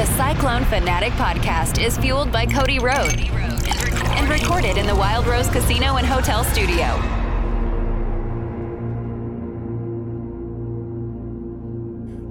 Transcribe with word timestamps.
The 0.00 0.06
Cyclone 0.16 0.64
Fanatic 0.64 1.12
podcast 1.12 1.84
is 1.84 1.98
fueled 1.98 2.32
by 2.32 2.46
Cody 2.46 2.78
Road 2.78 3.20
and 3.20 4.30
recorded 4.30 4.78
in 4.78 4.86
the 4.86 4.96
Wild 4.96 5.26
Rose 5.26 5.50
Casino 5.50 5.96
and 5.96 6.06
Hotel 6.06 6.42
Studio. 6.42 6.86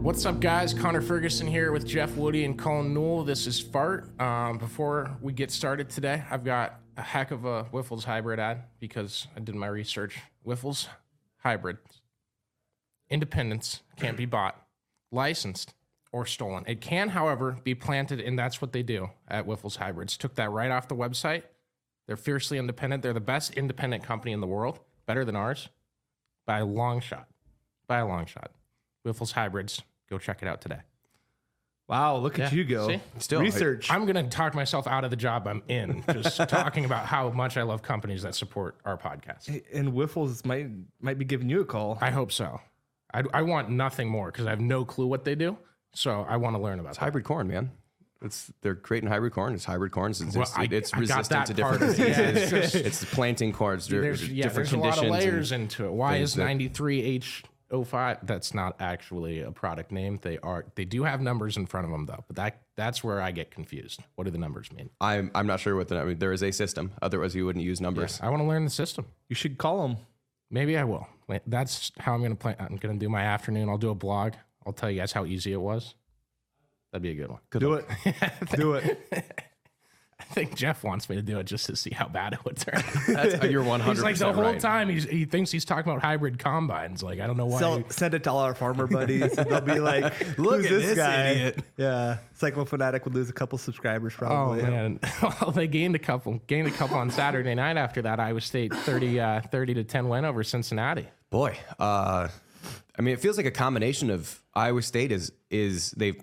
What's 0.02 0.26
up, 0.26 0.40
guys? 0.40 0.74
Connor 0.74 1.02
Ferguson 1.02 1.46
here 1.46 1.72
with 1.72 1.86
Jeff 1.86 2.16
Woody 2.16 2.44
and 2.44 2.58
Colin 2.58 2.92
Newell. 2.92 3.24
This 3.24 3.46
is 3.46 3.60
Fart. 3.60 4.20
Um, 4.20 4.58
before 4.58 5.16
we 5.22 5.32
get 5.32 5.52
started 5.52 5.92
today, 5.92 6.24
I've 6.32 6.44
got 6.44 6.80
a 6.98 7.04
heck 7.04 7.30
of 7.30 7.46
a 7.46 7.66
Wyffels 7.66 8.04
hybrid 8.04 8.40
ad 8.40 8.64
because 8.80 9.28
I 9.38 9.42
did 9.42 9.54
my 9.54 9.68
research. 9.68 10.18
Wyffels 10.44 10.88
hybrid. 11.44 11.78
Independence 13.12 13.84
can't 13.96 14.18
be 14.18 14.26
bought, 14.26 14.60
licensed, 15.12 15.76
or 16.12 16.26
stolen. 16.26 16.64
It 16.68 16.82
can, 16.82 17.10
however, 17.10 17.58
be 17.64 17.76
planted, 17.76 18.20
and 18.20 18.38
that's 18.38 18.62
what 18.62 18.74
they 18.74 18.84
do 18.84 19.10
at 19.28 19.46
Wyffels 19.46 19.78
Hybrids. 19.78 20.18
Took 20.18 20.36
that 20.36 20.50
right 20.52 20.72
off 20.72 20.88
the 20.88 20.96
website. 20.96 21.44
They're 22.08 22.18
fiercely 22.18 22.58
independent. 22.58 23.04
They're 23.04 23.14
the 23.14 23.20
best 23.20 23.54
independent 23.54 24.04
company 24.04 24.32
in 24.32 24.42
the 24.42 24.48
world, 24.48 24.80
better 25.06 25.24
than 25.24 25.36
ours 25.36 25.70
by 26.48 26.60
a 26.60 26.66
long 26.66 27.00
shot. 27.00 27.28
By 27.88 28.00
a 28.00 28.08
long 28.08 28.26
shot. 28.26 28.52
Wyffels 29.06 29.34
Hybrids. 29.34 29.84
Go 30.10 30.18
check 30.18 30.42
it 30.42 30.48
out 30.48 30.62
today. 30.62 30.80
Wow, 31.88 32.18
look 32.18 32.38
at 32.38 32.54
you 32.54 32.64
go. 32.64 32.88
see? 32.88 33.00
Still, 33.18 33.42
research. 33.42 33.92
I'm 33.92 34.06
going 34.06 34.24
to 34.24 34.30
talk 34.30 34.54
myself 34.54 34.86
out 34.86 35.04
of 35.04 35.10
the 35.10 35.16
job 35.16 35.48
I'm 35.48 35.64
in, 35.68 36.04
just 36.14 36.38
talking 36.50 36.86
about 36.86 37.08
how 37.08 37.32
much 37.32 37.58
I 37.58 37.64
love 37.64 37.82
companies 37.82 38.22
that 38.22 38.36
support 38.36 38.78
our 38.86 38.96
podcast. 38.96 39.64
and 39.74 39.94
Wyffels 39.94 40.46
might 40.46 40.70
might 41.02 41.18
be 41.18 41.26
giving 41.26 41.50
you 41.50 41.62
a 41.62 41.66
call. 41.66 41.98
I 42.00 42.12
hope 42.12 42.32
so. 42.32 42.62
I, 43.12 43.24
I 43.34 43.42
want 43.42 43.72
nothing 43.72 44.08
more 44.08 44.32
because 44.32 44.46
I 44.46 44.52
have 44.52 44.62
no 44.62 44.86
clue 44.86 45.08
what 45.08 45.26
they 45.26 45.34
do. 45.34 45.58
So 45.94 46.26
I 46.28 46.38
want 46.38 46.56
to 46.56 46.62
learn 46.62 46.80
about 46.80 46.90
It's 46.92 46.98
that. 47.00 47.06
hybrid 47.06 47.26
corn, 47.26 47.48
man. 47.48 47.72
It's 48.22 48.52
they're 48.62 48.76
creating 48.76 49.10
hybrid 49.10 49.32
corn. 49.34 49.54
It's 49.54 49.64
hybrid 49.66 49.92
corn. 49.94 50.12
It's, 50.12 50.22
Well, 50.22 50.42
it's, 50.44 50.56
I- 50.58 50.68
it's 50.70 50.94
I 50.94 50.98
got 50.98 51.00
resistant 51.02 51.30
that 51.30 51.46
to 51.48 51.54
different 51.54 51.80
part 51.80 51.92
of 51.92 52.00
it. 52.00 52.06
diseases. 52.06 52.18
Yeah, 52.52 52.58
it's 52.60 52.72
just- 52.74 52.76
it's 52.76 53.06
planting 53.14 53.54
corns. 53.54 53.88
There- 53.88 54.02
There's, 54.02 54.28
yeah, 54.30 54.44
different 54.44 54.70
there's 54.70 54.82
a 54.82 54.86
lot 54.86 54.98
of 55.04 55.10
layers 55.10 55.52
into 55.54 55.86
it. 55.86 55.92
Why 55.94 56.18
is 56.18 56.36
93H05? 56.36 58.20
That's 58.24 58.54
not 58.54 58.76
actually 58.82 59.42
a 59.42 59.52
product 59.52 59.92
name. 59.92 60.20
They 60.22 60.38
are. 60.40 60.66
They 60.76 60.86
do 60.86 61.04
have 61.04 61.22
numbers 61.22 61.58
in 61.58 61.66
front 61.66 61.86
of 61.86 61.92
them 61.92 62.06
though. 62.06 62.24
But 62.28 62.36
that 62.36 62.62
that's 62.76 63.04
where 63.04 63.22
I 63.22 63.32
get 63.32 63.52
confused. 63.52 64.02
What 64.16 64.26
do 64.26 64.32
the 64.32 64.38
numbers 64.38 64.72
mean? 64.72 64.90
I'm 65.00 65.32
I'm 65.36 65.48
not 65.48 65.60
sure 65.60 65.76
what 65.76 65.88
the 65.88 66.00
I 66.00 66.04
mean, 66.06 66.20
there 66.20 66.34
is 66.34 66.44
a 66.44 66.52
system. 66.52 66.92
Otherwise, 67.02 67.36
you 67.36 67.46
wouldn't 67.46 67.64
use 67.66 67.80
numbers. 67.82 68.20
I 68.22 68.30
want 68.30 68.42
to 68.42 68.48
learn 68.48 68.64
the 68.66 68.70
system. 68.70 69.06
You 69.30 69.36
should 69.36 69.58
call 69.58 69.88
them. 69.88 69.98
Maybe 70.52 70.78
I 70.78 70.84
will. 70.84 71.08
Wait, 71.28 71.44
That's 71.46 71.92
how 72.00 72.16
I'm 72.16 72.22
gonna 72.24 72.36
plan. 72.36 72.56
I'm 72.60 72.76
gonna 72.78 72.98
do 72.98 73.08
my 73.08 73.22
afternoon. 73.22 73.70
I'll 73.70 73.78
do 73.78 73.92
a 73.92 73.96
blog. 73.96 74.34
I'll 74.70 74.74
tell 74.74 74.92
you 74.92 75.00
guys 75.00 75.12
how 75.12 75.26
easy 75.26 75.52
it 75.52 75.60
was. 75.60 75.96
That'd 76.92 77.02
be 77.02 77.10
a 77.10 77.16
good 77.16 77.30
one. 77.32 77.40
Do 77.52 77.74
it. 77.74 77.88
Do 78.56 78.74
it. 78.76 79.00
I 80.20 80.24
think 80.26 80.56
Jeff 80.56 80.84
wants 80.84 81.10
me 81.10 81.16
to 81.16 81.24
do 81.24 81.40
it 81.40 81.46
just 81.46 81.66
to 81.68 81.76
see 81.76 81.90
how 81.90 82.08
bad 82.08 82.34
it 82.34 82.46
would 82.46 82.58
turn. 82.58 82.76
out. 82.76 83.08
That's, 83.08 83.44
you're 83.46 83.64
100 83.64 83.94
he's 83.94 84.04
like 84.04 84.16
the 84.18 84.32
whole 84.32 84.44
right. 84.44 84.60
time 84.60 84.90
he's, 84.90 85.06
he 85.06 85.26
thinks 85.26 85.50
he's 85.50 85.66
talking 85.66 85.92
about 85.92 86.04
hybrid 86.04 86.38
combines. 86.38 87.02
Like 87.02 87.20
I 87.20 87.26
don't 87.26 87.38
know 87.38 87.48
why. 87.48 87.60
Sell, 87.60 87.84
send 87.90 88.14
it 88.14 88.26
to 88.26 88.32
all 88.32 88.40
our 88.40 88.54
farmer 88.54 88.86
buddies. 88.86 89.36
And 89.38 89.50
they'll 89.50 89.62
be 89.62 89.80
like, 89.80 90.38
Look 90.38 90.64
at 90.66 90.70
this, 90.70 90.86
this 90.86 90.98
guy?" 90.98 91.30
idiot. 91.30 91.64
Yeah, 91.78 92.18
Cyclo 92.40 92.68
Fanatic 92.68 93.06
would 93.06 93.16
lose 93.16 93.30
a 93.30 93.34
couple 93.34 93.58
subscribers 93.58 94.14
probably. 94.14 94.62
Oh 94.62 94.66
probably. 94.66 94.72
man! 94.72 95.00
Well, 95.42 95.52
they 95.52 95.68
gained 95.68 95.96
a 95.96 96.00
couple. 96.00 96.40
Gained 96.46 96.68
a 96.68 96.72
couple 96.72 96.98
on 96.98 97.10
Saturday 97.10 97.56
night. 97.56 97.78
After 97.78 98.04
that, 98.04 98.20
Iowa 98.20 98.42
State 98.42 98.72
30, 98.74 99.20
uh, 99.20 99.42
30 99.42 99.74
to 99.76 99.84
ten 99.84 100.10
win 100.10 100.26
over 100.26 100.44
Cincinnati. 100.44 101.08
Boy, 101.32 101.58
uh, 101.80 102.28
I 102.98 103.02
mean, 103.02 103.14
it 103.14 103.20
feels 103.20 103.38
like 103.38 103.46
a 103.46 103.52
combination 103.52 104.10
of 104.10 104.42
Iowa 104.54 104.82
State 104.82 105.12
is 105.12 105.32
is 105.50 105.92
they've 105.92 106.22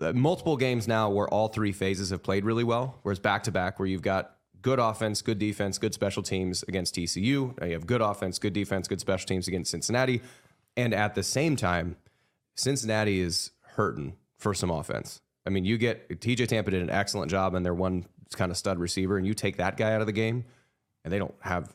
uh, 0.00 0.12
multiple 0.12 0.56
games 0.56 0.86
now 0.86 1.10
where 1.10 1.28
all 1.28 1.48
three 1.48 1.72
phases 1.72 2.10
have 2.10 2.22
played 2.22 2.44
really 2.44 2.64
well. 2.64 2.98
Whereas 3.02 3.18
back 3.18 3.42
to 3.44 3.52
back, 3.52 3.78
where 3.78 3.86
you've 3.86 4.02
got 4.02 4.36
good 4.62 4.78
offense, 4.78 5.22
good 5.22 5.38
defense, 5.38 5.78
good 5.78 5.94
special 5.94 6.22
teams 6.22 6.62
against 6.64 6.94
TCU. 6.94 7.22
You 7.22 7.54
have 7.60 7.86
good 7.86 8.00
offense, 8.00 8.38
good 8.38 8.52
defense, 8.52 8.88
good 8.88 9.00
special 9.00 9.26
teams 9.26 9.48
against 9.48 9.70
Cincinnati, 9.70 10.22
and 10.76 10.94
at 10.94 11.14
the 11.14 11.22
same 11.22 11.56
time, 11.56 11.96
Cincinnati 12.54 13.20
is 13.20 13.50
hurting 13.62 14.16
for 14.36 14.54
some 14.54 14.70
offense. 14.70 15.20
I 15.46 15.50
mean, 15.50 15.64
you 15.64 15.78
get 15.78 16.08
TJ 16.08 16.48
Tampa 16.48 16.70
did 16.70 16.82
an 16.82 16.90
excellent 16.90 17.30
job 17.30 17.54
in 17.54 17.62
their 17.62 17.74
one 17.74 18.04
kind 18.34 18.50
of 18.50 18.56
stud 18.56 18.78
receiver, 18.78 19.16
and 19.16 19.26
you 19.26 19.34
take 19.34 19.56
that 19.56 19.76
guy 19.76 19.94
out 19.94 20.00
of 20.00 20.06
the 20.06 20.12
game, 20.12 20.44
and 21.04 21.12
they 21.12 21.18
don't 21.18 21.34
have 21.40 21.74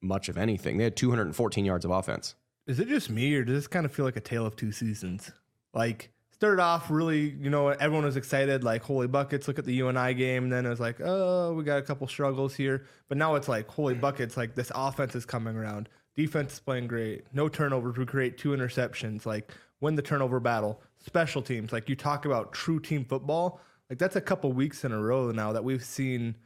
much 0.00 0.28
of 0.28 0.36
anything. 0.36 0.76
They 0.76 0.84
had 0.84 0.96
214 0.96 1.64
yards 1.64 1.84
of 1.84 1.90
offense. 1.90 2.34
Is 2.66 2.80
it 2.80 2.88
just 2.88 3.10
me, 3.10 3.34
or 3.34 3.44
does 3.44 3.54
this 3.54 3.66
kind 3.66 3.84
of 3.84 3.92
feel 3.92 4.04
like 4.04 4.16
a 4.16 4.20
tale 4.20 4.46
of 4.46 4.56
two 4.56 4.72
seasons? 4.72 5.30
Like 5.74 6.10
started 6.44 6.62
off 6.62 6.90
really, 6.90 7.30
you 7.40 7.48
know, 7.48 7.68
everyone 7.68 8.04
was 8.04 8.16
excited, 8.16 8.64
like 8.64 8.82
holy 8.82 9.06
buckets. 9.06 9.48
Look 9.48 9.58
at 9.58 9.64
the 9.64 9.74
UNI 9.74 10.14
game. 10.14 10.44
And 10.44 10.52
then 10.52 10.66
it 10.66 10.68
was 10.68 10.80
like, 10.80 11.00
oh, 11.02 11.54
we 11.54 11.64
got 11.64 11.78
a 11.78 11.82
couple 11.82 12.06
struggles 12.06 12.54
here. 12.54 12.86
But 13.08 13.18
now 13.18 13.34
it's 13.34 13.48
like 13.48 13.68
holy 13.68 13.94
buckets. 13.94 14.36
Like 14.36 14.54
this 14.54 14.70
offense 14.74 15.14
is 15.14 15.24
coming 15.24 15.56
around. 15.56 15.88
Defense 16.16 16.54
is 16.54 16.60
playing 16.60 16.86
great. 16.86 17.24
No 17.32 17.48
turnovers. 17.48 17.96
We 17.96 18.06
create 18.06 18.38
two 18.38 18.50
interceptions. 18.50 19.26
Like 19.26 19.52
win 19.80 19.94
the 19.94 20.02
turnover 20.02 20.40
battle. 20.40 20.82
Special 20.98 21.42
teams. 21.42 21.72
Like 21.72 21.88
you 21.88 21.96
talk 21.96 22.24
about 22.24 22.52
true 22.52 22.80
team 22.80 23.04
football. 23.04 23.60
Like 23.88 23.98
that's 23.98 24.16
a 24.16 24.20
couple 24.20 24.52
weeks 24.52 24.84
in 24.84 24.92
a 24.92 25.00
row 25.00 25.30
now 25.30 25.52
that 25.52 25.64
we've 25.64 25.84
seen 25.84 26.36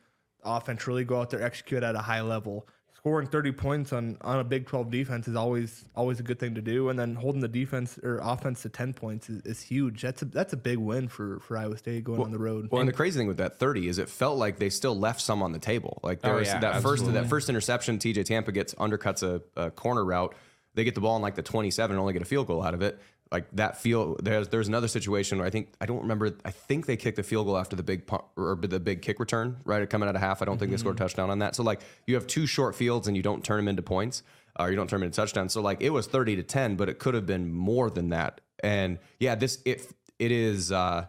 offense 0.45 0.87
really 0.87 1.05
go 1.05 1.21
out 1.21 1.31
there 1.31 1.43
execute 1.43 1.83
at 1.83 1.95
a 1.95 2.01
high 2.01 2.21
level. 2.21 2.69
Scoring 2.99 3.29
30 3.29 3.53
points 3.53 3.93
on, 3.93 4.19
on 4.23 4.41
a 4.41 4.45
Big 4.45 4.67
12 4.67 4.91
defense 4.91 5.29
is 5.29 5.37
always 5.37 5.85
always 5.95 6.19
a 6.19 6.25
good 6.25 6.41
thing 6.41 6.57
to 6.57 6.61
do, 6.61 6.89
and 6.89 6.99
then 6.99 7.15
holding 7.15 7.41
the 7.41 7.47
defense 7.49 7.97
or 8.03 8.19
offense 8.21 8.63
to 8.63 8.69
10 8.69 8.93
points 8.93 9.31
is, 9.31 9.41
is 9.43 9.63
huge. 9.63 10.03
That's 10.03 10.23
a 10.23 10.25
that's 10.25 10.53
a 10.53 10.57
big 10.57 10.79
win 10.79 11.07
for 11.07 11.39
for 11.39 11.57
Iowa 11.57 11.77
State 11.77 12.03
going 12.03 12.21
on 12.21 12.33
the 12.33 12.39
road. 12.39 12.69
Well, 12.73 12.81
and 12.81 12.89
the 12.89 12.93
crazy 12.93 13.17
thing 13.19 13.29
with 13.29 13.37
that 13.37 13.61
30 13.61 13.87
is 13.89 13.99
it 13.99 14.09
felt 14.09 14.37
like 14.37 14.59
they 14.59 14.69
still 14.69 14.99
left 14.99 15.21
some 15.21 15.43
on 15.45 15.53
the 15.53 15.61
table. 15.61 16.01
Like 16.03 16.23
there 16.23 16.35
Oh, 16.35 16.39
was 16.39 16.49
yeah, 16.49 16.59
that 16.59 16.83
first 16.83 17.11
that 17.13 17.29
first 17.29 17.49
interception, 17.49 17.99
TJ 17.99 18.25
Tampa 18.25 18.51
gets 18.51 18.75
undercuts 18.75 19.23
a, 19.23 19.43
a 19.61 19.71
corner 19.71 20.05
route. 20.05 20.35
They 20.75 20.83
get 20.85 20.95
the 20.97 21.01
ball 21.01 21.15
in 21.17 21.23
like 21.23 21.35
the 21.37 21.43
27 21.43 21.95
and 21.95 22.01
only 22.01 22.13
get 22.13 22.23
a 22.23 22.25
field 22.27 22.47
goal 22.49 22.65
out 22.65 22.75
of 22.75 22.83
it. 22.83 23.01
Like 23.31 23.47
that 23.53 23.77
field, 23.79 24.25
there's 24.25 24.49
there's 24.49 24.69
another 24.69 24.89
situation 24.89 25.39
where 25.39 25.47
I 25.47 25.51
think 25.51 25.73
I 25.81 25.87
don't 25.87 26.01
remember. 26.01 26.35
I 26.45 26.51
think 26.51 26.87
they 26.87 26.97
kicked 26.97 27.17
the 27.17 27.23
field 27.23 27.47
goal 27.47 27.59
after 27.59 27.77
the 27.77 27.83
big 27.83 28.07
pu- 28.07 28.25
or 28.37 28.57
the 28.57 28.81
big 28.81 29.03
kick 29.03 29.21
return, 29.21 29.59
right? 29.65 29.89
Coming 29.89 30.09
out 30.09 30.15
of 30.15 30.21
half, 30.23 30.41
I 30.41 30.47
don't 30.47 30.59
think 30.59 30.71
they 30.71 30.79
scored 30.79 30.97
a 30.97 30.99
touchdown 30.99 31.29
on 31.29 31.41
that. 31.41 31.55
So 31.55 31.63
like 31.63 31.83
you 32.07 32.15
have 32.15 32.27
two 32.27 32.47
short 32.47 32.75
fields 32.75 33.07
and 33.07 33.17
you 33.17 33.23
don't 33.23 33.45
turn 33.45 33.59
them 33.59 33.69
into 33.69 33.83
points, 33.83 34.23
or 34.59 34.71
you 34.71 34.77
don't 34.77 34.89
turn 34.89 35.01
them 35.01 35.09
into 35.09 35.17
touchdowns. 35.17 35.53
So 35.53 35.61
like 35.61 35.83
it 35.83 35.91
was 35.91 36.07
30 36.07 36.37
to 36.37 36.43
10, 36.43 36.77
but 36.77 36.89
it 36.89 36.99
could 36.99 37.13
have 37.15 37.27
been 37.27 37.53
more 37.53 37.91
than 37.91 38.09
that. 38.11 38.41
And 38.61 38.99
yeah, 39.21 39.35
this 39.35 39.59
it 39.67 39.87
it 40.19 40.33
is. 40.33 40.73
uh 40.73 41.07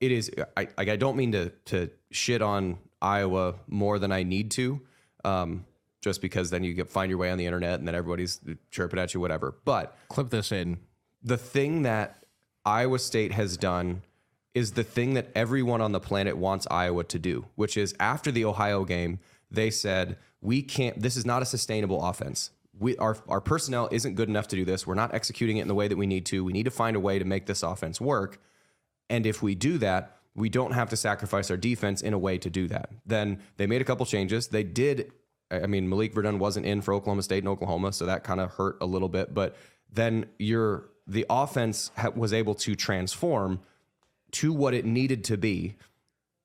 it 0.00 0.10
is 0.12 0.30
I, 0.56 0.68
I 0.78 0.90
I 0.92 0.96
don't 0.96 1.16
mean 1.16 1.32
to 1.32 1.50
to 1.66 1.90
shit 2.10 2.42
on 2.42 2.78
Iowa 3.00 3.54
more 3.66 3.98
than 3.98 4.12
I 4.12 4.22
need 4.22 4.50
to, 4.52 4.80
um, 5.24 5.64
just 6.00 6.20
because 6.20 6.50
then 6.50 6.64
you 6.64 6.74
get 6.74 6.90
find 6.90 7.08
your 7.10 7.18
way 7.18 7.30
on 7.30 7.38
the 7.38 7.46
internet 7.46 7.78
and 7.78 7.86
then 7.88 7.94
everybody's 7.94 8.40
chirping 8.70 8.98
at 8.98 9.14
you, 9.14 9.20
whatever. 9.20 9.56
But 9.64 9.96
Clip 10.08 10.30
this 10.30 10.52
in. 10.52 10.78
The 11.22 11.36
thing 11.36 11.82
that 11.82 12.24
Iowa 12.64 12.98
State 12.98 13.32
has 13.32 13.56
done 13.56 14.02
is 14.54 14.72
the 14.72 14.84
thing 14.84 15.14
that 15.14 15.28
everyone 15.34 15.80
on 15.80 15.92
the 15.92 16.00
planet 16.00 16.36
wants 16.36 16.66
Iowa 16.70 17.04
to 17.04 17.18
do, 17.18 17.46
which 17.54 17.76
is 17.76 17.94
after 17.98 18.30
the 18.30 18.44
Ohio 18.44 18.84
game, 18.84 19.18
they 19.50 19.70
said, 19.70 20.16
we 20.40 20.62
can't, 20.62 21.00
this 21.00 21.16
is 21.16 21.24
not 21.24 21.42
a 21.42 21.46
sustainable 21.46 22.04
offense. 22.04 22.50
We, 22.78 22.96
our, 22.96 23.16
our 23.28 23.40
personnel 23.40 23.88
isn't 23.92 24.14
good 24.14 24.28
enough 24.28 24.48
to 24.48 24.56
do 24.56 24.64
this. 24.64 24.86
We're 24.86 24.94
not 24.94 25.14
executing 25.14 25.58
it 25.58 25.62
in 25.62 25.68
the 25.68 25.74
way 25.74 25.88
that 25.88 25.96
we 25.96 26.06
need 26.06 26.26
to. 26.26 26.44
We 26.44 26.52
need 26.52 26.64
to 26.64 26.70
find 26.70 26.96
a 26.96 27.00
way 27.00 27.18
to 27.18 27.24
make 27.24 27.46
this 27.46 27.62
offense 27.62 28.00
work. 28.00 28.40
And 29.08 29.26
if 29.26 29.42
we 29.42 29.54
do 29.54 29.78
that, 29.78 30.16
we 30.34 30.48
don't 30.48 30.72
have 30.72 30.88
to 30.90 30.96
sacrifice 30.96 31.50
our 31.50 31.56
defense 31.56 32.00
in 32.00 32.14
a 32.14 32.18
way 32.18 32.38
to 32.38 32.50
do 32.50 32.66
that. 32.68 32.90
Then 33.06 33.40
they 33.58 33.66
made 33.66 33.82
a 33.82 33.84
couple 33.84 34.06
changes. 34.06 34.48
They 34.48 34.62
did. 34.62 35.12
I 35.50 35.66
mean, 35.66 35.88
Malik 35.88 36.14
Verdon 36.14 36.38
wasn't 36.38 36.64
in 36.64 36.80
for 36.80 36.94
Oklahoma 36.94 37.22
State 37.22 37.38
and 37.38 37.48
Oklahoma, 37.48 37.92
so 37.92 38.06
that 38.06 38.24
kind 38.24 38.40
of 38.40 38.52
hurt 38.52 38.78
a 38.80 38.86
little 38.86 39.10
bit. 39.10 39.34
But 39.34 39.54
then 39.92 40.26
your 40.38 40.88
the 41.06 41.26
offense 41.28 41.90
ha- 41.96 42.10
was 42.14 42.32
able 42.32 42.54
to 42.54 42.74
transform 42.74 43.60
to 44.32 44.52
what 44.52 44.74
it 44.74 44.84
needed 44.84 45.24
to 45.24 45.36
be 45.36 45.76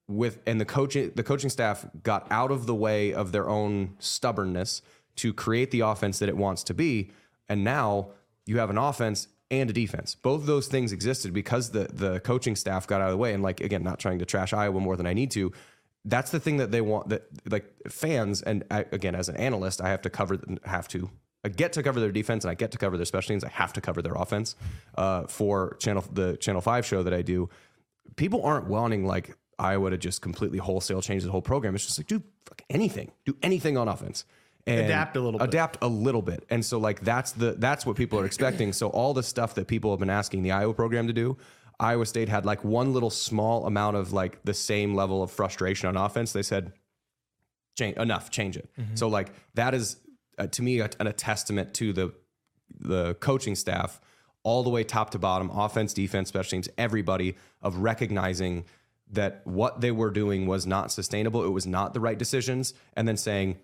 with 0.08 0.40
and 0.46 0.60
the 0.60 0.66
coaching 0.66 1.12
the 1.16 1.24
coaching 1.24 1.50
staff 1.50 1.86
got 2.02 2.28
out 2.32 2.52
of 2.52 2.66
the 2.66 2.76
way 2.76 3.14
of 3.14 3.32
their 3.32 3.50
own 3.50 3.96
stubbornness 4.00 4.82
to 5.18 5.34
create 5.34 5.72
the 5.72 5.82
offense 5.82 6.20
that 6.20 6.30
it 6.30 6.38
wants 6.38 6.64
to 6.64 6.74
be. 6.74 7.12
And 7.50 7.64
now 7.64 8.10
you 8.46 8.60
have 8.60 8.70
an 8.70 8.78
offense 8.78 9.28
and 9.50 9.70
a 9.70 9.74
defense. 9.74 10.16
Both 10.16 10.42
of 10.42 10.48
those 10.48 10.68
things 10.68 10.92
existed 10.92 11.34
because 11.34 11.72
the 11.72 11.90
the 11.92 12.20
coaching 12.22 12.56
staff 12.56 12.88
got 12.88 13.02
out 13.02 13.08
of 13.08 13.12
the 13.12 13.18
way. 13.18 13.34
And 13.34 13.44
like 13.44 13.60
again 13.60 13.84
not 13.84 14.00
trying 14.00 14.20
to 14.20 14.26
trash 14.26 14.54
Iowa 14.54 14.80
more 14.80 14.96
than 14.96 15.08
I 15.08 15.14
need 15.14 15.32
to. 15.32 15.52
That's 16.06 16.32
the 16.32 16.40
thing 16.40 16.58
that 16.58 16.72
they 16.72 16.82
want 16.82 17.10
that 17.10 17.24
like 17.50 17.74
fans 17.90 18.42
and 18.42 18.64
I, 18.72 18.86
again 18.92 19.16
as 19.16 19.28
an 19.28 19.36
analyst 19.36 19.82
I 19.82 19.90
have 19.90 20.02
to 20.04 20.10
cover 20.10 20.40
have 20.64 20.88
to 20.90 21.10
I 21.44 21.50
get 21.50 21.74
to 21.74 21.84
cover 21.84 22.00
their 22.00 22.12
defense 22.12 22.44
and 22.44 22.52
I 22.52 22.56
get 22.56 22.72
to 22.72 22.78
cover 22.78 22.98
their 22.98 23.06
special 23.06 23.30
teams 23.30 23.44
I 23.44 23.50
have 23.50 23.72
to 23.74 23.82
cover 23.82 24.02
their 24.02 24.16
offense 24.16 24.56
uh, 24.98 25.28
for 25.28 25.78
channel 25.80 26.04
the 26.12 26.38
channel 26.38 26.62
5 26.62 26.86
show 26.86 27.04
that 27.04 27.14
I 27.14 27.22
do 27.22 27.50
people 28.16 28.44
aren't 28.44 28.68
wanting 28.68 29.06
like 29.06 29.36
Iowa 29.60 29.90
to 29.90 29.98
just 29.98 30.22
completely 30.22 30.60
wholesale 30.60 31.02
change 31.02 31.24
the 31.24 31.32
whole 31.32 31.42
program. 31.42 31.76
It's 31.76 31.86
just 31.86 32.00
like 32.00 32.08
do 32.08 32.22
fuck 32.46 32.62
anything, 32.70 33.12
do 33.26 33.36
anything 33.42 33.78
on 33.78 33.88
offense, 33.88 34.26
and 34.66 34.82
Adapt 34.82 35.18
a 35.18 35.22
little 35.22 35.40
bit. 35.40 35.48
adapt 35.48 35.78
a 35.82 35.88
little 35.88 36.22
bit. 36.22 36.46
And 36.50 36.64
so 36.64 36.78
like 36.78 37.02
that's 37.02 37.32
the 37.32 37.54
that's 37.54 37.86
what 37.86 37.96
people 37.96 38.20
are 38.20 38.26
expecting. 38.26 38.74
So 38.74 38.90
all 38.90 39.14
the 39.14 39.24
stuff 39.24 39.56
that 39.56 39.68
people 39.68 39.92
have 39.92 40.00
been 40.00 40.10
asking 40.10 40.44
the 40.44 40.52
Iowa 40.52 40.74
program 40.74 41.08
to 41.08 41.14
do, 41.14 41.38
Iowa 41.80 42.06
State 42.06 42.30
had 42.30 42.46
like 42.46 42.64
one 42.64 42.94
little 42.94 43.10
small 43.10 43.66
amount 43.66 43.98
of 43.98 44.14
like 44.14 44.40
the 44.44 44.54
same 44.54 44.94
level 44.94 45.24
of 45.24 45.32
frustration 45.32 45.88
on 45.90 45.98
offense, 45.98 46.34
they 46.34 46.44
said, 46.44 46.74
change 47.78 47.98
enough, 47.98 48.30
change 48.30 48.58
it. 48.58 48.70
So 48.96 49.08
like 49.08 49.32
that 49.56 49.74
is 49.74 49.98
uh, 50.38 50.48
to 50.48 50.62
me 50.62 50.80
a, 50.80 50.90
a 51.00 51.14
testament 51.14 51.74
to 51.76 51.94
the 51.94 52.14
the 52.80 53.16
coaching 53.16 53.56
staff 53.56 54.00
all 54.44 54.64
the 54.64 54.70
way 54.70 54.84
top 54.84 55.10
to 55.10 55.20
bottom, 55.20 55.50
offense, 55.50 55.94
defense, 55.94 56.30
special 56.30 56.52
teams, 56.52 56.70
everybody 56.78 57.36
of 57.62 57.78
recognizing 57.78 58.64
that 59.12 59.42
what 59.46 59.82
they 59.82 59.92
were 59.92 60.10
doing 60.10 60.48
was 60.48 60.66
not 60.66 60.92
sustainable. 60.92 61.44
It 61.44 61.50
was 61.50 61.66
not 61.66 61.94
the 61.94 62.00
right 62.00 62.18
decisions, 62.18 62.74
and 62.96 63.08
then 63.08 63.18
saying, 63.18 63.58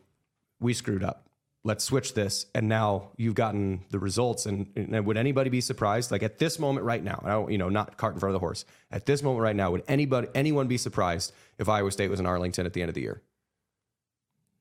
"We 0.60 0.74
screwed 0.74 1.04
up. 1.04 1.30
Let's 1.64 1.84
switch 1.84 2.14
this." 2.14 2.48
And 2.56 2.68
now 2.68 3.12
you've 3.18 3.36
gotten 3.36 3.86
the 3.90 4.00
results. 4.00 4.46
And, 4.46 4.68
and 4.76 5.06
would 5.06 5.18
anybody 5.18 5.50
be 5.50 5.62
surprised? 5.62 6.12
Like 6.12 6.24
at 6.24 6.38
this 6.38 6.60
moment 6.60 6.86
right 6.86 7.04
now, 7.04 7.22
I 7.26 7.50
you 7.52 7.58
know, 7.58 7.70
not 7.70 7.98
cart 7.98 8.14
in 8.14 8.20
front 8.20 8.32
of 8.32 8.42
the 8.42 8.46
horse. 8.46 8.66
At 8.92 9.06
this 9.06 9.22
moment 9.22 9.42
right 9.42 9.56
now, 9.56 9.72
would 9.72 9.84
anybody, 9.88 10.28
anyone 10.34 10.68
be 10.68 10.78
surprised 10.78 11.34
if 11.58 11.68
Iowa 11.70 11.92
State 11.92 12.10
was 12.10 12.20
in 12.20 12.26
Arlington 12.26 12.66
at 12.66 12.74
the 12.74 12.82
end 12.82 12.90
of 12.90 12.96
the 12.96 13.02
year? 13.02 13.22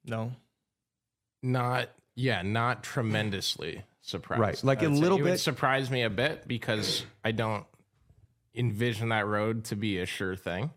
No. 0.04 0.32
Not 1.42 1.88
yeah, 2.14 2.42
not 2.42 2.82
tremendously 2.82 3.82
surprised. 4.00 4.40
Right, 4.40 4.64
like 4.64 4.82
a 4.82 4.88
little 4.88 5.18
it 5.18 5.22
would 5.22 5.30
bit- 5.32 5.40
surprise 5.40 5.90
me 5.90 6.02
a 6.02 6.10
bit 6.10 6.46
because 6.46 7.04
I 7.24 7.32
don't 7.32 7.64
envision 8.54 9.10
that 9.10 9.26
road 9.26 9.64
to 9.64 9.76
be 9.76 9.98
a 9.98 10.06
sure 10.06 10.36
thing. 10.36 10.70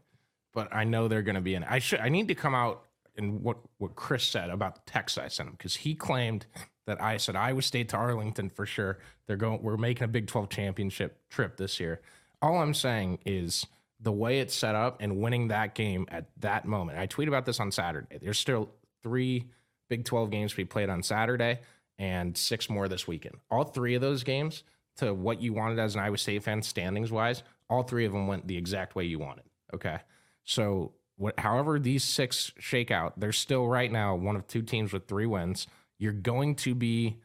But 0.54 0.74
I 0.74 0.86
know 0.86 1.10
they're 1.10 1.22
going 1.22 1.36
to 1.36 1.42
be 1.42 1.54
in. 1.54 1.66
I 1.66 1.80
should. 1.80 2.00
I 2.00 2.08
need 2.08 2.30
to 2.30 2.36
come 2.36 2.56
out 2.56 2.84
and 3.18 3.42
what 3.44 3.58
what 3.78 3.96
Chris 3.96 4.24
said 4.24 4.50
about 4.50 4.76
the 4.76 4.82
text 4.86 5.18
I 5.18 5.28
sent 5.28 5.50
him 5.50 5.56
because 5.58 5.76
he 5.76 5.96
claimed 5.96 6.46
that 6.88 7.02
I 7.02 7.18
said 7.18 7.36
Iowa 7.36 7.62
State 7.62 7.90
to 7.90 7.98
Arlington 7.98 8.50
for 8.50 8.66
sure. 8.66 9.00
They're 9.28 9.36
going. 9.36 9.62
We're 9.62 9.76
making 9.76 10.06
a 10.06 10.08
Big 10.08 10.28
Twelve 10.28 10.50
championship 10.50 11.20
trip 11.30 11.58
this 11.58 11.80
year. 11.80 12.00
All 12.42 12.58
I'm 12.58 12.74
saying 12.74 13.20
is 13.26 13.66
the 14.00 14.14
way 14.14 14.40
it's 14.40 14.56
set 14.56 14.76
up 14.76 15.02
and 15.02 15.18
winning 15.18 15.50
that 15.50 15.76
game 15.76 16.06
at 16.10 16.28
that 16.40 16.66
moment. 16.66 17.00
I 17.00 17.06
tweet 17.06 17.28
about 17.28 17.46
this 17.46 17.60
on 17.60 17.72
Saturday. 17.72 18.18
There's 18.22 18.40
still 18.40 18.70
three 19.04 19.50
Big 19.90 20.06
12 20.06 20.30
games 20.32 20.52
to 20.52 20.58
be 20.58 20.66
played 20.66 20.90
on 20.90 21.04
Saturday 21.04 21.60
and 21.98 22.38
six 22.38 22.70
more 22.70 22.88
this 22.88 23.08
weekend. 23.08 23.36
All 23.50 23.64
three 23.64 23.96
of 23.96 24.02
those 24.02 24.24
games, 24.24 24.64
to 24.98 25.14
what 25.14 25.42
you 25.42 25.54
wanted 25.54 25.80
as 25.80 25.96
an 25.96 26.02
Iowa 26.02 26.18
State 26.18 26.44
fan, 26.44 26.62
standings 26.62 27.12
wise, 27.12 27.44
all 27.70 27.84
three 27.84 28.06
of 28.06 28.14
them 28.14 28.28
went 28.28 28.48
the 28.48 28.58
exact 28.58 28.96
way 28.96 29.04
you 29.06 29.20
wanted. 29.20 29.44
Okay. 29.74 30.00
So, 30.44 30.94
what, 31.18 31.40
however, 31.40 31.80
these 31.80 32.04
six 32.04 32.52
shake 32.60 32.92
out, 32.92 33.20
they're 33.20 33.32
still 33.32 33.68
right 33.68 33.92
now 33.92 34.16
one 34.16 34.36
of 34.36 34.48
two 34.48 34.62
teams 34.62 34.94
with 34.94 35.08
three 35.08 35.26
wins. 35.26 35.68
You're 35.98 36.12
going 36.14 36.56
to 36.56 36.76
be 36.76 37.18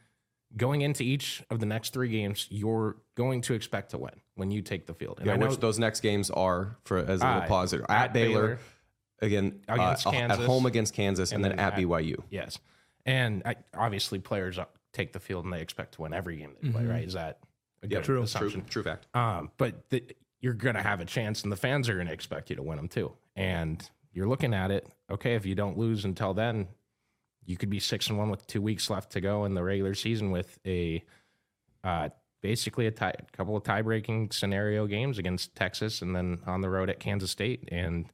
going 0.57 0.81
into 0.81 1.03
each 1.03 1.43
of 1.49 1.59
the 1.59 1.65
next 1.65 1.93
three 1.93 2.09
games, 2.09 2.47
you're 2.49 2.97
going 3.15 3.41
to 3.41 3.53
expect 3.53 3.91
to 3.91 3.97
win 3.97 4.13
when 4.35 4.51
you 4.51 4.61
take 4.61 4.85
the 4.85 4.93
field. 4.93 5.17
And 5.19 5.27
Yeah, 5.27 5.33
I 5.33 5.37
know- 5.37 5.47
which 5.47 5.59
those 5.59 5.79
next 5.79 6.01
games 6.01 6.29
are 6.29 6.77
for 6.83 6.97
as 6.99 7.21
a 7.21 7.25
little 7.25 7.41
pause. 7.47 7.73
At, 7.73 7.89
at 7.89 8.13
Baylor, 8.13 8.33
Baylor, 8.41 8.59
again 9.21 9.61
against 9.67 10.07
uh, 10.07 10.11
at 10.11 10.39
home 10.39 10.65
against 10.65 10.93
Kansas, 10.93 11.31
and, 11.31 11.37
and 11.37 11.51
then, 11.51 11.57
then 11.57 11.65
at 11.65 11.73
at- 11.73 11.79
BYU. 11.79 12.23
Yes. 12.29 12.59
And 13.05 13.41
I, 13.45 13.55
obviously, 13.75 14.19
players 14.19 14.59
uh, 14.59 14.65
take 14.93 15.11
the 15.11 15.19
field 15.19 15.45
and 15.45 15.53
they 15.53 15.61
expect 15.61 15.95
to 15.95 16.01
win 16.03 16.13
every 16.13 16.37
game 16.37 16.51
they 16.61 16.69
play, 16.69 16.85
right? 16.85 17.03
Is 17.03 17.13
that 17.13 17.39
a 17.81 17.87
good 17.87 18.03
true. 18.03 18.21
assumption? 18.21 18.61
True, 18.61 18.69
true 18.69 18.83
fact. 18.83 19.07
Um, 19.15 19.49
but 19.57 19.89
the, 19.89 20.03
you're 20.39 20.53
going 20.53 20.75
to 20.75 20.81
have 20.81 20.99
a 20.99 21.05
chance, 21.05 21.43
and 21.43 21.51
the 21.51 21.55
fans 21.55 21.89
are 21.89 21.95
going 21.95 22.07
to 22.07 22.13
expect 22.13 22.49
you 22.49 22.55
to 22.55 22.63
win 22.63 22.77
them 22.77 22.87
too. 22.87 23.11
And 23.35 23.87
you're 24.13 24.27
looking 24.27 24.53
at 24.53 24.71
it. 24.71 24.87
Okay, 25.09 25.35
if 25.35 25.45
you 25.45 25.55
don't 25.55 25.77
lose 25.77 26.05
until 26.05 26.33
then, 26.33 26.67
you 27.45 27.57
could 27.57 27.69
be 27.69 27.79
six 27.79 28.07
and 28.09 28.17
one 28.17 28.29
with 28.29 28.45
two 28.47 28.61
weeks 28.61 28.89
left 28.89 29.11
to 29.13 29.21
go 29.21 29.45
in 29.45 29.53
the 29.55 29.63
regular 29.63 29.95
season 29.95 30.31
with 30.31 30.59
a 30.65 31.03
uh, 31.83 32.09
basically 32.41 32.87
a 32.87 32.91
tie, 32.91 33.15
couple 33.33 33.55
of 33.55 33.63
tie 33.63 33.81
breaking 33.81 34.31
scenario 34.31 34.85
games 34.85 35.17
against 35.17 35.55
Texas, 35.55 36.01
and 36.01 36.15
then 36.15 36.39
on 36.45 36.61
the 36.61 36.69
road 36.69 36.89
at 36.89 36.99
Kansas 36.99 37.31
State. 37.31 37.67
And 37.71 38.05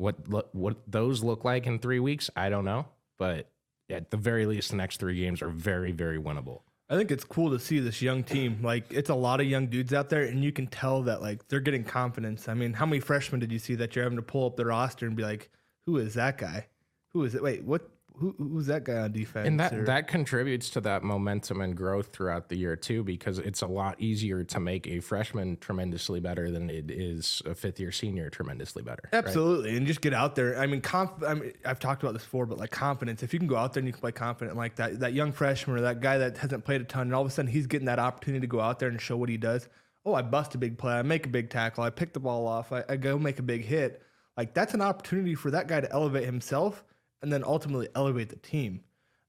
what 0.00 0.54
what 0.54 0.76
those 0.86 1.22
look 1.22 1.44
like 1.44 1.66
in 1.66 1.78
three 1.78 2.00
weeks, 2.00 2.30
I 2.34 2.48
don't 2.48 2.64
know, 2.64 2.86
but 3.18 3.50
at 3.90 4.10
the 4.10 4.16
very 4.16 4.46
least, 4.46 4.70
the 4.70 4.76
next 4.76 4.98
three 4.98 5.18
games 5.20 5.42
are 5.42 5.50
very 5.50 5.92
very 5.92 6.18
winnable. 6.18 6.60
I 6.88 6.96
think 6.96 7.12
it's 7.12 7.22
cool 7.22 7.50
to 7.50 7.58
see 7.60 7.78
this 7.78 8.02
young 8.02 8.24
team. 8.24 8.60
Like 8.62 8.86
it's 8.90 9.10
a 9.10 9.14
lot 9.14 9.40
of 9.40 9.46
young 9.46 9.66
dudes 9.66 9.92
out 9.92 10.08
there, 10.08 10.24
and 10.24 10.42
you 10.42 10.52
can 10.52 10.66
tell 10.66 11.02
that 11.02 11.20
like 11.20 11.46
they're 11.48 11.60
getting 11.60 11.84
confidence. 11.84 12.48
I 12.48 12.54
mean, 12.54 12.72
how 12.72 12.86
many 12.86 13.00
freshmen 13.00 13.40
did 13.40 13.52
you 13.52 13.58
see 13.58 13.74
that 13.76 13.94
you're 13.94 14.04
having 14.04 14.16
to 14.16 14.22
pull 14.22 14.46
up 14.46 14.56
the 14.56 14.66
roster 14.66 15.06
and 15.06 15.14
be 15.14 15.22
like, 15.22 15.50
"Who 15.86 15.98
is 15.98 16.14
that 16.14 16.38
guy? 16.38 16.66
Who 17.12 17.24
is 17.24 17.34
it? 17.34 17.42
Wait, 17.42 17.64
what? 17.64 17.88
Who, 18.16 18.34
who's 18.38 18.66
that 18.66 18.84
guy 18.84 18.98
on 18.98 19.12
defense?" 19.12 19.46
and 19.46 19.60
that 19.60 19.72
Or- 19.72 19.84
that 19.84 20.08
contributes 20.08 20.70
to 20.70 20.80
that 20.82 21.02
momentum 21.02 21.60
and 21.60 21.76
growth 21.76 22.12
throughout 22.12 22.48
the 22.48 22.56
year 22.56 22.76
too 22.76 23.02
because 23.02 23.38
it's 23.38 23.62
a 23.62 23.66
lot 23.66 24.00
easier 24.00 24.44
to 24.44 24.60
make 24.60 24.86
a 24.86 25.00
freshman 25.00 25.56
tremendously 25.56 26.20
better 26.20 26.50
than 26.50 26.70
it 26.70 26.90
is 26.90 27.42
a 27.46 27.54
fifth 27.54 27.80
year 27.80 27.92
senior 27.92 28.30
tremendously 28.30 28.82
better 28.82 29.08
right? 29.12 29.24
Absolutely, 29.24 29.76
and 29.76 29.86
just 29.86 30.00
get 30.00 30.14
out 30.14 30.34
there. 30.34 30.58
I 30.58 30.66
mean, 30.66 30.80
conf- 30.80 31.22
I 31.26 31.34
mean, 31.34 31.52
I've 31.64 31.78
talked 31.80 32.02
about 32.02 32.12
this 32.12 32.22
before, 32.22 32.46
but 32.46 32.58
like 32.58 32.70
confidence. 32.70 33.22
If 33.22 33.32
you 33.32 33.38
can 33.38 33.48
go 33.48 33.56
out 33.56 33.72
there 33.72 33.80
and 33.80 33.86
you 33.86 33.92
can 33.92 34.00
play 34.00 34.12
confident, 34.12 34.56
like 34.56 34.76
that 34.76 35.00
that 35.00 35.12
young 35.12 35.32
freshman 35.32 35.78
or 35.78 35.80
that 35.82 36.00
guy 36.00 36.18
that 36.18 36.36
hasn't 36.38 36.64
played 36.64 36.80
a 36.80 36.84
ton, 36.84 37.02
and 37.02 37.14
all 37.14 37.22
of 37.22 37.28
a 37.28 37.30
sudden 37.30 37.50
he's 37.50 37.66
getting 37.66 37.86
that 37.86 37.98
opportunity 37.98 38.40
to 38.40 38.46
go 38.46 38.60
out 38.60 38.78
there 38.78 38.88
and 38.88 39.00
show 39.00 39.16
what 39.16 39.28
he 39.28 39.36
does. 39.36 39.68
Oh, 40.04 40.14
I 40.14 40.22
bust 40.22 40.54
a 40.54 40.58
big 40.58 40.78
play. 40.78 40.94
I 40.94 41.02
make 41.02 41.26
a 41.26 41.28
big 41.28 41.50
tackle. 41.50 41.84
I 41.84 41.90
pick 41.90 42.14
the 42.14 42.20
ball 42.20 42.46
off. 42.46 42.72
I, 42.72 42.84
I 42.88 42.96
go 42.96 43.18
make 43.18 43.38
a 43.38 43.42
big 43.42 43.64
hit. 43.64 44.02
Like 44.36 44.54
that's 44.54 44.72
an 44.72 44.80
opportunity 44.80 45.34
for 45.34 45.50
that 45.50 45.68
guy 45.68 45.80
to 45.80 45.92
elevate 45.92 46.24
himself 46.24 46.82
and 47.22 47.32
then 47.32 47.42
ultimately 47.44 47.88
elevate 47.94 48.28
the 48.30 48.36
team. 48.36 48.82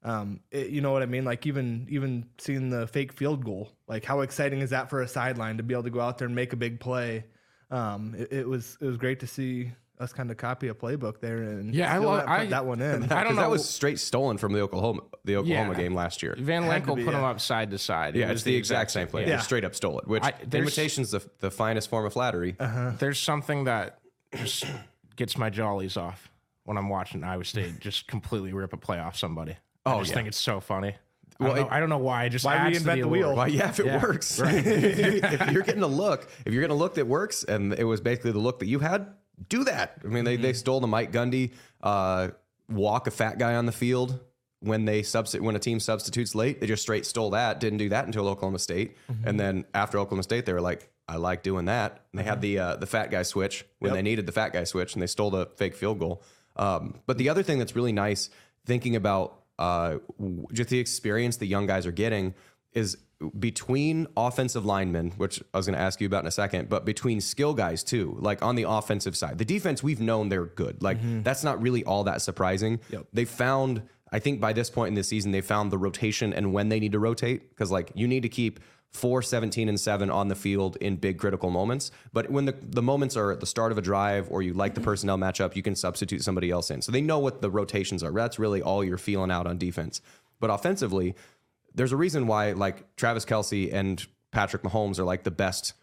Um, 0.04 0.40
it- 0.50 0.70
you 0.70 0.82
know 0.82 0.92
what 0.92 1.04
I 1.04 1.06
mean? 1.06 1.26
Like 1.26 1.46
even 1.46 1.86
even 1.90 2.26
seeing 2.40 2.70
the 2.70 2.88
fake 2.88 3.14
field 3.14 3.44
goal, 3.46 3.72
like 3.88 4.04
how 4.06 4.22
exciting 4.22 4.60
is 4.62 4.72
that 4.72 4.90
for 4.90 5.02
a 5.02 5.08
sideline 5.08 5.58
to 5.58 5.64
be 5.64 5.74
able 5.74 5.84
to 5.84 5.90
go 5.92 6.02
out 6.02 6.18
there 6.18 6.26
and 6.26 6.36
make 6.36 6.54
a 6.54 6.56
big 6.58 6.80
play? 6.80 7.26
Um, 7.70 8.16
it, 8.18 8.32
it 8.34 8.48
was 8.48 8.78
it 8.82 8.86
was 8.86 8.98
great 8.98 9.20
to 9.22 9.28
see 9.28 9.72
us 10.00 10.12
kind 10.12 10.32
of 10.32 10.38
copy 10.38 10.68
a 10.70 10.74
playbook 10.74 11.20
there 11.22 11.44
and 11.44 11.76
Yeah, 11.76 11.94
I 11.94 12.00
love- 12.00 12.26
not 12.26 12.38
put 12.40 12.42
I- 12.42 12.46
that 12.48 12.66
one 12.66 12.82
in. 12.82 13.04
I 13.12 13.24
don't 13.24 13.34
Because 13.34 13.36
that 13.38 13.50
was 13.52 13.70
straight 13.70 14.00
stolen 14.00 14.40
from 14.40 14.52
the 14.54 14.62
Oklahoma 14.62 15.02
the 15.24 15.36
Oklahoma 15.36 15.74
Yeah. 15.74 15.78
game 15.78 15.94
last 15.94 16.24
year. 16.24 16.36
van 16.40 16.64
Had 16.64 16.84
to 16.86 16.92
Lenkel 16.92 16.96
be, 16.96 17.04
put 17.06 17.12
them 17.12 17.22
yeah. 17.22 17.30
up 17.30 17.40
side 17.40 17.70
to 17.70 17.78
side 17.78 18.16
Yeah, 18.16 18.30
was 18.30 18.38
it's 18.38 18.44
the 18.44 18.56
exact 18.56 18.90
same 18.90 19.06
play. 19.08 19.28
yeah. 19.28 19.36
They 19.38 19.44
straight 19.44 19.64
up 19.64 19.76
stole 19.76 20.00
it. 20.00 20.08
Which 20.08 20.24
I- 20.24 20.34
there's- 20.44 20.66
imitation's 20.68 21.12
the 21.12 21.24
the 21.42 21.52
finest 21.52 21.88
form 21.90 22.06
of 22.08 22.14
flattery. 22.14 22.56
there's 22.98 23.20
something 23.20 23.66
that 23.66 24.00
just 24.36 24.66
gets 25.16 25.38
my 25.38 25.52
jollies 25.52 25.96
off 25.98 26.31
when 26.66 26.78
I'm 26.78 26.90
watching 26.90 27.24
Iowa 27.24 27.44
State 27.46 27.80
just 27.80 28.08
completely 28.08 28.54
rip 28.54 28.74
a 28.74 28.78
play 28.78 29.00
off 29.00 29.18
somebody. 29.18 29.54
I 29.86 29.94
Oh, 29.94 30.00
just 30.00 30.12
yeah. 30.12 30.16
think 30.16 30.28
it's 30.28 30.38
so 30.40 30.60
funny. 30.60 30.96
Well, 31.40 31.54
I, 31.54 31.56
don't 31.56 31.64
know, 31.70 31.76
I 31.76 31.80
don't 31.80 31.90
know 31.90 31.98
why. 31.98 32.26
It 32.26 32.30
just 32.30 32.46
Why 32.46 32.58
reinvent 32.58 33.02
the 33.02 33.08
wheel? 33.08 33.30
allure. 33.30 33.36
Well, 33.38 33.48
yeah, 33.50 33.70
if 33.70 33.80
it 33.80 33.88
Yeah, 33.88 34.00
works. 34.02 34.40
if, 34.44 34.66
you're, 35.00 35.26
if 35.26 35.52
you're 35.52 35.64
getting 35.64 35.82
a 35.82 35.88
look, 35.88 36.28
if 36.46 36.54
you're 36.54 36.62
getting 36.62 36.76
a 36.76 36.80
look 36.80 36.94
that 36.96 37.08
works, 37.08 37.44
and 37.44 37.74
it 37.74 37.84
was 37.84 38.00
basically 38.00 38.32
the 38.32 38.40
look 38.40 38.60
that 38.60 38.68
you 38.68 38.78
had, 38.80 39.08
do 39.50 39.64
that. 39.64 39.98
I 40.04 40.08
mean, 40.08 40.24
they, 40.24 40.36
Mm-hmm. 40.36 40.44
they 40.44 40.54
stole 40.54 40.80
the 40.82 40.88
Mike 40.88 41.12
Gundy 41.12 41.54
uh, 41.82 42.28
walk 42.70 43.08
a 43.08 43.12
fat 43.12 43.40
guy 43.40 43.56
on 43.56 43.66
the 43.66 43.72
field 43.72 44.20
when 44.60 44.86
they 44.86 45.02
substitute 45.02 45.44
when 45.44 45.56
a 45.56 45.60
team 45.60 45.80
substitutes 45.80 46.36
late. 46.36 46.62
They 46.62 46.68
just 46.68 46.84
straight 46.84 47.08
stole 47.08 47.32
that. 47.32 47.60
Didn't 47.60 47.80
do 47.80 47.90
that 47.90 48.06
until 48.06 48.28
Oklahoma 48.28 48.60
State, 48.60 48.96
Mm-hmm. 49.12 49.28
and 49.28 49.40
then 49.40 49.66
after 49.74 49.98
Oklahoma 49.98 50.22
State, 50.22 50.46
they 50.46 50.54
were 50.54 50.62
like, 50.62 50.92
I 51.08 51.16
like 51.16 51.42
doing 51.42 51.66
that. 51.66 52.02
And 52.12 52.20
they 52.20 52.24
had 52.24 52.42
the 52.42 52.60
uh, 52.60 52.76
the 52.76 52.86
fat 52.86 53.10
guy 53.10 53.24
switch 53.24 53.66
when 53.80 53.90
Yep. 53.90 53.98
they 53.98 54.02
needed 54.04 54.26
the 54.28 54.32
fat 54.32 54.54
guy 54.54 54.64
switch, 54.66 54.94
and 54.94 55.02
they 55.02 55.08
stole 55.08 55.32
the 55.32 55.48
fake 55.56 55.74
field 55.76 55.98
goal. 55.98 56.22
Um, 56.62 56.96
but 57.08 57.18
the 57.18 57.30
other 57.30 57.44
thing 57.44 57.60
that's 57.60 57.76
really 57.76 57.92
nice, 57.92 58.30
thinking 58.66 58.96
about 58.96 59.42
uh, 59.58 59.98
just 60.54 60.70
the 60.70 60.80
experience 60.80 61.38
the 61.38 61.48
young 61.48 61.66
guys 61.66 61.86
are 61.86 61.92
getting, 61.92 62.36
is 62.74 62.98
between 63.38 64.08
offensive 64.16 64.66
linemen, 64.66 65.12
which 65.18 65.42
I 65.54 65.58
was 65.58 65.66
going 65.66 65.78
to 65.78 65.82
ask 65.82 66.00
you 66.02 66.08
about 66.08 66.24
in 66.24 66.28
a 66.28 66.32
second, 66.32 66.70
but 66.70 66.86
between 66.86 67.20
skill 67.22 67.54
guys 67.54 67.84
too, 67.84 68.16
like 68.20 68.42
on 68.42 68.56
the 68.56 68.64
offensive 68.70 69.16
side. 69.18 69.38
The 69.38 69.46
defense, 69.46 69.84
we've 69.84 70.02
known 70.02 70.30
they're 70.30 70.46
good. 70.46 70.82
Like 70.82 70.98
that's 71.24 71.44
not 71.44 71.62
really 71.62 71.84
all 71.84 72.04
that 72.06 72.22
surprising. 72.22 72.80
Yep. 72.90 73.08
They 73.14 73.26
found, 73.26 73.84
I 74.12 74.20
think 74.20 74.40
by 74.40 74.54
this 74.54 74.70
point 74.70 74.90
in 74.90 74.96
the 74.96 75.04
season, 75.04 75.32
they 75.32 75.42
found 75.42 75.72
the 75.72 75.78
rotation 75.78 76.34
and 76.34 76.54
when 76.54 76.70
they 76.70 76.80
need 76.80 76.94
to 76.94 77.00
rotate 77.00 77.50
because 77.50 77.72
like 77.72 77.92
you 77.96 78.08
need 78.08 78.24
to 78.24 78.30
keep. 78.30 78.60
4 78.92 79.22
17 79.22 79.70
and 79.70 79.80
7 79.80 80.10
on 80.10 80.28
the 80.28 80.36
field 80.36 80.78
in 80.78 80.98
big 80.98 81.18
critical 81.18 81.50
moments 81.50 81.92
but 82.12 82.30
when 82.30 82.46
the, 82.46 82.56
the 82.62 82.82
moments 82.82 83.16
are 83.16 83.32
at 83.32 83.40
the 83.40 83.46
start 83.46 83.72
of 83.72 83.78
a 83.78 83.82
drive 83.82 84.28
or 84.30 84.42
you 84.42 84.54
like 84.54 84.74
the 84.74 84.82
mm-hmm. 84.82 84.90
personnel 84.90 85.18
matchup 85.18 85.56
you 85.56 85.62
can 85.62 85.76
substitute 85.76 86.24
somebody 86.24 86.52
else 86.52 86.70
in 86.70 86.82
so 86.82 86.92
they 86.92 87.02
know 87.02 87.20
what 87.20 87.42
the 87.42 87.50
rotations 87.50 88.04
are 88.04 88.12
that's 88.12 88.38
really 88.38 88.62
all 88.62 88.84
you're 88.84 88.98
feeling 88.98 89.32
out 89.32 89.48
on 89.48 89.58
defense 89.58 90.02
but 90.40 90.50
offensively 90.50 91.16
there's 91.74 91.92
a 91.92 91.98
reason 91.98 92.28
why 92.28 92.52
like 92.52 92.96
Travis 92.96 93.26
Kelce 93.26 93.74
and 93.74 94.06
Patrick 94.32 94.64
Mahomes 94.64 95.00
are 95.00 95.04
like 95.04 95.24
the 95.24 95.32
best, 95.32 95.74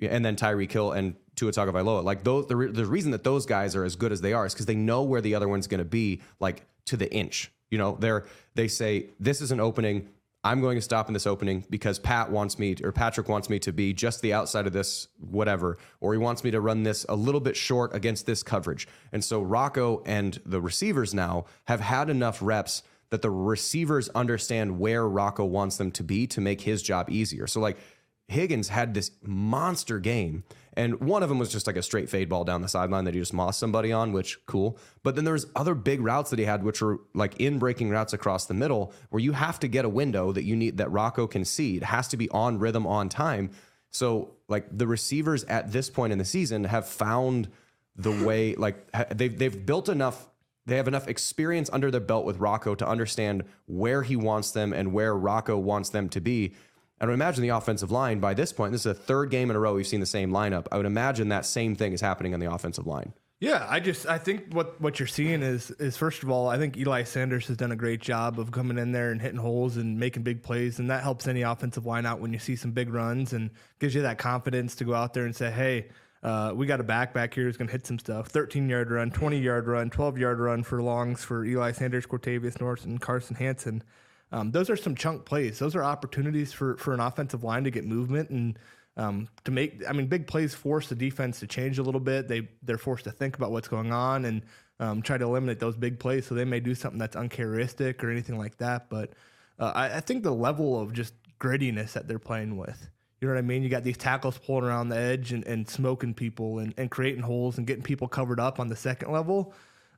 and 0.00 0.24
then 0.24 0.36
Tyreek 0.36 0.72
Hill 0.72 0.92
and 0.92 1.14
Tua 1.36 1.52
Tagovailoa. 1.52 2.02
Like 2.02 2.24
those, 2.24 2.46
the, 2.46 2.56
re- 2.56 2.72
the 2.72 2.86
reason 2.86 3.12
that 3.12 3.24
those 3.24 3.46
guys 3.46 3.76
are 3.76 3.84
as 3.84 3.96
good 3.96 4.12
as 4.12 4.20
they 4.20 4.32
are 4.32 4.46
is 4.46 4.54
because 4.54 4.66
they 4.66 4.74
know 4.74 5.02
where 5.02 5.20
the 5.20 5.34
other 5.34 5.48
one's 5.48 5.66
going 5.66 5.78
to 5.78 5.84
be, 5.84 6.20
like 6.40 6.62
to 6.86 6.96
the 6.96 7.12
inch. 7.12 7.52
You 7.70 7.78
know, 7.78 7.96
they're 8.00 8.24
they 8.54 8.68
say 8.68 9.06
this 9.18 9.40
is 9.40 9.52
an 9.52 9.60
opening. 9.60 10.08
I'm 10.42 10.62
going 10.62 10.76
to 10.76 10.82
stop 10.82 11.08
in 11.08 11.12
this 11.12 11.26
opening 11.26 11.66
because 11.68 11.98
Pat 11.98 12.30
wants 12.30 12.58
me 12.58 12.74
or 12.82 12.92
Patrick 12.92 13.28
wants 13.28 13.50
me 13.50 13.58
to 13.60 13.72
be 13.72 13.92
just 13.92 14.22
the 14.22 14.32
outside 14.32 14.66
of 14.66 14.72
this 14.72 15.08
whatever, 15.18 15.76
or 16.00 16.12
he 16.12 16.18
wants 16.18 16.42
me 16.42 16.50
to 16.52 16.60
run 16.60 16.82
this 16.82 17.04
a 17.08 17.14
little 17.14 17.40
bit 17.40 17.56
short 17.56 17.94
against 17.94 18.24
this 18.24 18.42
coverage. 18.42 18.88
And 19.12 19.22
so 19.22 19.42
Rocco 19.42 20.02
and 20.06 20.40
the 20.46 20.60
receivers 20.60 21.12
now 21.12 21.44
have 21.66 21.80
had 21.80 22.08
enough 22.08 22.38
reps 22.40 22.82
that 23.10 23.22
the 23.22 23.30
receivers 23.30 24.08
understand 24.10 24.78
where 24.78 25.06
Rocco 25.06 25.44
wants 25.44 25.76
them 25.76 25.90
to 25.92 26.02
be 26.02 26.26
to 26.28 26.40
make 26.40 26.62
his 26.62 26.82
job 26.82 27.10
easier. 27.10 27.46
So 27.46 27.60
like 27.60 27.76
Higgins 28.28 28.68
had 28.68 28.94
this 28.94 29.10
monster 29.22 29.98
game. 29.98 30.44
And 30.80 30.98
one 30.98 31.22
of 31.22 31.28
them 31.28 31.38
was 31.38 31.52
just 31.52 31.66
like 31.66 31.76
a 31.76 31.82
straight 31.82 32.08
fade 32.08 32.30
ball 32.30 32.42
down 32.42 32.62
the 32.62 32.68
sideline 32.68 33.04
that 33.04 33.12
he 33.12 33.20
just 33.20 33.34
mossed 33.34 33.58
somebody 33.58 33.92
on, 33.92 34.12
which 34.12 34.38
cool. 34.46 34.78
But 35.02 35.14
then 35.14 35.26
there's 35.26 35.44
other 35.54 35.74
big 35.74 36.00
routes 36.00 36.30
that 36.30 36.38
he 36.38 36.46
had, 36.46 36.64
which 36.64 36.80
were 36.80 37.00
like 37.12 37.38
in 37.38 37.58
breaking 37.58 37.90
routes 37.90 38.14
across 38.14 38.46
the 38.46 38.54
middle, 38.54 38.94
where 39.10 39.20
you 39.20 39.32
have 39.32 39.60
to 39.60 39.68
get 39.68 39.84
a 39.84 39.90
window 39.90 40.32
that 40.32 40.44
you 40.44 40.56
need 40.56 40.78
that 40.78 40.90
Rocco 40.90 41.26
can 41.26 41.44
see. 41.44 41.76
It 41.76 41.82
has 41.82 42.08
to 42.08 42.16
be 42.16 42.30
on 42.30 42.58
rhythm, 42.58 42.86
on 42.86 43.10
time. 43.10 43.50
So 43.90 44.30
like 44.48 44.66
the 44.70 44.86
receivers 44.86 45.44
at 45.44 45.70
this 45.70 45.90
point 45.90 46.14
in 46.14 46.18
the 46.18 46.24
season 46.24 46.64
have 46.64 46.88
found 46.88 47.50
the 47.94 48.12
way, 48.24 48.54
like 48.54 48.90
they've 49.10 49.38
they've 49.38 49.66
built 49.66 49.90
enough. 49.90 50.28
They 50.64 50.76
have 50.76 50.88
enough 50.88 51.08
experience 51.08 51.68
under 51.70 51.90
their 51.90 52.00
belt 52.00 52.24
with 52.24 52.38
Rocco 52.38 52.74
to 52.76 52.88
understand 52.88 53.44
where 53.66 54.02
he 54.02 54.16
wants 54.16 54.52
them 54.52 54.72
and 54.72 54.94
where 54.94 55.14
Rocco 55.14 55.58
wants 55.58 55.90
them 55.90 56.08
to 56.10 56.20
be. 56.20 56.54
I 57.00 57.06
would 57.06 57.14
imagine 57.14 57.42
the 57.42 57.48
offensive 57.48 57.90
line 57.90 58.20
by 58.20 58.34
this 58.34 58.52
point, 58.52 58.72
this 58.72 58.82
is 58.82 58.86
a 58.86 58.94
third 58.94 59.30
game 59.30 59.48
in 59.48 59.56
a 59.56 59.58
row 59.58 59.74
we've 59.74 59.86
seen 59.86 60.00
the 60.00 60.06
same 60.06 60.30
lineup. 60.30 60.66
I 60.70 60.76
would 60.76 60.86
imagine 60.86 61.30
that 61.30 61.46
same 61.46 61.74
thing 61.74 61.94
is 61.94 62.00
happening 62.00 62.34
on 62.34 62.40
the 62.40 62.52
offensive 62.52 62.86
line. 62.86 63.14
Yeah, 63.40 63.66
I 63.66 63.80
just 63.80 64.06
I 64.06 64.18
think 64.18 64.52
what 64.52 64.78
what 64.82 64.98
you're 64.98 65.08
seeing 65.08 65.42
is 65.42 65.70
is 65.72 65.96
first 65.96 66.22
of 66.22 66.30
all, 66.30 66.48
I 66.48 66.58
think 66.58 66.76
Eli 66.76 67.04
Sanders 67.04 67.46
has 67.46 67.56
done 67.56 67.72
a 67.72 67.76
great 67.76 68.02
job 68.02 68.38
of 68.38 68.50
coming 68.50 68.76
in 68.76 68.92
there 68.92 69.12
and 69.12 69.20
hitting 69.20 69.38
holes 69.38 69.78
and 69.78 69.98
making 69.98 70.24
big 70.24 70.42
plays, 70.42 70.78
and 70.78 70.90
that 70.90 71.02
helps 71.02 71.26
any 71.26 71.40
offensive 71.40 71.86
line 71.86 72.04
out 72.04 72.20
when 72.20 72.34
you 72.34 72.38
see 72.38 72.54
some 72.54 72.72
big 72.72 72.92
runs 72.92 73.32
and 73.32 73.48
gives 73.78 73.94
you 73.94 74.02
that 74.02 74.18
confidence 74.18 74.74
to 74.76 74.84
go 74.84 74.94
out 74.94 75.14
there 75.14 75.24
and 75.24 75.34
say, 75.34 75.50
hey. 75.50 75.88
Uh, 76.22 76.52
we 76.54 76.66
got 76.66 76.80
a 76.80 76.84
back 76.84 77.14
back 77.14 77.32
here 77.32 77.44
who's 77.44 77.56
going 77.56 77.66
to 77.66 77.72
hit 77.72 77.86
some 77.86 77.98
stuff. 77.98 78.26
13 78.26 78.68
yard 78.68 78.90
run, 78.90 79.10
20 79.10 79.38
yard 79.38 79.66
run, 79.66 79.88
12 79.88 80.18
yard 80.18 80.38
run 80.38 80.62
for 80.62 80.82
longs 80.82 81.24
for 81.24 81.46
Eli 81.46 81.72
Sanders, 81.72 82.04
Cartevious 82.04 82.60
Norris, 82.60 82.84
and 82.84 83.00
Carson 83.00 83.36
Hansen. 83.36 83.82
Um, 84.32 84.50
those 84.52 84.70
are 84.70 84.76
some 84.76 84.94
chunk 84.94 85.24
plays. 85.24 85.58
Those 85.58 85.74
are 85.74 85.82
opportunities 85.82 86.52
for 86.52 86.76
for 86.76 86.94
an 86.94 87.00
offensive 87.00 87.42
line 87.42 87.64
to 87.64 87.70
get 87.70 87.84
movement 87.84 88.30
and 88.30 88.58
um, 88.96 89.28
to 89.44 89.50
make. 89.50 89.82
I 89.88 89.92
mean, 89.92 90.06
big 90.06 90.26
plays 90.26 90.54
force 90.54 90.88
the 90.88 90.94
defense 90.94 91.40
to 91.40 91.46
change 91.46 91.78
a 91.78 91.82
little 91.82 92.00
bit. 92.00 92.28
They 92.28 92.48
they're 92.62 92.78
forced 92.78 93.04
to 93.04 93.10
think 93.10 93.36
about 93.36 93.50
what's 93.50 93.68
going 93.68 93.92
on 93.92 94.24
and 94.24 94.42
um, 94.78 95.02
try 95.02 95.18
to 95.18 95.24
eliminate 95.24 95.58
those 95.58 95.76
big 95.76 95.98
plays. 95.98 96.26
So 96.26 96.34
they 96.34 96.44
may 96.44 96.60
do 96.60 96.74
something 96.74 96.98
that's 96.98 97.16
uncharacteristic 97.16 98.02
or 98.02 98.10
anything 98.10 98.38
like 98.38 98.56
that. 98.58 98.88
But 98.88 99.12
uh, 99.58 99.72
I, 99.74 99.96
I 99.96 100.00
think 100.00 100.22
the 100.22 100.34
level 100.34 100.80
of 100.80 100.92
just 100.92 101.14
grittiness 101.38 101.92
that 101.92 102.06
they're 102.06 102.18
playing 102.18 102.56
with. 102.56 102.88
You 103.20 103.28
know 103.28 103.34
what 103.34 103.38
I 103.38 103.42
mean? 103.42 103.62
You 103.62 103.68
got 103.68 103.84
these 103.84 103.98
tackles 103.98 104.38
pulling 104.38 104.64
around 104.64 104.88
the 104.88 104.96
edge 104.96 105.32
and, 105.32 105.46
and 105.46 105.68
smoking 105.68 106.14
people 106.14 106.58
and, 106.58 106.72
and 106.78 106.90
creating 106.90 107.22
holes 107.22 107.58
and 107.58 107.66
getting 107.66 107.82
people 107.82 108.08
covered 108.08 108.40
up 108.40 108.58
on 108.58 108.68
the 108.68 108.76
second 108.76 109.12
level. 109.12 109.52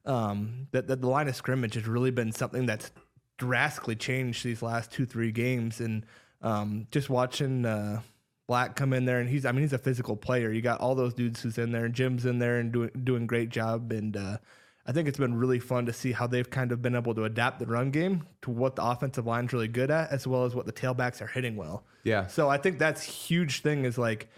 Um, 0.05 0.67
that, 0.73 0.89
that 0.89 1.01
the 1.01 1.07
line 1.07 1.29
of 1.29 1.37
scrimmage 1.37 1.75
has 1.75 1.87
really 1.87 2.11
been 2.11 2.33
something 2.33 2.67
that's 2.67 2.91
drastically 3.39 3.97
changed 3.97 4.45
these 4.45 4.63
last 4.63 4.93
two 4.93 5.07
three 5.07 5.33
games 5.33 5.81
and 5.81 6.07
um, 6.43 6.87
just 6.91 7.09
watching 7.09 7.65
uh, 7.65 8.01
Black 8.49 8.77
come 8.77 8.93
in 8.93 9.05
there 9.05 9.21
and 9.21 9.29
he's 9.29 9.45
I 9.45 9.53
mean 9.53 9.63
he's 9.63 9.73
a 9.73 9.79
physical 9.79 10.17
player. 10.17 10.51
You 10.51 10.63
got 10.63 10.81
all 10.81 10.95
those 10.95 11.15
dudes 11.15 11.41
who's 11.43 11.59
in 11.59 11.73
there 11.73 11.85
and 11.85 11.95
Jim's 11.95 12.27
in 12.27 12.39
there 12.39 12.59
and 12.59 12.73
doing 12.73 12.91
doing 13.05 13.27
great 13.27 13.49
job 13.49 13.93
and 13.93 14.17
uh, 14.17 14.39
I 14.85 14.93
think 14.93 15.07
it's 15.07 15.19
been 15.19 15.37
really 15.37 15.61
fun 15.61 15.87
to 15.87 15.93
see 15.93 16.11
how 16.11 16.27
they've 16.27 16.49
kind 16.49 16.73
of 16.73 16.83
been 16.83 16.97
able 16.97 17.15
to 17.15 17.25
adapt 17.25 17.61
the 17.61 17.67
run 17.67 17.91
game 17.91 18.27
to 18.43 18.51
what 18.51 18.75
the 18.75 18.85
offensive 18.85 19.27
line's 19.27 19.53
really 19.53 19.69
good 19.69 19.91
at 19.93 20.11
as 20.11 20.27
well 20.27 20.45
as 20.45 20.55
what 20.57 20.67
the 20.67 20.73
tailbacks 20.73 21.23
are 21.23 21.29
hitting 21.29 21.55
well. 21.55 21.85
Yeah. 22.03 22.27
So 22.27 22.49
I 22.49 22.59
think 22.59 22.79
that's 22.79 23.03
huge 23.03 23.63
thing 23.63 23.85
is 23.85 23.97
like 23.97 24.29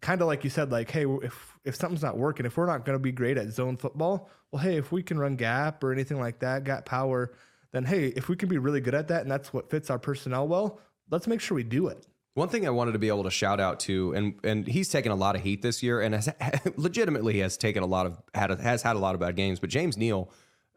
kind 0.00 0.22
of 0.22 0.26
like 0.26 0.42
you 0.44 0.50
said 0.50 0.72
like 0.72 0.90
hey 0.90 1.04
if 1.22 1.58
if 1.64 1.76
something's 1.76 2.02
not 2.02 2.16
working 2.16 2.46
if 2.46 2.56
we're 2.56 2.66
not 2.66 2.84
going 2.84 2.96
to 2.96 3.02
be 3.02 3.12
great 3.12 3.36
at 3.36 3.50
zone 3.50 3.76
football 3.76 4.30
well 4.50 4.62
hey 4.62 4.76
if 4.76 4.90
we 4.90 5.02
can 5.02 5.18
run 5.18 5.36
gap 5.36 5.84
or 5.84 5.92
anything 5.92 6.18
like 6.18 6.38
that 6.38 6.64
gap 6.64 6.86
power 6.86 7.32
then 7.72 7.84
hey, 7.84 8.06
if 8.16 8.28
we 8.28 8.36
can 8.36 8.48
be 8.48 8.58
really 8.58 8.80
good 8.80 8.94
at 8.94 9.08
that 9.08 9.22
and 9.22 9.30
that's 9.30 9.52
what 9.52 9.70
fits 9.70 9.90
our 9.90 9.98
personnel 9.98 10.48
well, 10.48 10.80
let's 11.10 11.26
make 11.26 11.40
sure 11.40 11.54
we 11.54 11.62
do 11.62 11.88
it. 11.88 12.06
One 12.34 12.48
thing 12.48 12.66
I 12.66 12.70
wanted 12.70 12.92
to 12.92 12.98
be 13.00 13.08
able 13.08 13.24
to 13.24 13.30
shout 13.30 13.58
out 13.60 13.80
to, 13.80 14.12
and 14.14 14.34
and 14.44 14.66
he's 14.66 14.88
taken 14.88 15.10
a 15.10 15.16
lot 15.16 15.34
of 15.34 15.42
heat 15.42 15.62
this 15.62 15.82
year, 15.82 16.00
and 16.00 16.14
has 16.14 16.28
legitimately 16.76 17.40
has 17.40 17.56
taken 17.56 17.82
a 17.82 17.86
lot 17.86 18.06
of 18.06 18.22
had 18.34 18.50
a, 18.52 18.56
has 18.62 18.82
had 18.82 18.94
a 18.96 18.98
lot 19.00 19.14
of 19.14 19.20
bad 19.20 19.34
games. 19.34 19.58
But 19.58 19.68
James 19.70 19.96
Neal, 19.96 20.30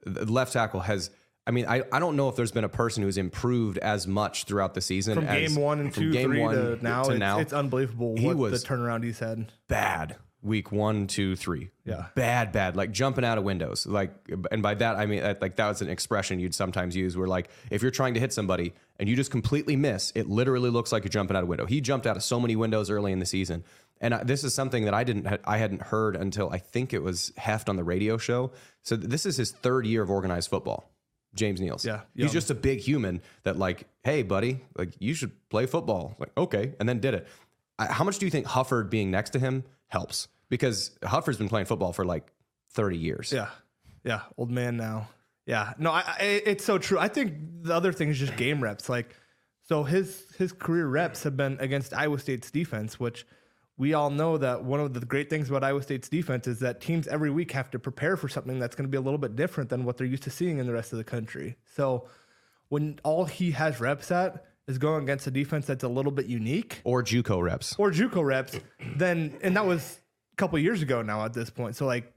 the 0.06 0.26
left 0.32 0.54
tackle, 0.54 0.80
has. 0.82 1.12
I 1.46 1.52
mean, 1.52 1.66
I, 1.68 1.84
I 1.92 2.00
don't 2.00 2.16
know 2.16 2.30
if 2.30 2.38
there's 2.38 2.54
been 2.54 2.64
a 2.64 2.70
person 2.70 3.04
who's 3.04 3.18
improved 3.18 3.78
as 3.80 4.08
much 4.08 4.46
throughout 4.46 4.74
the 4.76 4.82
season 4.82 5.16
From 5.16 5.26
as, 5.26 5.54
game 5.54 5.62
one 5.62 5.80
and 5.82 5.94
from 5.94 6.04
two, 6.04 6.12
game 6.14 6.30
three 6.30 6.40
one 6.40 6.56
to 6.56 6.80
now, 6.82 7.04
to 7.04 7.12
it's, 7.12 7.20
now. 7.20 7.40
it's 7.40 7.52
unbelievable 7.52 8.16
He 8.18 8.28
what 8.28 8.38
was- 8.38 8.64
the 8.64 8.68
turnaround 8.68 9.04
he's 9.04 9.20
had. 9.20 9.52
bad 9.68 10.16
week 10.44 10.72
one, 10.72 11.08
two, 11.08 11.36
three. 11.36 11.70
Yeah. 11.86 12.08
Bad, 12.16 12.52
bad. 12.52 12.76
Like 12.76 12.92
jumping 12.92 13.24
out 13.24 13.38
of 13.38 13.44
windows. 13.44 13.86
Like, 13.86 14.14
and 14.52 14.62
by 14.62 14.76
that, 14.76 14.98
I 14.98 15.06
mean, 15.06 15.24
uh, 15.24 15.36
like, 15.42 15.56
that 15.56 15.68
was 15.68 15.82
an 15.82 15.90
expression 15.90 16.40
you'd 16.40 16.54
sometimes 16.54 16.96
use 16.96 17.16
where, 17.18 17.28
like, 17.28 17.50
if 17.72 17.82
you're 17.82 17.92
trying 17.92 18.14
to 18.16 18.20
hit 18.20 18.34
somebody 18.34 18.74
and 19.00 19.10
you 19.10 19.16
just 19.16 19.32
completely 19.32 19.76
miss, 19.76 20.12
it 20.16 20.30
literally 20.30 20.70
looks 20.70 20.92
like 20.92 21.04
you're 21.04 21.10
jumping 21.10 21.36
out 21.36 21.44
of 21.44 21.48
a 21.48 21.50
window. 21.50 21.66
He 21.66 21.82
jumped 21.82 22.06
out 22.06 22.18
of 22.18 22.24
so 22.24 22.40
many 22.40 22.56
windows 22.56 22.90
early 22.90 23.12
in 23.12 23.20
the 23.20 23.26
season. 23.26 23.64
And 24.02 24.14
I, 24.14 24.24
this 24.24 24.44
is 24.44 24.54
something 24.54 24.86
that 24.86 24.94
I 24.94 25.04
didn't, 25.04 25.40
I 25.46 25.58
hadn't 25.58 25.82
heard 25.82 26.16
until 26.16 26.50
I 26.50 26.58
think 26.58 26.94
it 26.94 27.02
was 27.02 27.32
Heft 27.38 27.70
on 27.70 27.78
the 27.78 27.84
radio 27.84 28.18
show. 28.18 28.52
So 28.82 28.96
this 28.96 29.26
is 29.26 29.38
his 29.38 29.52
third 29.52 29.86
year 29.86 30.04
of 30.04 30.12
organized 30.12 30.50
football. 30.50 30.90
James 31.36 31.60
Niels. 31.60 31.84
Yeah, 31.84 32.02
He's 32.16 32.32
just 32.32 32.52
a 32.52 32.56
big 32.56 32.80
human 32.80 33.20
that, 33.42 33.58
like, 33.58 33.88
hey, 34.04 34.22
buddy, 34.22 34.62
like, 34.78 34.94
you 35.00 35.16
should 35.16 35.32
play 35.50 35.66
football. 35.66 36.16
Like, 36.20 36.30
okay. 36.38 36.74
And 36.80 36.88
then 36.88 37.00
did 37.00 37.16
it. 37.16 37.28
I, 37.80 37.88
how 37.88 38.04
much 38.04 38.20
do 38.20 38.28
you 38.28 38.30
think 38.30 38.46
Hufford 38.46 38.92
being 38.92 39.10
next 39.10 39.32
to 39.32 39.40
him 39.40 39.64
helps? 39.94 40.28
Because 40.50 40.92
Hufford's 41.04 41.38
been 41.38 41.48
playing 41.48 41.68
football 41.68 41.94
for 41.94 42.04
like 42.04 42.32
30 42.72 42.98
years. 42.98 43.32
Yeah, 43.32 43.50
yeah, 44.04 44.22
old 44.38 44.52
man 44.52 44.76
now. 44.76 45.08
Yeah, 45.46 45.74
no, 45.78 45.92
I, 45.92 46.04
I, 46.20 46.24
it's 46.46 46.66
so 46.66 46.78
true. 46.78 47.00
I 47.00 47.08
think 47.08 47.34
the 47.62 47.74
other 47.74 47.94
thing 47.94 48.10
is 48.10 48.18
just 48.18 48.36
game 48.36 48.62
reps. 48.62 48.90
Like, 48.90 49.16
so 49.68 49.84
his 49.84 50.26
his 50.38 50.52
career 50.52 50.88
reps 50.88 51.24
have 51.24 51.38
been 51.38 51.58
against 51.60 51.94
Iowa 51.94 52.20
State's 52.20 52.52
defense, 52.52 53.00
which 53.00 53.26
we 53.78 53.94
all 53.94 54.10
know 54.10 54.38
that 54.38 54.64
one 54.64 54.80
of 54.80 54.94
the 54.94 55.06
great 55.06 55.30
things 55.30 55.50
about 55.50 55.64
Iowa 55.64 55.82
State's 55.82 56.10
defense 56.10 56.48
is 56.48 56.60
that 56.60 56.80
teams 56.80 57.08
every 57.08 57.32
week 57.32 57.52
have 57.52 57.72
to 57.72 57.80
prepare 57.80 58.18
for 58.18 58.28
something 58.30 58.60
that's 58.60 58.76
going 58.76 58.86
to 58.86 58.92
be 58.92 58.98
a 58.98 59.02
little 59.02 59.18
bit 59.18 59.36
different 59.36 59.70
than 59.70 59.84
what 59.84 59.98
they're 59.98 60.08
used 60.08 60.24
to 60.24 60.30
seeing 60.30 60.60
in 60.60 60.68
the 60.68 60.74
rest 60.74 60.92
of 60.92 60.98
the 60.98 61.04
country. 61.04 61.56
So 61.76 62.08
when 62.70 63.00
all 63.04 63.26
he 63.26 63.52
has 63.52 63.80
reps 63.80 64.12
at 64.12 64.46
is 64.68 64.78
going 64.78 65.04
against 65.04 65.28
a 65.28 65.32
defense 65.32 65.66
that's 65.66 65.84
a 65.84 65.88
little 65.88 66.12
bit 66.12 66.26
unique, 66.28 66.82
Or 66.84 67.04
Juco 67.04 67.42
reps. 67.42 67.76
or 67.78 67.92
JUCO 67.92 68.24
reps, 68.26 68.60
then 68.96 69.38
and 69.42 69.56
that 69.56 69.66
was 69.66 70.00
a 70.34 70.36
couple 70.38 70.58
years 70.60 70.82
ago 70.82 71.02
now 71.02 71.26
at 71.26 71.34
this 71.34 71.50
point. 71.50 71.76
So 71.76 71.86
like, 71.86 72.14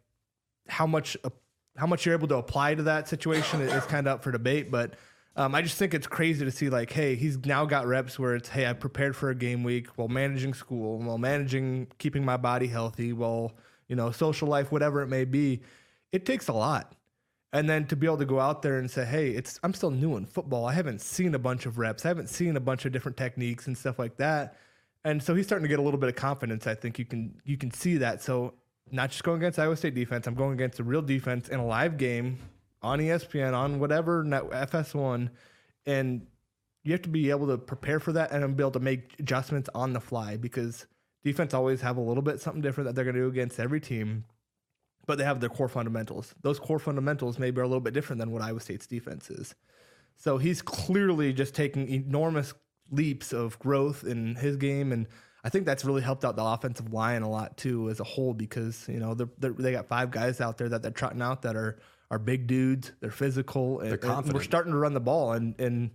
how 0.68 0.86
much 0.86 1.16
uh, 1.24 1.30
how 1.76 1.86
much 1.86 2.06
you're 2.06 2.14
able 2.14 2.28
to 2.28 2.36
apply 2.36 2.74
to 2.74 2.82
that 2.84 3.08
situation 3.08 3.60
is 3.60 3.84
kind 3.84 4.06
of 4.06 4.14
up 4.14 4.22
for 4.24 4.32
debate. 4.32 4.70
But 4.70 4.94
um, 5.36 5.54
I 5.54 5.60
just 5.60 5.76
think 5.76 5.92
it's 5.92 6.06
crazy 6.06 6.44
to 6.44 6.50
see 6.50 6.70
like, 6.70 6.90
hey, 6.90 7.14
he's 7.14 7.36
now 7.44 7.66
got 7.66 7.86
reps 7.86 8.18
where 8.18 8.34
it's 8.34 8.48
hey, 8.48 8.66
I 8.66 8.72
prepared 8.72 9.14
for 9.14 9.28
a 9.30 9.34
game 9.34 9.62
week 9.62 9.88
while 9.96 10.08
managing 10.08 10.54
school, 10.54 10.98
while 10.98 11.18
managing 11.18 11.88
keeping 11.98 12.24
my 12.24 12.36
body 12.38 12.66
healthy, 12.68 13.12
while 13.12 13.52
you 13.88 13.96
know 13.96 14.10
social 14.10 14.48
life, 14.48 14.72
whatever 14.72 15.02
it 15.02 15.08
may 15.08 15.24
be. 15.24 15.60
It 16.12 16.24
takes 16.24 16.48
a 16.48 16.52
lot. 16.54 16.94
And 17.52 17.70
then 17.70 17.86
to 17.86 17.96
be 17.96 18.06
able 18.06 18.18
to 18.18 18.26
go 18.26 18.40
out 18.40 18.62
there 18.62 18.78
and 18.78 18.90
say, 18.90 19.04
"Hey, 19.04 19.30
it's 19.30 19.58
I'm 19.62 19.72
still 19.72 19.90
new 19.90 20.16
in 20.16 20.26
football. 20.26 20.66
I 20.66 20.72
haven't 20.72 21.00
seen 21.00 21.34
a 21.34 21.38
bunch 21.38 21.64
of 21.64 21.78
reps. 21.78 22.04
I 22.04 22.08
haven't 22.08 22.28
seen 22.28 22.56
a 22.56 22.60
bunch 22.60 22.84
of 22.84 22.92
different 22.92 23.16
techniques 23.16 23.66
and 23.66 23.76
stuff 23.76 23.98
like 23.98 24.16
that." 24.16 24.56
And 25.04 25.22
so 25.22 25.34
he's 25.34 25.46
starting 25.46 25.62
to 25.62 25.68
get 25.68 25.78
a 25.78 25.82
little 25.82 26.00
bit 26.00 26.08
of 26.08 26.16
confidence. 26.16 26.66
I 26.66 26.74
think 26.74 26.98
you 26.98 27.04
can 27.04 27.40
you 27.44 27.56
can 27.56 27.70
see 27.70 27.98
that. 27.98 28.22
So 28.22 28.54
not 28.90 29.10
just 29.10 29.24
going 29.24 29.38
against 29.38 29.58
Iowa 29.58 29.76
State 29.76 29.94
defense. 29.94 30.26
I'm 30.26 30.34
going 30.34 30.52
against 30.52 30.80
a 30.80 30.84
real 30.84 31.02
defense 31.02 31.48
in 31.48 31.60
a 31.60 31.66
live 31.66 31.96
game 31.96 32.38
on 32.82 32.98
ESPN 33.00 33.54
on 33.54 33.78
whatever 33.80 34.22
net 34.22 34.44
FS1, 34.50 35.30
and 35.86 36.26
you 36.84 36.92
have 36.92 37.02
to 37.02 37.08
be 37.08 37.30
able 37.30 37.48
to 37.48 37.58
prepare 37.58 37.98
for 37.98 38.12
that 38.12 38.30
and 38.30 38.56
be 38.56 38.62
able 38.62 38.70
to 38.72 38.80
make 38.80 39.14
adjustments 39.18 39.68
on 39.74 39.92
the 39.92 40.00
fly 40.00 40.36
because 40.36 40.86
defense 41.24 41.52
always 41.52 41.80
have 41.80 41.96
a 41.96 42.00
little 42.00 42.22
bit 42.22 42.40
something 42.40 42.62
different 42.62 42.86
that 42.86 42.94
they're 42.94 43.04
going 43.04 43.16
to 43.16 43.22
do 43.22 43.28
against 43.28 43.58
every 43.58 43.80
team 43.80 44.24
but 45.06 45.18
they 45.18 45.24
have 45.24 45.40
their 45.40 45.48
core 45.48 45.68
fundamentals. 45.68 46.34
Those 46.42 46.58
core 46.58 46.78
fundamentals 46.78 47.38
maybe 47.38 47.60
are 47.60 47.64
a 47.64 47.68
little 47.68 47.80
bit 47.80 47.94
different 47.94 48.20
than 48.20 48.30
what 48.30 48.42
Iowa 48.42 48.60
State's 48.60 48.86
defense 48.86 49.30
is. 49.30 49.54
So 50.16 50.38
he's 50.38 50.62
clearly 50.62 51.32
just 51.32 51.54
taking 51.54 51.88
enormous 51.88 52.54
leaps 52.90 53.32
of 53.32 53.58
growth 53.58 54.04
in 54.04 54.34
his 54.34 54.56
game, 54.56 54.92
and 54.92 55.06
I 55.44 55.48
think 55.48 55.66
that's 55.66 55.84
really 55.84 56.02
helped 56.02 56.24
out 56.24 56.36
the 56.36 56.44
offensive 56.44 56.92
line 56.92 57.22
a 57.22 57.30
lot 57.30 57.56
too 57.56 57.88
as 57.90 58.00
a 58.00 58.04
whole 58.04 58.34
because 58.34 58.86
you 58.88 58.98
know 58.98 59.14
they're, 59.14 59.28
they're, 59.38 59.52
they 59.52 59.72
got 59.72 59.86
five 59.86 60.10
guys 60.10 60.40
out 60.40 60.58
there 60.58 60.68
that 60.68 60.82
they're 60.82 60.90
trotting 60.90 61.22
out 61.22 61.42
that 61.42 61.56
are 61.56 61.78
are 62.10 62.18
big 62.18 62.46
dudes, 62.46 62.92
they're 63.00 63.10
physical, 63.10 63.80
and, 63.80 64.02
and 64.02 64.32
we're 64.32 64.42
starting 64.42 64.72
to 64.72 64.78
run 64.78 64.94
the 64.94 65.00
ball. 65.00 65.32
And 65.32 65.58
and 65.60 65.90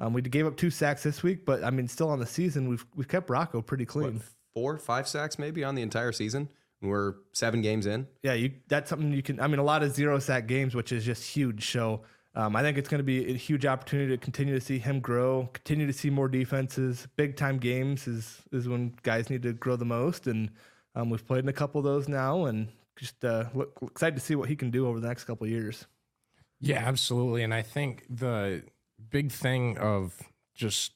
um, 0.00 0.12
we 0.12 0.22
gave 0.22 0.46
up 0.46 0.56
two 0.56 0.70
sacks 0.70 1.02
this 1.02 1.22
week, 1.22 1.44
but 1.44 1.64
I 1.64 1.70
mean, 1.70 1.88
still 1.88 2.08
on 2.08 2.18
the 2.18 2.26
season, 2.26 2.68
we've 2.68 2.84
we've 2.94 3.08
kept 3.08 3.30
Rocco 3.30 3.62
pretty 3.62 3.84
clean. 3.84 4.20
Four, 4.54 4.78
five 4.78 5.06
sacks 5.06 5.38
maybe 5.38 5.64
on 5.64 5.74
the 5.74 5.82
entire 5.82 6.12
season. 6.12 6.48
We're 6.82 7.14
seven 7.32 7.62
games 7.62 7.86
in. 7.86 8.06
yeah, 8.22 8.34
you 8.34 8.52
that's 8.68 8.90
something 8.90 9.12
you 9.12 9.22
can. 9.22 9.40
I 9.40 9.46
mean, 9.46 9.58
a 9.58 9.64
lot 9.64 9.82
of 9.82 9.94
zero 9.94 10.18
sack 10.18 10.46
games, 10.46 10.74
which 10.74 10.92
is 10.92 11.04
just 11.04 11.24
huge. 11.24 11.70
So 11.70 12.02
um, 12.34 12.54
I 12.54 12.62
think 12.62 12.76
it's 12.76 12.88
going 12.88 12.98
to 12.98 13.04
be 13.04 13.30
a 13.30 13.36
huge 13.36 13.64
opportunity 13.64 14.10
to 14.10 14.18
continue 14.18 14.54
to 14.54 14.60
see 14.60 14.78
him 14.78 15.00
grow, 15.00 15.48
continue 15.54 15.86
to 15.86 15.92
see 15.92 16.10
more 16.10 16.28
defenses. 16.28 17.08
Big 17.16 17.36
time 17.36 17.58
games 17.58 18.06
is 18.06 18.42
is 18.52 18.68
when 18.68 18.94
guys 19.02 19.30
need 19.30 19.42
to 19.42 19.54
grow 19.54 19.76
the 19.76 19.86
most, 19.86 20.26
and 20.26 20.50
um, 20.94 21.08
we've 21.08 21.26
played 21.26 21.44
in 21.44 21.48
a 21.48 21.52
couple 21.52 21.78
of 21.78 21.84
those 21.84 22.08
now, 22.08 22.44
and 22.44 22.68
just 22.96 23.24
uh, 23.24 23.44
look 23.54 23.72
excited 23.82 24.16
to 24.16 24.20
see 24.20 24.34
what 24.34 24.48
he 24.48 24.56
can 24.56 24.70
do 24.70 24.86
over 24.86 25.00
the 25.00 25.08
next 25.08 25.24
couple 25.24 25.44
of 25.44 25.50
years. 25.50 25.86
Yeah, 26.60 26.82
absolutely. 26.86 27.42
And 27.42 27.52
I 27.52 27.62
think 27.62 28.04
the 28.08 28.62
big 29.10 29.30
thing 29.30 29.78
of 29.78 30.14
just 30.54 30.92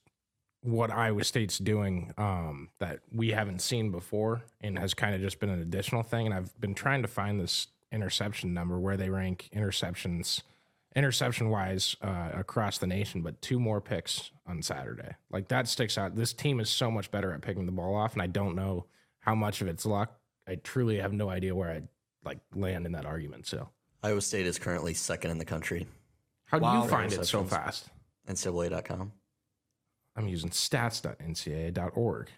what 0.63 0.91
Iowa 0.91 1.25
State's 1.25 1.59
doing 1.59 2.13
um, 2.19 2.69
that 2.79 3.01
we 3.13 3.31
haven't 3.31 3.61
seen 3.63 3.91
before 3.91 4.43
and 4.61 4.79
has 4.79 4.93
kind 4.95 5.15
of 5.15 5.21
just 5.21 5.41
been 5.41 5.49
an 5.49 5.61
additional 5.63 6.03
thing. 6.03 6.27
And 6.27 6.35
I've 6.35 6.59
been 6.61 6.75
trying 6.75 7.03
to 7.03 7.09
find 7.09 7.41
this 7.41 7.69
interception 7.93 8.53
number 8.53 8.79
where 8.79 8.97
they 8.97 9.09
rank 9.09 9.49
interceptions, 9.55 10.43
interception 10.95 11.49
wise 11.51 11.97
uh, 12.03 12.31
across 12.35 12.79
the 12.79 12.87
nation, 12.87 13.23
but 13.23 13.41
two 13.41 13.59
more 13.59 13.81
picks 13.81 14.31
on 14.47 14.63
Saturday. 14.63 15.15
Like 15.31 15.49
that 15.49 15.67
sticks 15.67 15.97
out. 15.97 16.15
This 16.15 16.33
team 16.33 16.61
is 16.61 16.69
so 16.69 16.91
much 16.91 17.11
better 17.11 17.33
at 17.33 17.41
picking 17.41 17.67
the 17.67 17.73
ball 17.73 17.95
off, 17.95 18.13
and 18.13 18.21
I 18.23 18.27
don't 18.27 18.55
know 18.55 18.87
how 19.21 19.35
much 19.35 19.61
of 19.63 19.69
it's 19.69 19.87
luck. 19.87 20.13
I 20.47 20.57
truly 20.57 20.99
have 20.99 21.13
no 21.13 21.31
idea 21.31 21.55
where 21.55 21.71
I'd 21.71 21.89
like 22.25 22.39
land 22.55 22.85
in 22.87 22.93
that 22.93 23.07
argument. 23.07 23.47
So, 23.47 23.69
Iowa 24.03 24.21
State 24.21 24.47
is 24.47 24.59
currently 24.59 24.93
second 24.95 25.31
in 25.31 25.39
the 25.39 25.45
country. 25.45 25.87
how 26.45 26.59
do 26.59 26.65
Wow. 26.65 26.83
you 26.83 26.89
find 26.89 27.13
it 27.13 27.25
so 27.27 27.43
Interceptions. 27.45 27.49
fast? 27.49 27.89
NCAA.com. 28.29 29.13
I'm 30.21 30.29
using 30.29 30.51
stats.ncaa.org. 30.51 32.29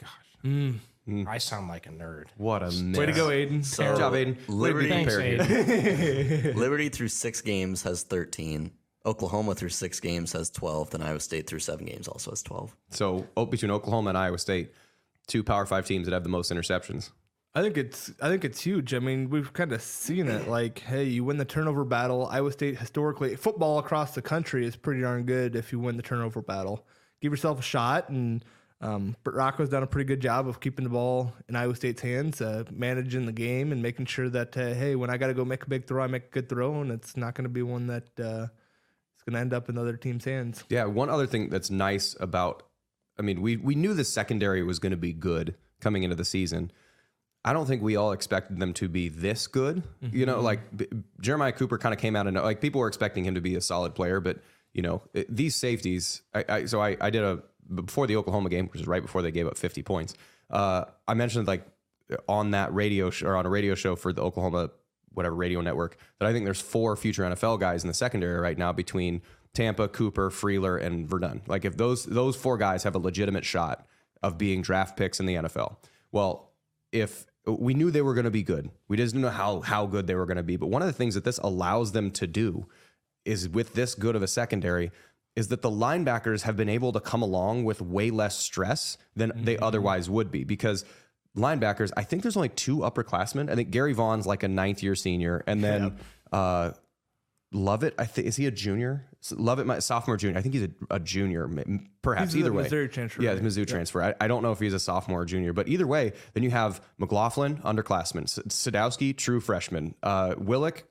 Gosh, 0.00 0.10
Mm. 0.44 1.26
I 1.26 1.38
sound 1.38 1.66
like 1.66 1.86
a 1.88 1.90
nerd. 1.90 2.26
What 2.36 2.62
a 2.62 2.70
mess. 2.70 2.96
Way 2.96 3.06
to 3.06 3.12
go, 3.12 3.26
Aiden. 3.26 3.64
So 3.64 3.82
Good 3.82 3.98
job, 3.98 4.12
Aiden. 4.12 4.36
Liberty, 4.46 4.88
Way 4.90 5.04
to 5.04 5.08
be 5.08 5.38
Thanks. 5.38 5.50
Aiden. 5.50 6.54
Liberty 6.54 6.88
through 6.90 7.08
six 7.08 7.40
games 7.40 7.82
has 7.82 8.04
13. 8.04 8.70
Oklahoma 9.04 9.56
through 9.56 9.70
six 9.70 9.98
games 9.98 10.32
has 10.32 10.48
12. 10.50 10.90
Then 10.90 11.02
Iowa 11.02 11.18
State 11.18 11.48
through 11.48 11.58
seven 11.58 11.86
games 11.86 12.06
also 12.06 12.30
has 12.30 12.40
12. 12.44 12.76
So 12.90 13.26
oh, 13.36 13.46
between 13.46 13.72
Oklahoma 13.72 14.10
and 14.10 14.18
Iowa 14.18 14.38
State, 14.38 14.72
two 15.26 15.42
Power 15.42 15.66
Five 15.66 15.86
teams 15.86 16.06
that 16.06 16.12
have 16.12 16.22
the 16.22 16.28
most 16.28 16.52
interceptions. 16.52 17.10
I 17.54 17.62
think 17.62 17.76
it's 17.76 18.12
I 18.22 18.28
think 18.28 18.44
it's 18.44 18.60
huge. 18.60 18.94
I 18.94 19.00
mean, 19.00 19.28
we've 19.28 19.52
kind 19.52 19.72
of 19.72 19.82
seen 19.82 20.28
it. 20.28 20.46
Like, 20.48 20.78
hey, 20.78 21.04
you 21.04 21.24
win 21.24 21.36
the 21.36 21.44
turnover 21.44 21.84
battle. 21.84 22.26
Iowa 22.30 22.52
State 22.52 22.78
historically, 22.78 23.34
football 23.34 23.80
across 23.80 24.14
the 24.14 24.22
country 24.22 24.64
is 24.64 24.76
pretty 24.76 25.00
darn 25.00 25.24
good 25.24 25.56
if 25.56 25.72
you 25.72 25.80
win 25.80 25.96
the 25.96 26.02
turnover 26.02 26.40
battle. 26.40 26.86
Give 27.22 27.32
yourself 27.32 27.58
a 27.60 27.62
shot, 27.62 28.08
and 28.10 28.44
um, 28.80 29.16
Rocco's 29.24 29.68
done 29.68 29.84
a 29.84 29.86
pretty 29.86 30.06
good 30.08 30.20
job 30.20 30.48
of 30.48 30.58
keeping 30.58 30.82
the 30.82 30.90
ball 30.90 31.32
in 31.48 31.54
Iowa 31.54 31.76
State's 31.76 32.02
hands, 32.02 32.40
uh, 32.40 32.64
managing 32.70 33.26
the 33.26 33.32
game, 33.32 33.70
and 33.70 33.80
making 33.80 34.06
sure 34.06 34.28
that 34.28 34.56
uh, 34.56 34.74
hey, 34.74 34.96
when 34.96 35.08
I 35.08 35.16
got 35.16 35.28
to 35.28 35.34
go 35.34 35.44
make 35.44 35.62
a 35.62 35.68
big 35.68 35.86
throw, 35.86 36.02
I 36.02 36.08
make 36.08 36.24
a 36.24 36.30
good 36.30 36.48
throw, 36.48 36.80
and 36.80 36.90
it's 36.90 37.16
not 37.16 37.34
going 37.34 37.44
to 37.44 37.48
be 37.48 37.62
one 37.62 37.86
that 37.86 38.08
uh, 38.18 38.48
it's 39.14 39.22
going 39.24 39.34
to 39.34 39.38
end 39.38 39.54
up 39.54 39.68
in 39.68 39.76
the 39.76 39.80
other 39.80 39.96
team's 39.96 40.24
hands. 40.24 40.64
Yeah, 40.68 40.84
one 40.86 41.10
other 41.10 41.28
thing 41.28 41.48
that's 41.48 41.70
nice 41.70 42.16
about, 42.18 42.64
I 43.16 43.22
mean, 43.22 43.40
we 43.40 43.56
we 43.56 43.76
knew 43.76 43.94
the 43.94 44.04
secondary 44.04 44.64
was 44.64 44.80
going 44.80 44.90
to 44.90 44.96
be 44.96 45.12
good 45.12 45.54
coming 45.80 46.02
into 46.02 46.16
the 46.16 46.24
season. 46.24 46.72
I 47.44 47.52
don't 47.52 47.66
think 47.66 47.82
we 47.82 47.96
all 47.96 48.12
expected 48.12 48.58
them 48.60 48.72
to 48.74 48.88
be 48.88 49.08
this 49.08 49.46
good. 49.48 49.82
You 50.00 50.26
know, 50.26 50.40
like 50.40 50.76
B- 50.76 50.86
Jeremiah 51.20 51.52
Cooper 51.52 51.76
kind 51.78 51.92
of 51.92 52.00
came 52.00 52.14
out 52.14 52.26
and 52.28 52.36
like 52.36 52.60
people 52.60 52.80
were 52.80 52.86
expecting 52.88 53.24
him 53.24 53.34
to 53.34 53.40
be 53.40 53.56
a 53.56 53.60
solid 53.60 53.94
player, 53.96 54.20
but 54.20 54.38
you 54.72 54.82
know 54.82 55.02
these 55.28 55.54
safeties. 55.54 56.22
I, 56.34 56.44
I 56.48 56.64
so 56.66 56.80
I, 56.80 56.96
I 57.00 57.10
did 57.10 57.22
a 57.22 57.42
before 57.74 58.06
the 58.06 58.16
Oklahoma 58.16 58.48
game, 58.48 58.68
which 58.68 58.80
is 58.80 58.86
right 58.86 59.02
before 59.02 59.22
they 59.22 59.30
gave 59.30 59.46
up 59.46 59.56
50 59.56 59.82
points. 59.82 60.14
Uh, 60.50 60.84
I 61.06 61.14
mentioned 61.14 61.46
like 61.46 61.66
on 62.28 62.50
that 62.50 62.74
radio 62.74 63.10
show 63.10 63.28
or 63.28 63.36
on 63.36 63.46
a 63.46 63.48
radio 63.48 63.74
show 63.74 63.96
for 63.96 64.12
the 64.12 64.22
Oklahoma 64.22 64.70
whatever 65.14 65.34
radio 65.34 65.60
network 65.60 65.96
that 66.18 66.28
I 66.28 66.32
think 66.32 66.44
there's 66.44 66.60
four 66.60 66.96
future 66.96 67.22
NFL 67.22 67.60
guys 67.60 67.84
in 67.84 67.88
the 67.88 67.94
secondary 67.94 68.40
right 68.40 68.56
now 68.56 68.72
between 68.72 69.22
Tampa, 69.54 69.88
Cooper, 69.88 70.30
Freyler, 70.30 70.80
and 70.82 71.06
Verdon. 71.06 71.42
Like 71.46 71.64
if 71.64 71.76
those 71.76 72.04
those 72.04 72.36
four 72.36 72.56
guys 72.56 72.82
have 72.84 72.94
a 72.94 72.98
legitimate 72.98 73.44
shot 73.44 73.86
of 74.22 74.38
being 74.38 74.62
draft 74.62 74.96
picks 74.96 75.20
in 75.20 75.26
the 75.26 75.34
NFL. 75.34 75.76
Well, 76.10 76.50
if 76.92 77.26
we 77.46 77.74
knew 77.74 77.90
they 77.90 78.02
were 78.02 78.14
going 78.14 78.24
to 78.24 78.30
be 78.30 78.42
good, 78.42 78.70
we 78.88 78.96
just 78.96 79.12
didn't 79.12 79.22
know 79.22 79.30
how 79.30 79.60
how 79.60 79.86
good 79.86 80.06
they 80.06 80.14
were 80.14 80.26
going 80.26 80.36
to 80.36 80.42
be. 80.42 80.56
But 80.56 80.68
one 80.68 80.82
of 80.82 80.86
the 80.86 80.94
things 80.94 81.14
that 81.14 81.24
this 81.24 81.38
allows 81.38 81.92
them 81.92 82.10
to 82.12 82.26
do 82.26 82.66
is 83.24 83.48
with 83.48 83.74
this 83.74 83.94
good 83.94 84.16
of 84.16 84.22
a 84.22 84.26
secondary 84.28 84.90
is 85.34 85.48
that 85.48 85.62
the 85.62 85.70
linebackers 85.70 86.42
have 86.42 86.56
been 86.56 86.68
able 86.68 86.92
to 86.92 87.00
come 87.00 87.22
along 87.22 87.64
with 87.64 87.80
way 87.80 88.10
less 88.10 88.36
stress 88.38 88.98
than 89.16 89.32
they 89.44 89.56
otherwise 89.56 90.10
would 90.10 90.30
be 90.30 90.44
because 90.44 90.84
linebackers, 91.36 91.90
I 91.96 92.02
think 92.02 92.22
there's 92.22 92.36
only 92.36 92.50
two 92.50 92.78
upperclassmen. 92.78 93.50
I 93.50 93.54
think 93.54 93.70
Gerry 93.70 93.94
Vaughn's 93.94 94.26
like 94.26 94.42
a 94.42 94.48
ninth 94.48 94.82
year 94.82 94.94
senior, 94.94 95.42
and 95.46 95.64
then 95.64 95.96
uh, 96.32 96.72
Lovett, 97.52 97.94
I 97.98 98.04
think 98.04 98.26
is 98.26 98.36
he 98.36 98.46
a 98.46 98.50
junior? 98.50 99.06
Lovett, 99.30 99.66
my 99.66 99.78
sophomore, 99.78 100.16
junior. 100.16 100.38
I 100.38 100.42
think 100.42 100.54
he's 100.54 100.64
a, 100.64 100.70
a 100.90 101.00
junior, 101.00 101.48
perhaps 102.02 102.32
He's 102.32 102.40
either 102.40 102.50
the 102.50 102.56
way. 102.56 102.62
Missouri 102.64 102.88
transfer, 102.88 103.22
Yeah? 103.22 103.34
Mizzou 103.36 103.66
transfer. 103.66 104.02
I, 104.02 104.14
I 104.20 104.26
don't 104.28 104.42
know 104.42 104.52
if 104.52 104.58
he's 104.58 104.74
a 104.74 104.80
sophomore 104.80 105.22
or 105.22 105.24
junior, 105.24 105.52
but 105.52 105.68
either 105.68 105.86
way, 105.86 106.12
then 106.34 106.42
you 106.42 106.50
have 106.50 106.82
McLaughlin, 106.98 107.58
underclassman, 107.58 108.24
S- 108.24 108.38
Sadowski, 108.48 109.16
true 109.16 109.40
freshman, 109.40 109.94
uh, 110.02 110.34
Willick, 110.34 110.82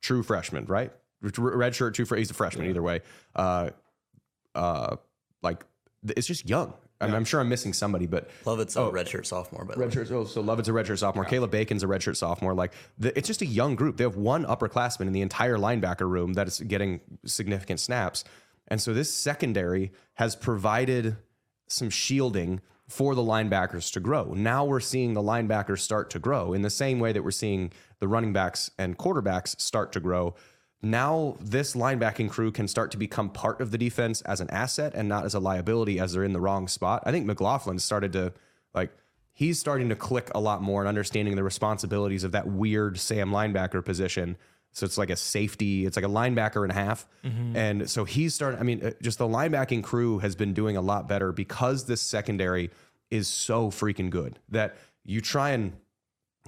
true 0.00 0.22
freshman, 0.22 0.64
right? 0.66 0.92
Red 1.20 1.74
shirt, 1.74 1.96
fre- 1.96 2.16
He's 2.16 2.30
a 2.30 2.34
freshman 2.34 2.66
either 2.66 2.82
way. 2.82 3.00
Uh, 3.34 3.70
uh, 4.54 4.96
like 5.42 5.64
it's 6.06 6.26
just 6.26 6.48
young. 6.48 6.74
I'm, 7.00 7.14
I'm 7.14 7.24
sure 7.24 7.40
I'm 7.40 7.48
missing 7.48 7.72
somebody, 7.72 8.06
but 8.06 8.28
Lovett's 8.44 8.74
a 8.74 8.80
redshirt 8.80 9.24
sophomore, 9.24 9.64
by 9.64 9.76
way. 9.76 9.86
redshirt. 9.86 10.10
Oh, 10.10 10.24
so 10.24 10.40
Lovett's 10.40 10.68
a 10.68 10.72
redshirt 10.72 10.98
sophomore. 10.98 11.24
Caleb 11.24 11.52
Bacon's 11.52 11.84
a 11.84 11.86
redshirt 11.86 12.16
sophomore. 12.16 12.54
Like 12.54 12.72
the, 12.98 13.16
it's 13.16 13.28
just 13.28 13.40
a 13.40 13.46
young 13.46 13.76
group. 13.76 13.96
They 13.96 14.04
have 14.04 14.16
one 14.16 14.44
upperclassman 14.44 15.02
in 15.06 15.12
the 15.12 15.20
entire 15.20 15.58
linebacker 15.58 16.08
room 16.08 16.34
that 16.34 16.48
is 16.48 16.58
getting 16.60 17.00
significant 17.24 17.78
snaps, 17.78 18.24
and 18.66 18.80
so 18.80 18.92
this 18.92 19.12
secondary 19.12 19.92
has 20.14 20.34
provided 20.34 21.16
some 21.68 21.90
shielding 21.90 22.60
for 22.88 23.14
the 23.14 23.22
linebackers 23.22 23.92
to 23.92 24.00
grow. 24.00 24.32
Now 24.34 24.64
we're 24.64 24.80
seeing 24.80 25.14
the 25.14 25.22
linebackers 25.22 25.80
start 25.80 26.10
to 26.10 26.18
grow 26.18 26.52
in 26.54 26.62
the 26.62 26.70
same 26.70 26.98
way 26.98 27.12
that 27.12 27.22
we're 27.22 27.30
seeing 27.30 27.70
the 28.00 28.08
running 28.08 28.32
backs 28.32 28.70
and 28.78 28.96
quarterbacks 28.98 29.60
start 29.60 29.92
to 29.92 30.00
grow. 30.00 30.34
Now 30.80 31.36
this 31.40 31.74
linebacking 31.74 32.30
crew 32.30 32.52
can 32.52 32.68
start 32.68 32.92
to 32.92 32.96
become 32.96 33.30
part 33.30 33.60
of 33.60 33.70
the 33.70 33.78
defense 33.78 34.20
as 34.22 34.40
an 34.40 34.48
asset 34.50 34.92
and 34.94 35.08
not 35.08 35.24
as 35.24 35.34
a 35.34 35.40
liability 35.40 35.98
as 35.98 36.12
they're 36.12 36.24
in 36.24 36.32
the 36.32 36.40
wrong 36.40 36.68
spot. 36.68 37.02
I 37.04 37.10
think 37.10 37.26
McLaughlin 37.26 37.78
started 37.78 38.12
to 38.12 38.32
like 38.74 38.92
he's 39.32 39.58
starting 39.58 39.88
to 39.88 39.96
click 39.96 40.30
a 40.34 40.40
lot 40.40 40.62
more 40.62 40.80
and 40.80 40.88
understanding 40.88 41.34
the 41.36 41.42
responsibilities 41.42 42.24
of 42.24 42.32
that 42.32 42.46
weird 42.46 42.98
Sam 42.98 43.30
linebacker 43.30 43.84
position. 43.84 44.36
So 44.72 44.84
it's 44.84 44.98
like 44.98 45.10
a 45.10 45.16
safety, 45.16 45.86
it's 45.86 45.96
like 45.96 46.04
a 46.04 46.08
linebacker 46.08 46.62
and 46.62 46.70
a 46.70 46.74
half. 46.74 47.08
And 47.56 47.90
so 47.90 48.04
he's 48.04 48.34
starting, 48.34 48.60
I 48.60 48.62
mean, 48.62 48.84
uh, 48.84 48.90
just 49.02 49.18
the 49.18 49.26
linebacking 49.26 49.82
crew 49.82 50.18
has 50.20 50.36
been 50.36 50.52
doing 50.52 50.76
a 50.76 50.80
lot 50.80 51.08
better 51.08 51.32
because 51.32 51.86
this 51.86 52.00
secondary 52.00 52.70
is 53.10 53.26
so 53.26 53.70
freaking 53.70 54.10
good 54.10 54.38
that 54.50 54.76
you 55.04 55.20
try 55.20 55.50
and 55.50 55.72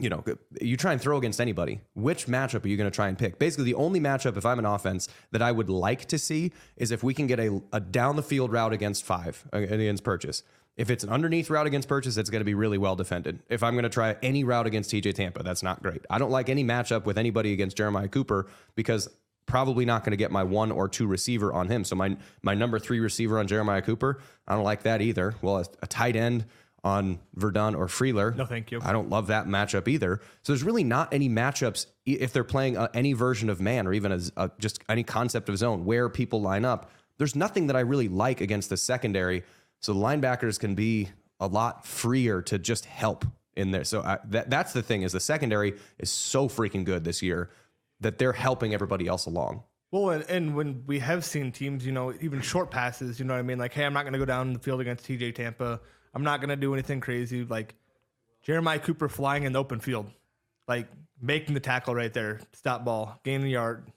you 0.00 0.08
know, 0.08 0.24
you 0.60 0.76
try 0.76 0.92
and 0.92 1.00
throw 1.00 1.18
against 1.18 1.40
anybody. 1.40 1.80
Which 1.94 2.26
matchup 2.26 2.64
are 2.64 2.68
you 2.68 2.76
going 2.76 2.90
to 2.90 2.94
try 2.94 3.08
and 3.08 3.18
pick? 3.18 3.38
Basically, 3.38 3.64
the 3.64 3.74
only 3.74 4.00
matchup, 4.00 4.36
if 4.36 4.46
I'm 4.46 4.58
an 4.58 4.64
offense, 4.64 5.08
that 5.30 5.42
I 5.42 5.52
would 5.52 5.68
like 5.68 6.06
to 6.06 6.18
see 6.18 6.52
is 6.76 6.90
if 6.90 7.02
we 7.02 7.14
can 7.14 7.26
get 7.26 7.38
a, 7.38 7.62
a 7.72 7.80
down 7.80 8.16
the 8.16 8.22
field 8.22 8.50
route 8.52 8.72
against 8.72 9.04
five, 9.04 9.44
uh, 9.52 9.58
against 9.58 10.02
purchase. 10.02 10.42
If 10.76 10.88
it's 10.88 11.04
an 11.04 11.10
underneath 11.10 11.50
route 11.50 11.66
against 11.66 11.88
purchase, 11.88 12.16
it's 12.16 12.30
going 12.30 12.40
to 12.40 12.44
be 12.44 12.54
really 12.54 12.78
well 12.78 12.96
defended. 12.96 13.40
If 13.50 13.62
I'm 13.62 13.74
going 13.74 13.82
to 13.82 13.90
try 13.90 14.16
any 14.22 14.44
route 14.44 14.66
against 14.66 14.90
TJ 14.90 15.14
Tampa, 15.14 15.42
that's 15.42 15.62
not 15.62 15.82
great. 15.82 16.06
I 16.08 16.18
don't 16.18 16.30
like 16.30 16.48
any 16.48 16.64
matchup 16.64 17.04
with 17.04 17.18
anybody 17.18 17.52
against 17.52 17.76
Jeremiah 17.76 18.08
Cooper 18.08 18.46
because 18.76 19.08
probably 19.50 19.84
not 19.84 20.04
going 20.04 20.12
to 20.12 20.16
get 20.16 20.30
my 20.30 20.44
one 20.44 20.70
or 20.70 20.88
two 20.88 21.06
receiver 21.06 21.52
on 21.52 21.68
him. 21.68 21.84
So 21.84 21.96
my 21.96 22.16
my 22.42 22.54
number 22.54 22.78
three 22.78 23.00
receiver 23.00 23.38
on 23.38 23.46
Jeremiah 23.48 23.82
Cooper, 23.82 24.20
I 24.46 24.54
don't 24.54 24.64
like 24.64 24.84
that 24.84 25.02
either. 25.02 25.34
Well, 25.42 25.58
a, 25.58 25.64
a 25.82 25.86
tight 25.86 26.16
end 26.16 26.46
on 26.82 27.20
Verdon 27.34 27.74
or 27.74 27.86
Freyler. 27.86 28.34
No, 28.34 28.46
thank 28.46 28.70
you. 28.70 28.80
I 28.82 28.92
don't 28.92 29.10
love 29.10 29.26
that 29.28 29.46
matchup 29.46 29.88
either. 29.88 30.20
So 30.42 30.52
there's 30.52 30.62
really 30.62 30.84
not 30.84 31.12
any 31.12 31.28
matchups 31.28 31.86
if 32.06 32.32
they're 32.32 32.44
playing 32.44 32.76
uh, 32.76 32.88
any 32.94 33.12
version 33.12 33.50
of 33.50 33.60
man 33.60 33.86
or 33.86 33.92
even 33.92 34.12
as 34.12 34.32
uh, 34.36 34.48
just 34.58 34.82
any 34.88 35.02
concept 35.02 35.48
of 35.48 35.58
zone 35.58 35.84
where 35.84 36.08
people 36.08 36.40
line 36.40 36.64
up. 36.64 36.90
There's 37.18 37.36
nothing 37.36 37.66
that 37.66 37.76
I 37.76 37.80
really 37.80 38.08
like 38.08 38.40
against 38.40 38.70
the 38.70 38.76
secondary. 38.76 39.42
So 39.80 39.92
the 39.92 40.00
linebackers 40.00 40.58
can 40.58 40.74
be 40.74 41.10
a 41.38 41.46
lot 41.46 41.86
freer 41.86 42.42
to 42.42 42.58
just 42.58 42.84
help 42.86 43.24
in 43.56 43.70
there. 43.70 43.84
So 43.84 44.00
I, 44.02 44.18
that 44.28 44.50
that's 44.50 44.72
the 44.72 44.82
thing 44.82 45.02
is 45.02 45.12
the 45.12 45.20
secondary 45.20 45.74
is 45.98 46.10
so 46.10 46.48
freaking 46.48 46.84
good 46.84 47.04
this 47.04 47.22
year 47.22 47.50
that 48.00 48.18
they're 48.18 48.32
helping 48.32 48.72
everybody 48.72 49.06
else 49.06 49.26
along. 49.26 49.62
Well, 49.90 50.10
and, 50.10 50.24
and 50.30 50.54
when 50.54 50.84
we 50.86 51.00
have 51.00 51.24
seen 51.24 51.50
teams, 51.50 51.84
you 51.84 51.92
know, 51.92 52.14
even 52.20 52.40
short 52.40 52.70
passes, 52.70 53.18
you 53.18 53.24
know 53.24 53.34
what 53.34 53.40
I 53.40 53.42
mean? 53.42 53.58
Like, 53.58 53.72
hey, 53.72 53.84
I'm 53.84 53.92
not 53.92 54.02
going 54.02 54.12
to 54.12 54.18
go 54.18 54.24
down 54.24 54.52
the 54.52 54.58
field 54.60 54.80
against 54.80 55.04
TJ 55.04 55.34
Tampa. 55.34 55.80
I'm 56.14 56.22
not 56.22 56.40
going 56.40 56.50
to 56.50 56.56
do 56.56 56.72
anything 56.74 57.00
crazy. 57.00 57.44
Like, 57.44 57.74
Jeremiah 58.42 58.78
Cooper 58.78 59.08
flying 59.08 59.44
in 59.44 59.52
the 59.52 59.58
open 59.58 59.80
field, 59.80 60.10
like 60.66 60.88
making 61.20 61.54
the 61.54 61.60
tackle 61.60 61.94
right 61.94 62.12
there, 62.12 62.40
stop 62.52 62.84
ball, 62.84 63.20
gain 63.24 63.42
the 63.42 63.50
yard. 63.50 63.90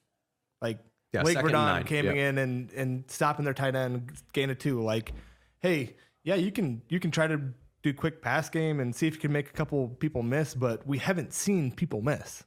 Like, 0.61 0.79
Yeah, 1.13 1.23
Blake 1.23 1.39
Verdon 1.41 1.83
coming 1.85 2.05
yeah. 2.05 2.29
in 2.29 2.37
and, 2.37 2.71
and 2.71 3.03
stopping 3.07 3.45
their 3.45 3.53
tight 3.53 3.75
end, 3.75 4.11
gain 4.33 4.49
a 4.49 4.55
two. 4.55 4.81
Like, 4.81 5.13
hey, 5.61 5.95
yeah, 6.23 6.35
you 6.35 6.51
can 6.51 6.81
you 6.89 6.99
can 6.99 7.11
try 7.11 7.27
to 7.27 7.39
do 7.83 7.93
quick 7.93 8.21
pass 8.21 8.49
game 8.49 8.79
and 8.79 8.95
see 8.95 9.07
if 9.07 9.15
you 9.15 9.19
can 9.19 9.31
make 9.31 9.49
a 9.49 9.53
couple 9.53 9.89
people 9.99 10.23
miss, 10.23 10.53
but 10.55 10.85
we 10.87 10.97
haven't 10.97 11.33
seen 11.33 11.71
people 11.71 12.01
miss 12.01 12.43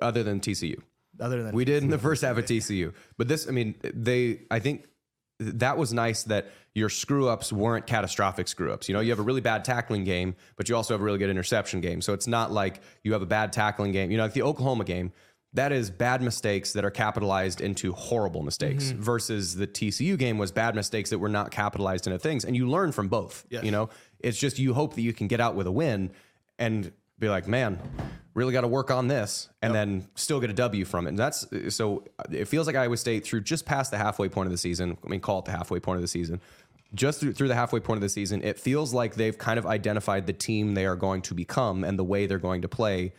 Other 0.00 0.22
than 0.22 0.40
TCU. 0.40 0.80
other 1.20 1.42
than 1.42 1.54
We 1.54 1.64
did 1.64 1.82
in 1.82 1.90
the 1.90 1.98
first 1.98 2.22
half 2.22 2.38
of 2.38 2.44
TCU. 2.46 2.94
But 3.18 3.28
this, 3.28 3.46
I 3.46 3.50
mean, 3.50 3.74
they, 3.82 4.42
I 4.50 4.60
think 4.60 4.86
that 5.38 5.76
was 5.76 5.92
nice 5.92 6.24
that 6.24 6.50
your 6.74 6.88
screw 6.88 7.28
ups 7.28 7.52
weren't 7.52 7.86
catastrophic 7.86 8.48
screw 8.48 8.72
ups. 8.72 8.88
You 8.88 8.94
know, 8.94 9.00
you 9.00 9.10
have 9.10 9.18
a 9.18 9.22
really 9.22 9.40
bad 9.40 9.64
tackling 9.64 10.04
game, 10.04 10.34
but 10.56 10.68
you 10.68 10.76
also 10.76 10.94
have 10.94 11.00
a 11.00 11.04
really 11.04 11.18
good 11.18 11.30
interception 11.30 11.80
game. 11.80 12.00
So 12.00 12.12
it's 12.12 12.26
not 12.26 12.52
like 12.52 12.80
you 13.02 13.12
have 13.12 13.22
a 13.22 13.26
bad 13.26 13.52
tackling 13.52 13.92
game. 13.92 14.10
You 14.10 14.16
know, 14.16 14.24
like 14.24 14.32
the 14.32 14.42
Oklahoma 14.42 14.84
game, 14.84 15.12
that 15.54 15.72
is 15.72 15.90
bad 15.90 16.22
mistakes 16.22 16.72
that 16.74 16.84
are 16.84 16.90
capitalized 16.90 17.60
into 17.60 17.92
horrible 17.92 18.42
mistakes 18.42 18.86
mm-hmm. 18.86 19.00
versus 19.00 19.54
the 19.54 19.66
TCU 19.66 20.18
game 20.18 20.38
was 20.38 20.52
bad 20.52 20.74
mistakes 20.74 21.10
that 21.10 21.18
were 21.18 21.28
not 21.28 21.50
capitalized 21.50 22.06
into 22.06 22.18
things. 22.18 22.44
And 22.44 22.54
you 22.54 22.68
learn 22.68 22.92
from 22.92 23.08
both. 23.08 23.46
Yes. 23.48 23.64
You 23.64 23.70
know, 23.70 23.88
it's 24.20 24.38
just 24.38 24.58
you 24.58 24.74
hope 24.74 24.94
that 24.94 25.02
you 25.02 25.12
can 25.12 25.26
get 25.26 25.40
out 25.40 25.54
with 25.54 25.66
a 25.66 25.72
win 25.72 26.10
and 26.58 26.92
be 27.18 27.28
like, 27.28 27.48
man, 27.48 27.78
really 28.34 28.52
got 28.52 28.60
to 28.60 28.68
work 28.68 28.90
on 28.90 29.08
this 29.08 29.48
and 29.62 29.74
then 29.74 30.06
still 30.14 30.40
get 30.40 30.48
a 30.50 30.54
W 30.54 30.84
from 30.84 31.06
it. 31.06 31.10
And 31.10 31.18
that's 31.18 31.46
so 31.70 32.04
it 32.30 32.46
feels 32.46 32.66
like 32.66 32.76
Iowa 32.76 32.96
State 32.96 33.24
through 33.24 33.40
just 33.42 33.66
past 33.66 33.90
the 33.90 33.98
halfway 33.98 34.28
point 34.28 34.46
of 34.46 34.52
the 34.52 34.58
season. 34.58 34.96
I 35.04 35.08
mean, 35.08 35.20
call 35.20 35.40
it 35.40 35.44
the 35.44 35.50
halfway 35.50 35.80
point 35.80 35.96
of 35.96 36.02
the 36.02 36.08
season. 36.08 36.40
Just 36.94 37.20
through, 37.20 37.34
through 37.34 37.48
the 37.48 37.54
halfway 37.54 37.80
point 37.80 37.98
of 37.98 38.02
the 38.02 38.08
season, 38.08 38.42
it 38.42 38.58
feels 38.58 38.94
like 38.94 39.16
they've 39.16 39.36
kind 39.36 39.58
of 39.58 39.66
identified 39.66 40.26
the 40.26 40.32
team 40.32 40.74
they 40.74 40.86
are 40.86 40.96
going 40.96 41.20
to 41.22 41.34
become 41.34 41.84
and 41.84 41.98
the 41.98 42.04
way 42.04 42.26
they're 42.26 42.38
going 42.38 42.62
to 42.62 42.68
play 42.68 43.12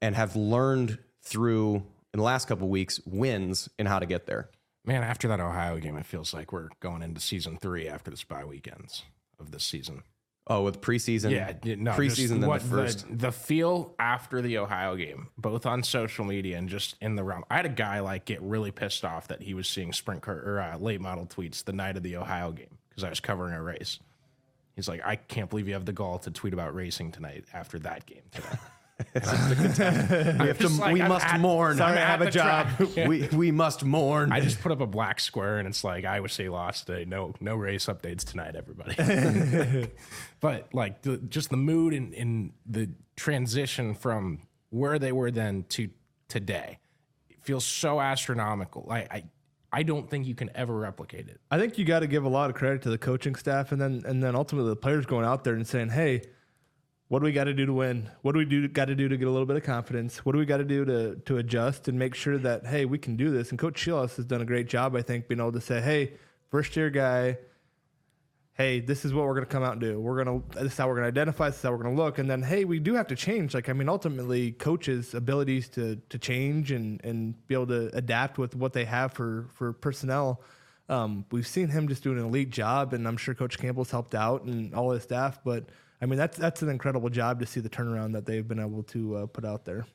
and 0.00 0.16
have 0.16 0.34
learned 0.34 0.98
through 1.20 1.76
in 2.12 2.18
the 2.18 2.24
last 2.24 2.48
couple 2.48 2.64
of 2.64 2.70
weeks 2.70 3.00
wins 3.06 3.68
and 3.78 3.86
how 3.86 3.98
to 3.98 4.06
get 4.06 4.26
there. 4.26 4.50
Man, 4.84 5.04
after 5.04 5.28
that 5.28 5.38
Ohio 5.38 5.78
game, 5.78 5.96
it 5.96 6.06
feels 6.06 6.34
like 6.34 6.52
we're 6.52 6.70
going 6.80 7.02
into 7.02 7.20
season 7.20 7.56
three 7.56 7.86
after 7.86 8.10
the 8.10 8.20
bye 8.28 8.44
weekends 8.44 9.04
of 9.38 9.52
this 9.52 9.62
season. 9.62 10.02
Oh, 10.48 10.62
with 10.62 10.80
preseason, 10.80 11.30
Yeah, 11.30 11.52
no, 11.76 11.92
preseason 11.92 12.40
than 12.40 12.50
the 12.50 12.58
first. 12.58 13.06
The, 13.08 13.30
feel 13.30 13.94
after 13.98 14.42
the 14.42 14.58
Ohio 14.58 14.96
game, 14.96 15.28
both 15.38 15.66
on 15.66 15.84
social 15.84 16.24
media 16.24 16.58
and 16.58 16.68
just 16.68 16.96
in 17.00 17.14
the 17.14 17.22
realm. 17.22 17.44
I 17.48 17.56
had 17.56 17.66
a 17.66 17.70
guy 17.70 18.00
like 18.00 18.24
get 18.24 18.42
really 18.42 18.72
pissed 18.72 19.04
off 19.04 19.28
that 19.28 19.40
he 19.40 19.54
was 19.54 19.68
seeing 19.68 19.92
sprint 19.92 20.22
car 20.22 20.34
or 20.34 20.60
uh, 20.60 20.78
late 20.78 21.00
model 21.00 21.26
tweets 21.26 21.62
the 21.62 21.72
night 21.72 21.96
of 21.96 22.02
the 22.02 22.16
Ohio 22.16 22.50
game 22.50 22.78
because 22.88 23.04
I 23.04 23.08
was 23.08 23.20
covering 23.20 23.54
a 23.54 23.62
race. 23.62 24.00
He's 24.74 24.88
like, 24.88 25.00
I 25.04 25.16
can't 25.16 25.48
believe 25.48 25.68
you 25.68 25.74
have 25.74 25.84
the 25.84 25.92
gall 25.92 26.18
to 26.20 26.30
tweet 26.30 26.54
about 26.54 26.74
racing 26.74 27.12
tonight 27.12 27.44
after 27.52 27.78
that 27.80 28.06
game 28.06 28.22
today. 28.32 28.48
we 29.14 29.20
have 29.20 30.58
just 30.58 30.78
like, 30.80 31.00
I'm 31.00 31.12
at- 31.12 31.40
mourn. 31.40 31.76
Sorry, 31.76 31.98
I'm 31.98 32.06
have 32.06 32.22
a 32.22 32.30
job. 32.30 32.68
we 32.96 33.28
we 33.32 33.50
must 33.50 33.84
mourn. 33.84 34.32
I 34.32 34.40
just 34.40 34.60
put 34.60 34.72
up 34.72 34.80
a 34.80 34.86
black 34.86 35.20
square 35.20 35.58
and 35.58 35.66
it's 35.66 35.82
like 35.82 36.04
I 36.04 36.16
Iowa 36.16 36.28
State 36.28 36.50
lost 36.50 36.86
today. 36.86 37.04
No, 37.04 37.34
no 37.40 37.56
race 37.56 37.86
updates 37.86 38.24
tonight, 38.24 38.54
everybody. 38.54 39.88
but 40.40 40.68
like 40.72 41.02
the, 41.02 41.16
just 41.18 41.50
the 41.50 41.56
mood 41.56 41.94
and, 41.94 42.14
and 42.14 42.52
the 42.66 42.90
transition 43.16 43.94
from 43.94 44.46
where 44.70 44.98
they 44.98 45.12
were 45.12 45.30
then 45.30 45.64
to 45.70 45.88
today 46.28 46.78
it 47.28 47.42
feels 47.42 47.64
so 47.64 48.00
astronomical. 48.00 48.86
I, 48.90 48.98
I 49.10 49.24
I 49.74 49.82
don't 49.82 50.08
think 50.08 50.26
you 50.26 50.34
can 50.34 50.50
ever 50.54 50.76
replicate 50.76 51.28
it. 51.28 51.40
I 51.50 51.58
think 51.58 51.78
you 51.78 51.84
got 51.86 52.00
to 52.00 52.06
give 52.06 52.24
a 52.24 52.28
lot 52.28 52.50
of 52.50 52.56
credit 52.56 52.82
to 52.82 52.90
the 52.90 52.98
coaching 52.98 53.34
staff, 53.34 53.72
and 53.72 53.80
then 53.80 54.02
and 54.06 54.22
then 54.22 54.36
ultimately 54.36 54.70
the 54.70 54.76
players 54.76 55.06
going 55.06 55.24
out 55.24 55.44
there 55.44 55.54
and 55.54 55.66
saying, 55.66 55.88
"Hey, 55.88 56.22
what 57.12 57.18
do 57.18 57.26
we 57.26 57.32
got 57.32 57.44
to 57.44 57.52
do 57.52 57.66
to 57.66 57.74
win? 57.74 58.08
What 58.22 58.32
do 58.32 58.38
we 58.38 58.46
do 58.46 58.66
got 58.68 58.86
to 58.86 58.94
do 58.94 59.06
to 59.06 59.18
get 59.18 59.28
a 59.28 59.30
little 59.30 59.44
bit 59.44 59.58
of 59.58 59.62
confidence? 59.64 60.24
What 60.24 60.32
do 60.32 60.38
we 60.38 60.46
got 60.46 60.56
to 60.56 60.64
do 60.64 60.86
to 60.86 61.16
to 61.26 61.36
adjust 61.36 61.86
and 61.86 61.98
make 61.98 62.14
sure 62.14 62.38
that 62.38 62.64
hey, 62.64 62.86
we 62.86 62.96
can 62.96 63.16
do 63.16 63.30
this?" 63.30 63.50
And 63.50 63.58
Coach 63.58 63.76
Shields 63.76 64.16
has 64.16 64.24
done 64.24 64.40
a 64.40 64.46
great 64.46 64.66
job, 64.66 64.96
I 64.96 65.02
think, 65.02 65.28
being 65.28 65.38
able 65.38 65.52
to 65.52 65.60
say, 65.60 65.82
"Hey, 65.82 66.14
first 66.50 66.74
year 66.74 66.88
guy." 66.88 67.36
Hey, 68.54 68.80
this 68.80 69.04
is 69.04 69.12
what 69.12 69.26
we're 69.26 69.34
going 69.34 69.46
to 69.46 69.52
come 69.52 69.62
out 69.62 69.72
and 69.72 69.80
do. 69.80 69.98
We're 69.98 70.24
going 70.24 70.42
to, 70.42 70.58
this 70.62 70.72
is 70.72 70.78
how 70.78 70.86
we're 70.86 70.96
going 70.96 71.04
to 71.04 71.08
identify, 71.08 71.48
this 71.48 71.56
is 71.56 71.62
how 71.62 71.70
we're 71.70 71.82
going 71.82 71.96
to 71.96 72.02
look. 72.02 72.18
And 72.18 72.28
then, 72.28 72.42
hey, 72.42 72.66
we 72.66 72.80
do 72.80 72.92
have 72.94 73.06
to 73.06 73.16
change. 73.16 73.54
Like, 73.54 73.70
I 73.70 73.72
mean, 73.72 73.88
ultimately, 73.88 74.52
coaches' 74.52 75.14
abilities 75.14 75.70
to, 75.70 75.96
to 76.10 76.18
change 76.18 76.70
and, 76.70 77.02
and 77.02 77.34
be 77.48 77.54
able 77.54 77.68
to 77.68 77.90
adapt 77.96 78.36
with 78.36 78.54
what 78.54 78.74
they 78.74 78.84
have 78.84 79.14
for, 79.14 79.46
for 79.54 79.72
personnel 79.72 80.42
um, 80.88 81.24
we've 81.30 81.46
seen 81.46 81.68
him 81.68 81.88
just 81.88 82.02
do 82.02 82.12
an 82.12 82.18
elite 82.18 82.50
job, 82.50 82.92
and 82.92 83.08
I'm 83.08 83.16
sure 83.16 83.34
Coach 83.34 83.58
Campbell's 83.58 83.90
helped 83.90 84.14
out 84.14 84.42
and 84.42 84.74
all 84.74 84.90
his 84.90 85.02
staff. 85.02 85.40
But 85.42 85.66
I 86.02 86.06
mean, 86.06 86.18
that's 86.18 86.36
that's 86.36 86.62
an 86.62 86.68
incredible 86.68 87.08
job 87.08 87.40
to 87.40 87.46
see 87.46 87.60
the 87.60 87.70
turnaround 87.70 88.12
that 88.14 88.26
they've 88.26 88.46
been 88.46 88.58
able 88.58 88.82
to 88.84 89.16
uh, 89.16 89.26
put 89.26 89.44
out 89.44 89.64
there. 89.64 89.86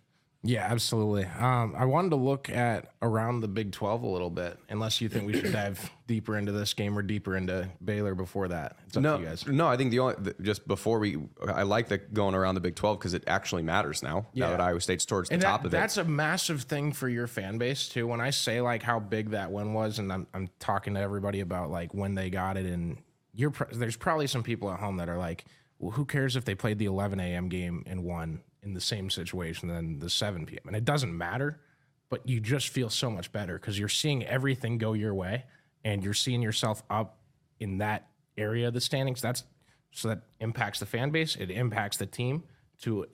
Yeah, 0.43 0.65
absolutely. 0.69 1.25
Um, 1.25 1.73
I 1.75 1.83
wanted 1.85 2.11
to 2.11 2.15
look 2.15 2.49
at 2.49 2.93
around 3.01 3.41
the 3.41 3.47
Big 3.49 3.71
12 3.73 4.03
a 4.03 4.07
little 4.07 4.29
bit, 4.29 4.57
unless 4.69 5.01
you 5.01 5.09
think 5.09 5.25
we 5.25 5.33
should 5.33 5.51
dive 5.51 5.91
deeper 6.07 6.37
into 6.37 6.51
this 6.53 6.73
game 6.73 6.97
or 6.97 7.01
deeper 7.01 7.35
into 7.35 7.67
Baylor 7.83 8.15
before 8.15 8.47
that. 8.47 8.77
It's 8.85 8.95
up 8.95 9.03
no, 9.03 9.17
to 9.17 9.23
you 9.23 9.29
guys. 9.29 9.45
no. 9.47 9.67
I 9.67 9.75
think 9.75 9.91
the 9.91 9.99
only 9.99 10.15
the, 10.19 10.35
just 10.41 10.65
before 10.65 10.99
we, 10.99 11.17
I 11.45 11.63
like 11.63 11.89
the 11.89 11.97
going 11.97 12.35
around 12.35 12.55
the 12.55 12.61
Big 12.61 12.75
Twelve 12.75 12.99
because 12.99 13.13
it 13.13 13.23
actually 13.27 13.63
matters 13.63 14.01
now. 14.01 14.27
Now 14.35 14.51
that 14.51 14.61
Iowa 14.61 14.79
State's 14.79 15.05
towards 15.05 15.27
the 15.29 15.33
And 15.33 15.41
top 15.41 15.63
that, 15.63 15.67
of 15.67 15.73
it. 15.73 15.77
that's 15.77 15.97
a 15.97 16.05
massive 16.05 16.61
thing 16.61 16.93
for 16.93 17.09
your 17.09 17.27
fan 17.27 17.57
base 17.57 17.89
too. 17.89 18.07
When 18.07 18.21
I 18.21 18.29
say 18.29 18.61
like 18.61 18.83
how 18.83 18.99
big 18.99 19.31
that 19.31 19.51
win 19.51 19.73
was, 19.73 19.99
and 19.99 20.13
I'm, 20.13 20.27
I'm 20.33 20.49
talking 20.59 20.93
to 20.93 21.01
everybody 21.01 21.41
about 21.41 21.71
like 21.71 21.93
when 21.93 22.13
they 22.15 22.29
got 22.29 22.55
it, 22.55 22.67
and 22.67 22.99
you're 23.33 23.51
pr- 23.51 23.73
there's 23.73 23.97
probably 23.97 24.27
some 24.27 24.43
people 24.43 24.71
at 24.71 24.79
home 24.79 24.97
that 24.97 25.09
are 25.09 25.17
like, 25.17 25.43
well, 25.79 25.91
who 25.91 26.05
cares 26.05 26.35
if 26.35 26.45
they 26.45 26.55
played 26.55 26.79
the 26.79 26.85
11 26.85 27.19
a.m. 27.19 27.49
game 27.49 27.83
and 27.85 28.03
won 28.03 28.41
in 28.63 28.73
the 28.73 28.81
same 28.81 29.09
situation 29.09 29.67
than 29.69 29.99
the 29.99 30.09
7 30.09 30.45
p.m. 30.45 30.63
And 30.67 30.75
it 30.75 30.85
doesn't 30.85 31.15
matter, 31.15 31.59
but 32.09 32.27
you 32.27 32.39
just 32.39 32.69
feel 32.69 32.89
so 32.89 33.09
much 33.09 33.31
better 33.31 33.59
because 33.59 33.77
you're 33.77 33.89
seeing 33.89 34.25
everything 34.25 34.77
go 34.77 34.93
your 34.93 35.13
way, 35.13 35.45
and 35.83 36.03
you're 36.03 36.13
seeing 36.13 36.41
yourself 36.41 36.83
up 36.89 37.19
in 37.59 37.77
that 37.77 38.07
area 38.37 38.67
of 38.67 38.73
the 38.73 38.81
standings. 38.81 39.21
That's 39.21 39.43
so 39.91 40.09
that 40.09 40.23
impacts 40.39 40.79
the 40.79 40.85
fan 40.85 41.11
base. 41.11 41.35
It 41.35 41.49
impacts 41.49 41.97
the 41.97 42.05
team 42.05 42.43
to 42.81 43.05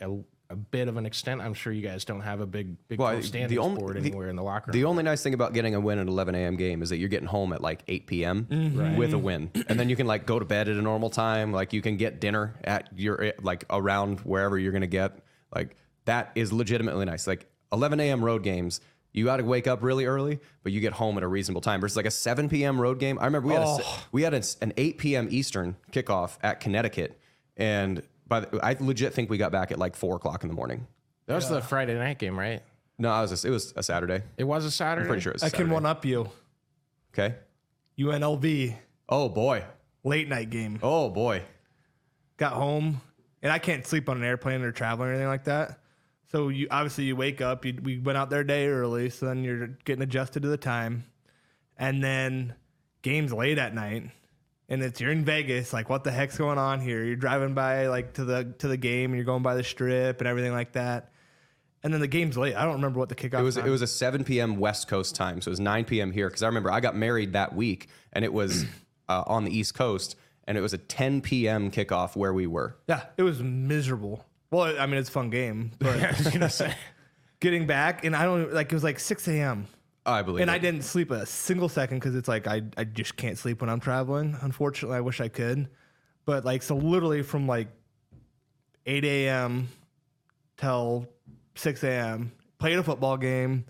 a, 0.50 0.54
a 0.54 0.56
bit 0.56 0.88
of 0.88 0.98
an 0.98 1.06
extent. 1.06 1.42
I'm 1.42 1.54
sure 1.54 1.72
you 1.74 1.82
guys 1.82 2.06
don't 2.06 2.22
have 2.22 2.40
a 2.42 2.46
big 2.46 2.76
big 2.88 3.00
Well, 3.00 3.10
12 3.10 3.22
the 3.22 3.28
standings 3.28 3.60
only- 3.60 3.80
board 3.80 3.96
the- 3.96 4.00
anywhere 4.02 4.30
in 4.30 4.36
the 4.36 4.44
locker 4.44 4.72
room. 4.72 4.74
The 4.74 4.86
only 4.86 5.04
nice 5.04 5.22
thing 5.24 5.34
about 5.34 5.54
getting 5.54 5.76
a 5.76 5.80
win 5.80 6.00
at 6.00 6.08
11 6.08 6.36
a.m. 6.36 6.56
game 6.56 6.82
is 6.82 6.90
that 6.90 6.98
you're 6.98 7.10
getting 7.10 7.28
home 7.28 7.54
at 7.54 7.62
like 7.62 7.84
8 7.88 8.08
p.m. 8.08 8.46
Mm-hmm. 8.50 8.96
with 8.98 9.14
a 9.14 9.18
win, 9.18 9.52
and 9.68 9.80
then 9.80 9.90
you 9.90 9.96
can 9.96 10.08
like 10.08 10.26
go 10.26 10.40
to 10.40 10.46
bed 10.46 10.70
at 10.70 10.76
a 10.78 10.82
normal 10.82 11.10
time. 11.10 11.52
Like 11.52 11.74
you 11.74 11.82
can 11.82 11.98
get 11.98 12.20
dinner 12.22 12.56
at 12.64 12.90
your 12.98 13.34
like 13.42 13.66
around 13.70 14.20
wherever 14.22 14.58
you're 14.58 14.74
gonna 14.74 14.88
get. 14.88 15.20
Like 15.54 15.76
that 16.06 16.32
is 16.36 16.52
legitimately 16.52 17.06
nice. 17.06 17.28
Like 17.28 17.48
11 17.72 18.00
a.m. 18.00 18.24
road 18.24 18.44
games. 18.44 18.82
You 19.16 19.26
got 19.26 19.38
to 19.38 19.44
wake 19.44 19.68
up 19.68 19.84
really 19.84 20.06
early, 20.06 20.40
but 20.64 20.72
you 20.72 20.82
get 20.82 20.94
home 20.94 21.18
at 21.18 21.24
a 21.24 21.28
reasonable 21.28 21.62
time. 21.62 21.82
Versus 21.82 21.96
like 21.96 22.08
a 22.08 22.12
7 22.12 22.50
p.m. 22.50 22.82
road 22.82 22.98
game. 22.98 23.20
I 23.20 23.26
remember 23.26 23.48
we 23.50 23.54
had 23.54 23.62
a, 23.62 23.68
Oh. 23.68 24.04
we 24.12 24.24
had 24.24 24.34
a, 24.34 24.42
an 24.62 24.74
8 24.76 24.98
p.m. 24.98 25.28
Eastern 25.30 25.76
kickoff 25.92 26.38
at 26.42 26.60
Connecticut, 26.60 27.20
and 27.56 28.02
by 28.34 28.40
the, 28.42 28.66
I 28.66 28.76
legit 28.80 29.14
think 29.14 29.30
we 29.30 29.38
got 29.38 29.52
back 29.52 29.72
at 29.72 29.78
like 29.78 29.96
four 29.96 30.16
o'clock 30.16 30.44
in 30.44 30.50
the 30.50 30.56
morning. 30.56 30.88
that 31.28 31.36
was 31.36 31.50
the 31.50 31.62
Friday 31.62 31.94
night 31.94 32.18
game, 32.18 32.38
right? 32.38 32.62
No, 32.98 33.10
I 33.12 33.22
was 33.22 33.30
just, 33.32 33.46
it 33.46 33.50
was 33.52 33.74
a 33.76 33.84
Saturday. 33.84 34.24
It 34.38 34.44
was 34.44 34.66
a 34.66 34.72
Saturday. 34.72 35.04
I'm 35.04 35.08
pretty 35.08 35.22
sure 35.22 35.32
it 35.32 35.36
was 35.36 35.44
a 35.44 35.46
I 35.48 35.50
can 35.50 35.58
Saturday. 35.58 35.74
one 35.74 35.86
up 35.86 36.06
you. 36.06 36.30
Okay. 37.14 37.36
UNLV 38.00 38.76
Oh 39.10 39.30
boy. 39.30 39.64
late 40.04 40.28
night 40.28 40.50
game. 40.50 40.80
Oh 40.82 41.10
boy. 41.10 41.44
Got 42.38 42.54
home, 42.54 43.02
and 43.44 43.52
I 43.52 43.60
can't 43.60 43.86
sleep 43.86 44.10
on 44.10 44.18
an 44.18 44.24
airplane 44.24 44.62
or 44.62 44.72
traveling 44.72 45.10
or 45.10 45.12
anything 45.14 45.28
like 45.28 45.44
that. 45.44 45.80
So 46.32 46.50
you 46.50 46.68
obviously 46.72 47.04
you 47.04 47.16
wake 47.16 47.42
up. 47.42 47.64
You, 47.66 47.78
we 47.84 48.00
went 48.00 48.18
out 48.18 48.30
there 48.32 48.40
a 48.40 48.48
day 48.48 48.66
early, 48.68 49.10
so 49.12 49.28
then 49.28 49.44
you're 49.44 49.68
getting 49.86 50.02
adjusted 50.02 50.42
to 50.42 50.50
the 50.50 50.58
time, 50.58 51.04
and 51.78 52.04
then 52.04 52.56
games 53.04 53.32
late 53.32 53.60
at 53.60 53.76
night. 53.76 54.10
And 54.74 54.82
it's 54.84 55.00
you're 55.00 55.12
in 55.12 55.24
Vegas. 55.24 55.72
Like, 55.72 55.90
what 55.90 56.04
the 56.04 56.12
heck's 56.12 56.38
going 56.38 56.58
on 56.58 56.82
here? 56.82 57.04
You're 57.04 57.16
driving 57.16 57.54
by 57.54 57.88
like 57.88 58.14
to 58.14 58.26
the 58.26 58.54
to 58.60 58.68
the 58.68 58.78
game, 58.78 59.12
and 59.12 59.16
you're 59.16 59.26
going 59.26 59.44
by 59.44 59.56
the 59.56 59.64
strip 59.64 60.20
and 60.20 60.28
everything 60.28 60.52
like 60.52 60.74
that. 60.74 61.12
And 61.84 61.94
then 61.94 62.00
the 62.02 62.08
game's 62.08 62.38
late. 62.38 62.56
I 62.56 62.64
don't 62.64 62.76
remember 62.76 63.00
what 63.00 63.10
the 63.10 63.16
kickoff. 63.16 63.40
It 63.40 63.44
was 63.44 63.56
time- 63.56 63.68
it 63.68 63.70
was 63.70 63.82
a 63.82 63.88
7 63.88 64.24
p.m. 64.24 64.58
West 64.58 64.88
Coast 64.88 65.16
time, 65.16 65.42
so 65.42 65.50
it 65.50 65.52
was 65.54 65.60
9 65.60 65.86
p.m. 65.86 66.12
here. 66.12 66.28
Because 66.30 66.42
I 66.42 66.48
remember 66.48 66.72
I 66.72 66.80
got 66.80 66.96
married 66.96 67.34
that 67.34 67.56
week, 67.56 67.90
and 68.14 68.24
it 68.26 68.34
was 68.34 68.66
uh, 69.10 69.24
on 69.28 69.44
the 69.44 69.56
East 69.56 69.74
Coast, 69.76 70.16
and 70.46 70.58
it 70.58 70.62
was 70.62 70.74
a 70.74 70.78
10 70.78 71.22
p.m. 71.22 71.72
kickoff 71.72 72.16
where 72.16 72.34
we 72.34 72.48
were. 72.48 72.78
Yeah, 72.88 73.04
it 73.18 73.24
was 73.24 73.42
miserable. 73.44 74.26
Well, 74.50 74.80
I 74.80 74.86
mean, 74.86 74.98
it's 74.98 75.10
a 75.10 75.12
fun 75.12 75.30
game, 75.30 75.72
but 75.80 76.02
I 76.02 76.12
was 76.18 76.28
gonna 76.28 76.50
say. 76.50 76.74
getting 77.40 77.68
back, 77.68 78.06
and 78.06 78.16
I 78.16 78.24
don't 78.24 78.54
like 78.54 78.72
it 78.72 78.76
was 78.76 78.84
like 78.84 79.00
6 79.00 79.28
a.m. 79.28 79.68
I 80.06 80.22
believe. 80.22 80.42
And 80.42 80.50
it. 80.50 80.54
I 80.54 80.58
didn't 80.58 80.84
sleep 80.84 81.12
a 81.12 81.26
single 81.26 81.70
second 81.70 82.00
because 82.00 82.16
it's 82.16 82.28
like 82.28 82.48
I, 82.48 82.62
I 82.78 82.84
just 82.84 83.16
can't 83.16 83.38
sleep 83.38 83.62
when 83.62 83.70
I'm 83.70 83.80
traveling. 83.80 84.38
Unfortunately, 84.42 84.98
I 84.98 85.02
wish 85.02 85.22
I 85.22 85.28
could. 85.30 85.70
But 86.26 86.46
like, 86.46 86.62
so 86.62 86.76
literally 86.76 87.22
from 87.22 87.48
like 87.48 87.70
8 88.86 89.04
a.m. 89.06 89.70
till 90.58 91.08
6 91.56 91.84
a.m., 91.84 92.32
played 92.60 92.78
a 92.78 92.84
football 92.84 93.18
game, 93.18 93.66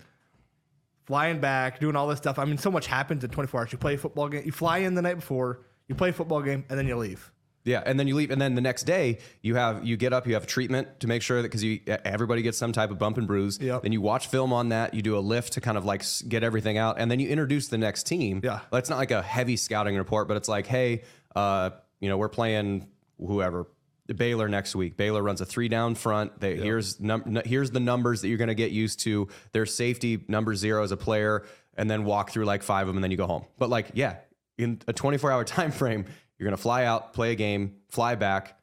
flying 1.04 1.40
back, 1.40 1.80
doing 1.80 1.96
all 1.96 2.06
this 2.06 2.18
stuff. 2.18 2.38
I 2.38 2.44
mean, 2.44 2.58
so 2.58 2.70
much 2.70 2.86
happens 2.86 3.24
in 3.24 3.30
24 3.30 3.60
hours. 3.60 3.72
You 3.72 3.78
play 3.78 3.94
a 3.94 3.98
football 3.98 4.28
game, 4.28 4.42
you 4.44 4.52
fly 4.52 4.78
in 4.78 4.94
the 4.94 5.02
night 5.02 5.16
before, 5.16 5.60
you 5.88 5.94
play 5.94 6.10
a 6.10 6.12
football 6.12 6.42
game, 6.42 6.64
and 6.68 6.78
then 6.78 6.86
you 6.86 6.96
leave. 6.96 7.30
Yeah, 7.64 7.82
and 7.84 7.98
then 7.98 8.06
you 8.06 8.14
leave, 8.14 8.30
and 8.30 8.40
then 8.40 8.54
the 8.54 8.60
next 8.60 8.82
day 8.82 9.18
you 9.40 9.54
have 9.54 9.84
you 9.86 9.96
get 9.96 10.12
up, 10.12 10.26
you 10.26 10.34
have 10.34 10.46
treatment 10.46 11.00
to 11.00 11.06
make 11.06 11.22
sure 11.22 11.40
that 11.40 11.48
because 11.48 11.64
you 11.64 11.80
everybody 11.86 12.42
gets 12.42 12.58
some 12.58 12.72
type 12.72 12.90
of 12.90 12.98
bump 12.98 13.16
and 13.16 13.26
bruise. 13.26 13.58
Yep. 13.60 13.82
Then 13.82 13.92
you 13.92 14.02
watch 14.02 14.26
film 14.26 14.52
on 14.52 14.68
that. 14.68 14.92
You 14.92 15.00
do 15.00 15.16
a 15.16 15.20
lift 15.20 15.54
to 15.54 15.60
kind 15.62 15.78
of 15.78 15.84
like 15.84 16.04
get 16.28 16.44
everything 16.44 16.76
out, 16.76 16.96
and 16.98 17.10
then 17.10 17.20
you 17.20 17.28
introduce 17.28 17.68
the 17.68 17.78
next 17.78 18.06
team. 18.06 18.42
Yeah. 18.44 18.60
It's 18.72 18.90
not 18.90 18.98
like 18.98 19.10
a 19.10 19.22
heavy 19.22 19.56
scouting 19.56 19.96
report, 19.96 20.28
but 20.28 20.36
it's 20.36 20.48
like, 20.48 20.66
hey, 20.66 21.02
uh, 21.34 21.70
you 22.00 22.08
know, 22.08 22.18
we're 22.18 22.28
playing 22.28 22.88
whoever. 23.18 23.66
Baylor 24.14 24.48
next 24.48 24.74
week. 24.76 24.98
Baylor 24.98 25.22
runs 25.22 25.40
a 25.40 25.46
three 25.46 25.68
down 25.68 25.94
front. 25.94 26.38
They, 26.38 26.56
Here's 26.56 27.00
num- 27.00 27.40
here's 27.46 27.70
the 27.70 27.80
numbers 27.80 28.20
that 28.20 28.28
you're 28.28 28.36
going 28.36 28.48
to 28.48 28.54
get 28.54 28.70
used 28.70 29.00
to. 29.00 29.28
Their 29.52 29.64
safety 29.64 30.22
number 30.28 30.54
zero 30.54 30.82
as 30.82 30.92
a 30.92 30.96
player, 30.98 31.46
and 31.78 31.90
then 31.90 32.04
walk 32.04 32.30
through 32.30 32.44
like 32.44 32.62
five 32.62 32.82
of 32.82 32.88
them, 32.88 32.98
and 32.98 33.04
then 33.04 33.10
you 33.10 33.16
go 33.16 33.26
home. 33.26 33.46
But 33.58 33.70
like, 33.70 33.92
yeah, 33.94 34.16
in 34.58 34.80
a 34.86 34.92
24 34.92 35.32
hour 35.32 35.44
time 35.44 35.72
frame, 35.72 36.04
you're 36.38 36.46
going 36.46 36.56
to 36.56 36.62
fly 36.62 36.84
out, 36.84 37.12
play 37.12 37.32
a 37.32 37.34
game, 37.34 37.76
fly 37.88 38.14
back, 38.14 38.58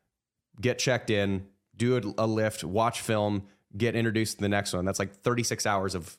get 0.59 0.79
checked 0.79 1.09
in, 1.09 1.47
do 1.75 1.97
a, 1.97 2.23
a 2.23 2.27
lift, 2.27 2.63
watch 2.63 3.01
film, 3.01 3.43
get 3.75 3.95
introduced 3.95 4.37
to 4.37 4.41
the 4.41 4.49
next 4.49 4.73
one. 4.73 4.85
That's 4.85 4.99
like 4.99 5.13
36 5.13 5.65
hours 5.65 5.95
of 5.95 6.17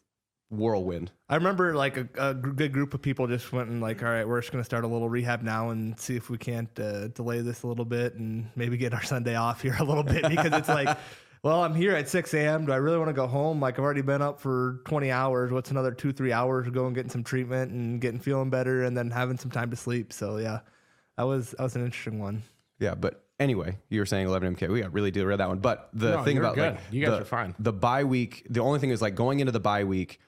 whirlwind. 0.52 1.10
I 1.28 1.36
remember 1.36 1.74
like 1.74 1.96
a, 1.96 2.08
a 2.18 2.34
good 2.34 2.72
group 2.72 2.94
of 2.94 3.02
people 3.02 3.26
just 3.26 3.52
went 3.52 3.70
and 3.70 3.80
like, 3.80 4.02
all 4.02 4.10
right, 4.10 4.28
we're 4.28 4.40
just 4.40 4.52
gonna 4.52 4.64
start 4.64 4.84
a 4.84 4.86
little 4.86 5.08
rehab 5.08 5.42
now 5.42 5.70
and 5.70 5.98
see 5.98 6.14
if 6.14 6.28
we 6.28 6.38
can't 6.38 6.78
uh, 6.78 7.08
delay 7.08 7.40
this 7.40 7.62
a 7.62 7.66
little 7.66 7.86
bit 7.86 8.14
and 8.14 8.48
maybe 8.54 8.76
get 8.76 8.92
our 8.92 9.02
Sunday 9.04 9.34
off 9.34 9.62
here 9.62 9.76
a 9.80 9.84
little 9.84 10.02
bit 10.02 10.28
because 10.28 10.52
it's 10.52 10.68
like, 10.68 10.96
well, 11.42 11.64
I'm 11.64 11.74
here 11.74 11.96
at 11.96 12.08
6 12.08 12.34
a.m. 12.34 12.66
Do 12.66 12.72
I 12.72 12.76
really 12.76 12.98
want 12.98 13.08
to 13.08 13.14
go 13.14 13.26
home? 13.26 13.60
Like 13.60 13.78
I've 13.78 13.84
already 13.84 14.02
been 14.02 14.22
up 14.22 14.38
for 14.38 14.80
20 14.84 15.10
hours. 15.10 15.50
What's 15.50 15.70
another 15.70 15.90
two, 15.90 16.12
three 16.12 16.32
hours 16.32 16.66
of 16.66 16.74
going 16.74 16.92
getting 16.92 17.10
some 17.10 17.24
treatment 17.24 17.72
and 17.72 18.00
getting 18.00 18.20
feeling 18.20 18.50
better 18.50 18.84
and 18.84 18.96
then 18.96 19.10
having 19.10 19.38
some 19.38 19.50
time 19.50 19.70
to 19.70 19.76
sleep. 19.76 20.12
So 20.12 20.36
yeah, 20.36 20.60
that 21.22 21.28
was 21.28 21.50
that 21.52 21.62
was 21.62 21.76
an 21.76 21.84
interesting 21.84 22.18
one. 22.18 22.42
Yeah, 22.80 22.94
but 22.96 23.24
anyway, 23.38 23.78
you 23.90 24.00
were 24.00 24.06
saying 24.06 24.26
11 24.26 24.56
MK. 24.56 24.68
We 24.68 24.80
got 24.80 24.92
really 24.92 25.12
derailed 25.12 25.38
that 25.40 25.48
one. 25.48 25.60
But 25.60 25.88
the 25.92 26.16
No, 26.16 26.24
thing 26.24 26.34
you're 26.36 26.44
about 26.44 26.56
good. 26.56 26.72
like 26.74 26.80
You 26.90 27.04
guys 27.06 27.16
the, 27.16 27.22
are 27.22 27.24
fine. 27.24 27.54
The 27.60 27.72
bye 27.72 28.02
week. 28.04 28.44
The 28.50 28.60
only 28.60 28.80
thing 28.80 28.90
is 28.90 29.00
like 29.00 29.14
going 29.14 29.38
into 29.40 29.52
the 29.52 29.60
bye 29.60 29.84
week. 29.84 30.18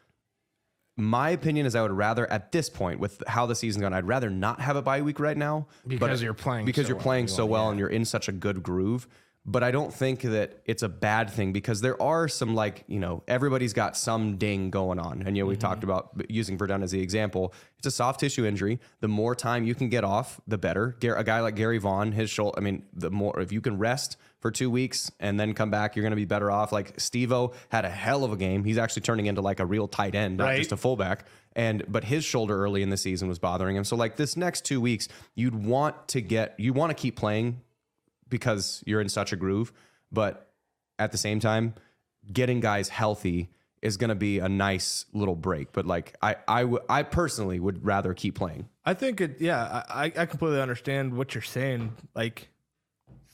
My 0.96 1.30
opinion 1.30 1.66
is 1.66 1.74
I 1.74 1.82
would 1.82 1.90
rather 1.90 2.30
at 2.30 2.52
this 2.52 2.70
point 2.70 3.00
with 3.00 3.20
how 3.26 3.46
the 3.46 3.56
season's 3.56 3.82
gone, 3.82 3.92
I'd 3.92 4.06
rather 4.06 4.30
not 4.30 4.60
have 4.60 4.76
a 4.76 4.82
bye 4.82 5.02
week 5.02 5.18
right 5.18 5.36
now 5.36 5.66
Because 5.84 6.22
you're 6.22 6.34
playing 6.34 6.66
because 6.66 6.84
so 6.84 6.88
you're 6.90 6.96
well. 6.96 7.02
playing 7.02 7.26
so 7.26 7.44
well 7.46 7.70
and 7.70 7.78
you're 7.80 7.88
in 7.88 8.04
such 8.04 8.28
a 8.28 8.32
good 8.32 8.62
groove. 8.62 9.08
But 9.46 9.62
I 9.62 9.72
don't 9.72 9.92
think 9.92 10.22
that 10.22 10.60
it's 10.64 10.82
a 10.82 10.88
bad 10.88 11.28
thing 11.28 11.52
because 11.52 11.82
there 11.82 12.00
are 12.00 12.28
some 12.28 12.54
like 12.54 12.84
you 12.86 12.98
know 12.98 13.22
everybody's 13.28 13.74
got 13.74 13.94
some 13.94 14.36
ding 14.38 14.70
going 14.70 14.98
on, 14.98 15.22
and 15.26 15.36
you 15.36 15.42
know 15.42 15.46
we 15.46 15.54
Mm-hmm. 15.54 15.60
talked 15.60 15.84
about 15.84 16.12
using 16.30 16.56
Verdon 16.56 16.82
as 16.82 16.92
the 16.92 17.00
example. 17.00 17.52
It's 17.76 17.86
a 17.86 17.90
soft 17.90 18.20
tissue 18.20 18.46
injury. 18.46 18.80
The 19.00 19.08
more 19.08 19.34
time 19.34 19.64
you 19.64 19.74
can 19.74 19.90
get 19.90 20.02
off, 20.02 20.40
the 20.48 20.56
better. 20.56 20.96
A 21.02 21.22
guy 21.22 21.40
like 21.40 21.56
Gerry 21.56 21.76
Vaughn, 21.76 22.12
his 22.12 22.30
shoulder. 22.30 22.58
I 22.58 22.62
mean, 22.62 22.84
the 22.94 23.10
more 23.10 23.38
if 23.38 23.52
you 23.52 23.60
can 23.60 23.76
rest 23.78 24.16
for 24.40 24.50
two 24.50 24.70
weeks 24.70 25.10
and 25.20 25.38
then 25.38 25.52
come 25.52 25.70
back, 25.70 25.94
you're 25.94 26.02
going 26.04 26.12
to 26.12 26.16
be 26.16 26.24
better 26.24 26.50
off. 26.50 26.72
Like 26.72 26.96
Stevo 26.96 27.52
had 27.68 27.84
a 27.84 27.90
hell 27.90 28.24
of 28.24 28.32
a 28.32 28.36
game. 28.38 28.64
He's 28.64 28.78
actually 28.78 29.02
turning 29.02 29.26
into 29.26 29.42
like 29.42 29.60
a 29.60 29.66
real 29.66 29.88
tight 29.88 30.14
end, 30.14 30.38
not 30.38 30.44
Right. 30.46 30.58
just 30.58 30.72
a 30.72 30.76
fullback. 30.78 31.26
And 31.54 31.84
but 31.86 32.04
his 32.04 32.24
shoulder 32.24 32.56
early 32.64 32.82
in 32.82 32.88
the 32.88 32.96
season 32.96 33.28
was 33.28 33.38
bothering 33.38 33.76
him. 33.76 33.84
So 33.84 33.94
like 33.94 34.16
this 34.16 34.38
next 34.38 34.64
two 34.64 34.80
weeks, 34.80 35.06
you'd 35.34 35.54
want 35.54 36.08
to 36.08 36.22
get 36.22 36.54
you 36.58 36.72
want 36.72 36.88
to 36.90 36.94
keep 36.94 37.16
playing 37.16 37.60
because 38.28 38.82
you're 38.86 39.00
in 39.00 39.08
such 39.08 39.32
a 39.32 39.36
groove. 39.36 39.72
But 40.12 40.50
at 40.98 41.12
the 41.12 41.18
same 41.18 41.40
time, 41.40 41.74
getting 42.32 42.60
guys 42.60 42.88
healthy 42.88 43.50
is 43.82 43.96
going 43.98 44.08
to 44.08 44.14
be 44.14 44.38
a 44.38 44.48
nice 44.48 45.04
little 45.12 45.34
break. 45.36 45.72
But 45.72 45.86
like 45.86 46.14
I 46.22 46.36
I 46.48 46.64
would 46.64 46.82
I 46.88 47.02
personally 47.02 47.60
would 47.60 47.84
rather 47.84 48.14
keep 48.14 48.34
playing. 48.36 48.68
I 48.84 48.94
think 48.94 49.20
it. 49.20 49.40
Yeah, 49.40 49.82
I 49.88 50.04
I 50.16 50.26
completely 50.26 50.60
understand 50.60 51.14
what 51.16 51.34
you're 51.34 51.42
saying. 51.42 51.94
Like, 52.14 52.48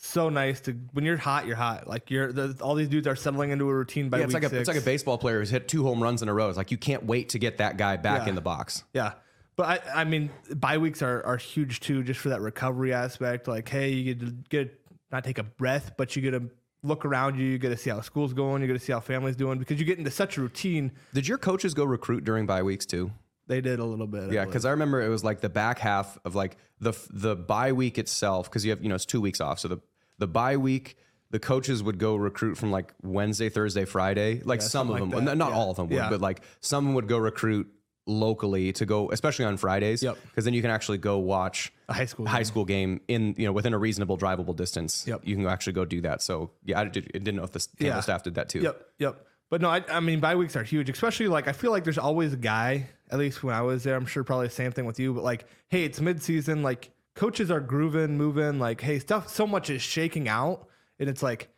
so 0.03 0.29
nice 0.31 0.61
to 0.63 0.73
when 0.93 1.05
you're 1.05 1.17
hot, 1.19 1.47
you're 1.47 1.57
hot. 1.57 1.87
Like 1.87 2.11
you're 2.11 2.33
the, 2.33 2.57
all 2.63 2.75
these 2.75 2.89
dudes 2.89 3.07
are 3.07 3.15
settling 3.17 3.51
into 3.51 3.69
a 3.69 3.75
routine 3.75 4.09
by 4.09 4.19
Yeah, 4.19 4.25
it's 4.25 4.35
week 4.35 4.43
like 4.43 4.53
a 4.53 4.57
six. 4.57 4.61
it's 4.61 4.69
like 4.69 4.83
a 4.83 4.85
baseball 4.85 5.19
player 5.19 5.39
who's 5.41 5.51
hit 5.51 5.69
two 5.69 5.83
home 5.85 6.03
runs 6.03 6.23
in 6.23 6.29
a 6.29 6.35
row. 6.35 6.49
It's 6.49 6.57
like 6.57 6.71
you 6.71 6.79
can't 6.79 7.05
wait 7.05 7.29
to 7.31 7.39
get 7.39 7.59
that 7.59 7.77
guy 7.77 7.97
back 7.99 8.23
Yeah. 8.23 8.31
in 8.31 8.35
the 8.35 8.41
box. 8.41 8.83
Yeah. 8.95 9.13
But 9.57 9.85
I, 9.95 10.01
I 10.01 10.05
mean, 10.05 10.31
bye 10.57 10.79
weeks 10.79 11.03
are, 11.03 11.23
are 11.27 11.37
huge 11.37 11.81
too, 11.81 12.03
just 12.03 12.19
for 12.19 12.31
that 12.31 12.41
recovery 12.41 12.95
aspect. 12.95 13.47
Like, 13.47 13.69
hey, 13.69 13.91
you 13.91 14.15
get 14.15 14.21
to 14.27 14.33
get 14.49 14.80
not 15.13 15.25
take 15.25 15.39
a 15.39 15.43
breath, 15.43 15.93
but 15.97 16.15
you 16.17 16.23
get 16.23 16.33
to 16.33 16.51
look 16.83 17.05
around 17.05 17.39
you. 17.39 17.45
You 17.47 17.59
get 17.59 17.71
to 17.71 17.77
see 17.77 17.91
how 17.91 18.01
school's 18.01 18.33
going. 18.33 18.63
You 18.63 18.69
get 18.69 18.75
to 18.75 18.79
see 18.85 18.93
how 18.93 19.01
family's 19.01 19.37
doing 19.37 19.59
because 19.59 19.79
you 19.81 19.85
get 19.87 19.99
into 19.99 20.11
such 20.11 20.37
a 20.37 20.41
routine. 20.41 20.93
Did 21.15 21.27
your 21.29 21.39
coaches 21.39 21.75
go 21.75 21.85
recruit 21.85 22.25
during 22.25 22.47
bye 22.47 22.63
weeks 22.63 22.87
too? 22.87 23.11
They 23.47 23.61
did 23.61 23.81
a 23.81 23.85
little 23.85 24.07
bit. 24.07 24.31
Yeah, 24.33 24.45
because 24.45 24.65
I 24.65 24.71
remember 24.71 25.03
it 25.03 25.09
was 25.09 25.25
like 25.25 25.41
the 25.41 25.49
back 25.49 25.79
half 25.81 26.17
of 26.25 26.35
like 26.35 26.57
the 26.81 26.93
the 27.11 27.35
bye 27.35 27.73
week 27.73 27.99
itself, 27.99 28.49
because 28.49 28.65
you 28.65 28.71
have 28.71 28.83
you 28.83 28.89
know 28.89 28.95
it's 28.95 29.05
two 29.07 29.21
weeks 29.21 29.41
off. 29.41 29.59
So 29.59 29.67
the 29.69 29.79
the 30.19 30.29
bye 30.29 30.57
week, 30.57 30.97
the 31.31 31.41
coaches 31.41 31.83
would 31.83 31.99
go 31.99 32.15
recruit 32.15 32.57
from 32.57 32.71
like 32.71 32.95
Wednesday, 33.03 33.49
Thursday, 33.49 33.85
Friday. 33.87 34.41
Like 34.45 34.63
some 34.63 34.89
of 34.91 34.99
them, 35.11 35.25
that. 35.25 35.37
not 35.37 35.51
Yeah. 35.51 35.57
all 35.57 35.71
of 35.71 35.77
them 35.77 35.89
would, 35.89 35.97
Yeah. 35.97 36.11
but 36.11 36.21
like 36.21 36.43
some 36.61 36.95
would 36.95 37.09
go 37.09 37.19
recruit 37.19 37.69
locally 38.11 38.73
to 38.73 38.85
go, 38.85 39.11
especially 39.11 39.45
on 39.45 39.57
Fridays. 39.57 40.03
Yep. 40.03 40.19
Because 40.25 40.45
then 40.45 40.55
you 40.55 40.63
can 40.63 40.71
actually 40.71 40.99
go 40.99 41.19
watch 41.19 41.73
A 41.89 41.95
high 41.95 42.05
school 42.07 42.27
high 42.27 42.39
game. 42.39 42.45
school 42.45 42.65
game 42.65 43.01
in 43.09 43.35
you 43.39 43.47
know 43.47 43.53
within 43.53 43.73
a 43.73 43.79
reasonable 43.79 44.19
drivable 44.19 44.55
distance. 44.57 45.07
Yep. 45.07 45.23
You 45.25 45.37
can 45.37 45.47
actually 45.47 45.75
go 45.75 45.85
do 45.85 46.01
that. 46.03 46.23
So 46.23 46.51
yeah, 46.65 46.81
I 46.81 46.85
did, 46.85 47.11
didn't 47.13 47.37
know 47.37 47.45
if 47.45 47.53
the 47.53 47.67
Yeah. 47.79 48.01
staff 48.01 48.23
did 48.25 48.35
that 48.35 48.49
too. 48.49 48.61
Yep, 48.61 48.87
yep. 48.99 49.27
But 49.49 49.61
no, 49.61 49.69
I, 49.69 49.83
I 49.91 50.01
mean, 50.01 50.21
bye 50.21 50.37
weeks 50.37 50.55
are 50.57 50.63
huge, 50.63 50.89
especially 50.91 51.29
like 51.29 51.49
I 51.49 51.53
feel 51.53 51.71
like 51.73 51.85
there's 51.85 51.99
always 51.99 52.33
a 52.33 52.37
guy, 52.37 52.89
at 53.11 53.19
least 53.19 53.43
when 53.43 53.55
I 53.55 53.63
was 53.63 53.83
there, 53.85 53.97
I'm 53.97 54.07
sure 54.07 54.23
probably 54.23 54.47
the 54.47 54.55
same 54.55 54.71
thing 54.73 54.85
with 54.87 55.01
you, 55.01 55.13
but 55.13 55.25
like, 55.25 55.45
hey, 55.69 55.85
it's 55.85 55.99
midseason, 55.99 56.63
like 56.63 56.91
coaches 57.17 57.51
are 57.51 57.59
grooving, 57.61 58.17
moving, 58.17 58.59
like, 58.61 58.81
hey, 58.81 58.99
stuff, 59.01 59.29
so 59.29 59.47
much 59.47 59.69
is 59.71 59.83
shaking 59.83 60.29
out. 60.29 60.69
And 61.01 61.09
it's 61.09 61.23
like, 61.23 61.49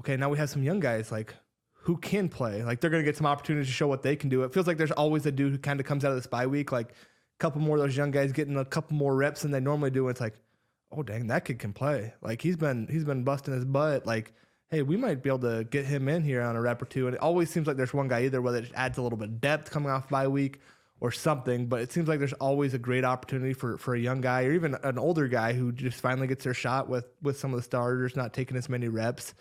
okay, 0.00 0.16
now 0.16 0.28
we 0.28 0.38
have 0.38 0.50
some 0.50 0.62
young 0.62 0.80
guys, 0.80 1.10
like, 1.10 1.34
who 1.82 1.96
can 1.96 2.28
play. 2.28 2.62
Like, 2.64 2.80
they're 2.80 2.90
going 2.90 3.02
to 3.02 3.08
get 3.08 3.16
some 3.16 3.26
opportunities 3.26 3.68
to 3.68 3.72
show 3.72 3.88
what 3.88 4.02
they 4.02 4.16
can 4.16 4.28
do. 4.28 4.42
It 4.42 4.52
feels 4.52 4.66
like 4.66 4.78
there's 4.78 4.90
always 4.92 5.26
a 5.26 5.32
dude 5.32 5.52
who 5.52 5.58
kind 5.58 5.80
of 5.80 5.86
comes 5.86 6.04
out 6.04 6.10
of 6.10 6.16
this 6.16 6.26
bye 6.26 6.46
week, 6.46 6.72
like, 6.72 6.90
a 6.90 6.94
couple 7.38 7.60
more 7.60 7.76
of 7.76 7.82
those 7.82 7.96
young 7.96 8.10
guys 8.10 8.32
getting 8.32 8.56
a 8.56 8.64
couple 8.64 8.96
more 8.96 9.14
reps 9.14 9.42
than 9.42 9.50
they 9.50 9.60
normally 9.60 9.90
do. 9.90 10.06
And 10.06 10.10
it's 10.10 10.20
like, 10.20 10.34
oh 10.96 11.02
dang, 11.02 11.26
that 11.28 11.44
kid 11.44 11.58
can 11.58 11.72
play. 11.72 12.12
Like 12.22 12.42
he's 12.42 12.56
been 12.56 12.86
he's 12.90 13.04
been 13.04 13.24
busting 13.24 13.54
his 13.54 13.64
butt. 13.64 14.06
Like, 14.06 14.32
hey, 14.70 14.82
we 14.82 14.96
might 14.96 15.22
be 15.22 15.30
able 15.30 15.40
to 15.40 15.64
get 15.64 15.84
him 15.84 16.08
in 16.08 16.22
here 16.22 16.42
on 16.42 16.56
a 16.56 16.60
rep 16.60 16.80
or 16.82 16.86
two. 16.86 17.06
And 17.06 17.14
it 17.14 17.20
always 17.20 17.50
seems 17.50 17.66
like 17.66 17.76
there's 17.76 17.94
one 17.94 18.08
guy 18.08 18.24
either 18.24 18.40
whether 18.40 18.58
it 18.58 18.70
adds 18.74 18.98
a 18.98 19.02
little 19.02 19.18
bit 19.18 19.28
of 19.28 19.40
depth 19.40 19.70
coming 19.70 19.90
off 19.90 20.08
bye 20.08 20.28
week 20.28 20.60
or 21.00 21.10
something. 21.10 21.66
But 21.66 21.80
it 21.80 21.92
seems 21.92 22.08
like 22.08 22.18
there's 22.18 22.32
always 22.34 22.74
a 22.74 22.78
great 22.78 23.04
opportunity 23.04 23.54
for 23.54 23.78
for 23.78 23.94
a 23.94 24.00
young 24.00 24.20
guy 24.20 24.44
or 24.44 24.52
even 24.52 24.76
an 24.82 24.98
older 24.98 25.28
guy 25.28 25.52
who 25.52 25.72
just 25.72 26.00
finally 26.00 26.26
gets 26.26 26.44
their 26.44 26.54
shot 26.54 26.88
with 26.88 27.06
with 27.22 27.38
some 27.38 27.52
of 27.52 27.58
the 27.58 27.64
starters, 27.64 28.16
not 28.16 28.32
taking 28.32 28.56
as 28.56 28.68
many 28.68 28.88
reps, 28.88 29.34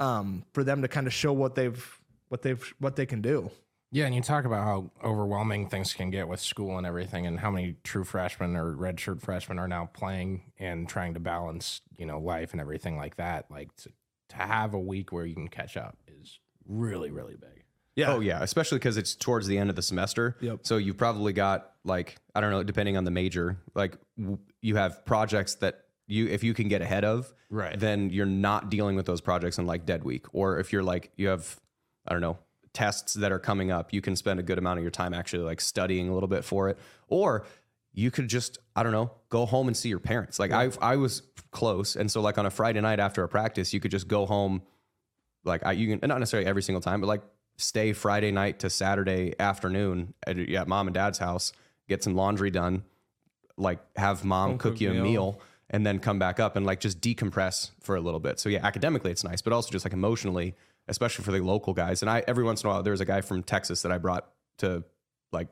um, 0.00 0.44
for 0.52 0.64
them 0.64 0.82
to 0.82 0.88
kind 0.88 1.06
of 1.06 1.12
show 1.12 1.32
what 1.32 1.54
they've 1.54 2.00
what 2.28 2.42
they've 2.42 2.74
what 2.78 2.96
they 2.96 3.06
can 3.06 3.20
do. 3.20 3.50
Yeah, 3.92 4.06
and 4.06 4.14
you 4.14 4.22
talk 4.22 4.44
about 4.44 4.64
how 4.64 4.90
overwhelming 5.02 5.68
things 5.68 5.92
can 5.92 6.10
get 6.10 6.28
with 6.28 6.40
school 6.40 6.78
and 6.78 6.86
everything, 6.86 7.26
and 7.26 7.40
how 7.40 7.50
many 7.50 7.76
true 7.82 8.04
freshmen 8.04 8.56
or 8.56 8.72
redshirt 8.72 9.20
freshmen 9.20 9.58
are 9.58 9.66
now 9.66 9.90
playing 9.92 10.52
and 10.58 10.88
trying 10.88 11.14
to 11.14 11.20
balance, 11.20 11.80
you 11.96 12.06
know, 12.06 12.20
life 12.20 12.52
and 12.52 12.60
everything 12.60 12.96
like 12.96 13.16
that. 13.16 13.50
Like 13.50 13.74
to, 13.76 13.90
to 14.30 14.36
have 14.36 14.74
a 14.74 14.78
week 14.78 15.12
where 15.12 15.26
you 15.26 15.34
can 15.34 15.48
catch 15.48 15.76
up 15.76 15.96
is 16.20 16.38
really, 16.68 17.10
really 17.10 17.34
big. 17.34 17.64
Yeah. 17.96 18.14
Oh 18.14 18.20
yeah, 18.20 18.42
especially 18.42 18.78
because 18.78 18.96
it's 18.96 19.16
towards 19.16 19.48
the 19.48 19.58
end 19.58 19.70
of 19.70 19.76
the 19.76 19.82
semester. 19.82 20.36
Yep. 20.40 20.60
So 20.62 20.76
you've 20.76 20.96
probably 20.96 21.32
got 21.32 21.72
like 21.84 22.16
I 22.34 22.40
don't 22.40 22.52
know, 22.52 22.62
depending 22.62 22.96
on 22.96 23.04
the 23.04 23.10
major, 23.10 23.58
like 23.74 23.96
w- 24.16 24.38
you 24.62 24.76
have 24.76 25.04
projects 25.04 25.56
that 25.56 25.86
you 26.10 26.26
if 26.28 26.42
you 26.44 26.54
can 26.54 26.68
get 26.68 26.82
ahead 26.82 27.04
of, 27.04 27.32
Right. 27.50 27.78
Then 27.78 28.10
you're 28.10 28.26
not 28.26 28.70
dealing 28.70 28.94
with 28.94 29.06
those 29.06 29.20
projects 29.20 29.58
in 29.58 29.66
like 29.66 29.84
dead 29.84 30.04
week, 30.04 30.26
or 30.32 30.58
if 30.58 30.72
you're 30.72 30.84
like 30.84 31.10
you 31.16 31.28
have 31.28 31.60
I 32.06 32.12
don't 32.12 32.22
know 32.22 32.38
tests 32.72 33.14
that 33.14 33.32
are 33.32 33.40
coming 33.40 33.72
up, 33.72 33.92
you 33.92 34.00
can 34.00 34.14
spend 34.14 34.38
a 34.38 34.42
good 34.44 34.56
amount 34.56 34.78
of 34.78 34.84
your 34.84 34.92
time 34.92 35.12
actually 35.12 35.42
like 35.42 35.60
studying 35.60 36.08
a 36.08 36.14
little 36.14 36.28
bit 36.28 36.44
for 36.44 36.68
it, 36.68 36.78
or 37.08 37.44
you 37.92 38.12
could 38.12 38.28
just 38.28 38.58
I 38.76 38.84
don't 38.84 38.92
know 38.92 39.10
go 39.28 39.46
home 39.46 39.66
and 39.66 39.76
see 39.76 39.88
your 39.88 39.98
parents. 39.98 40.38
Like 40.38 40.52
I 40.52 40.70
I 40.80 40.96
was 40.96 41.22
close, 41.50 41.96
and 41.96 42.10
so 42.10 42.20
like 42.20 42.38
on 42.38 42.46
a 42.46 42.50
Friday 42.50 42.80
night 42.80 43.00
after 43.00 43.24
a 43.24 43.28
practice, 43.28 43.74
you 43.74 43.80
could 43.80 43.90
just 43.90 44.06
go 44.06 44.26
home 44.26 44.62
like 45.44 45.66
I, 45.66 45.72
you 45.72 45.98
can 45.98 46.08
not 46.08 46.20
necessarily 46.20 46.48
every 46.48 46.62
single 46.62 46.80
time, 46.80 47.00
but 47.00 47.08
like 47.08 47.22
stay 47.56 47.92
Friday 47.92 48.30
night 48.30 48.60
to 48.60 48.70
Saturday 48.70 49.34
afternoon 49.40 50.14
at, 50.24 50.38
at 50.38 50.68
mom 50.68 50.86
and 50.86 50.94
dad's 50.94 51.18
house, 51.18 51.52
get 51.88 52.04
some 52.04 52.14
laundry 52.14 52.52
done, 52.52 52.84
like 53.56 53.80
have 53.96 54.24
mom 54.24 54.52
cook 54.52 54.60
cooked 54.60 54.80
you 54.80 54.90
a 54.90 54.94
meal. 54.94 55.02
meal, 55.02 55.40
and 55.70 55.86
then 55.86 55.98
come 55.98 56.18
back 56.18 56.38
up 56.38 56.56
and 56.56 56.66
like 56.66 56.80
just 56.80 57.00
decompress 57.00 57.70
for 57.80 57.96
a 57.96 58.00
little 58.00 58.20
bit. 58.20 58.38
So 58.38 58.48
yeah, 58.48 58.64
academically 58.66 59.10
it's 59.10 59.24
nice, 59.24 59.40
but 59.40 59.52
also 59.52 59.70
just 59.70 59.84
like 59.84 59.92
emotionally, 59.92 60.54
especially 60.88 61.24
for 61.24 61.32
the 61.32 61.40
local 61.40 61.72
guys. 61.72 62.02
And 62.02 62.10
I 62.10 62.22
every 62.28 62.44
once 62.44 62.62
in 62.62 62.68
a 62.68 62.72
while 62.72 62.82
there's 62.82 63.00
a 63.00 63.04
guy 63.04 63.20
from 63.20 63.42
Texas 63.42 63.82
that 63.82 63.92
I 63.92 63.98
brought 63.98 64.28
to 64.58 64.84
like 65.32 65.48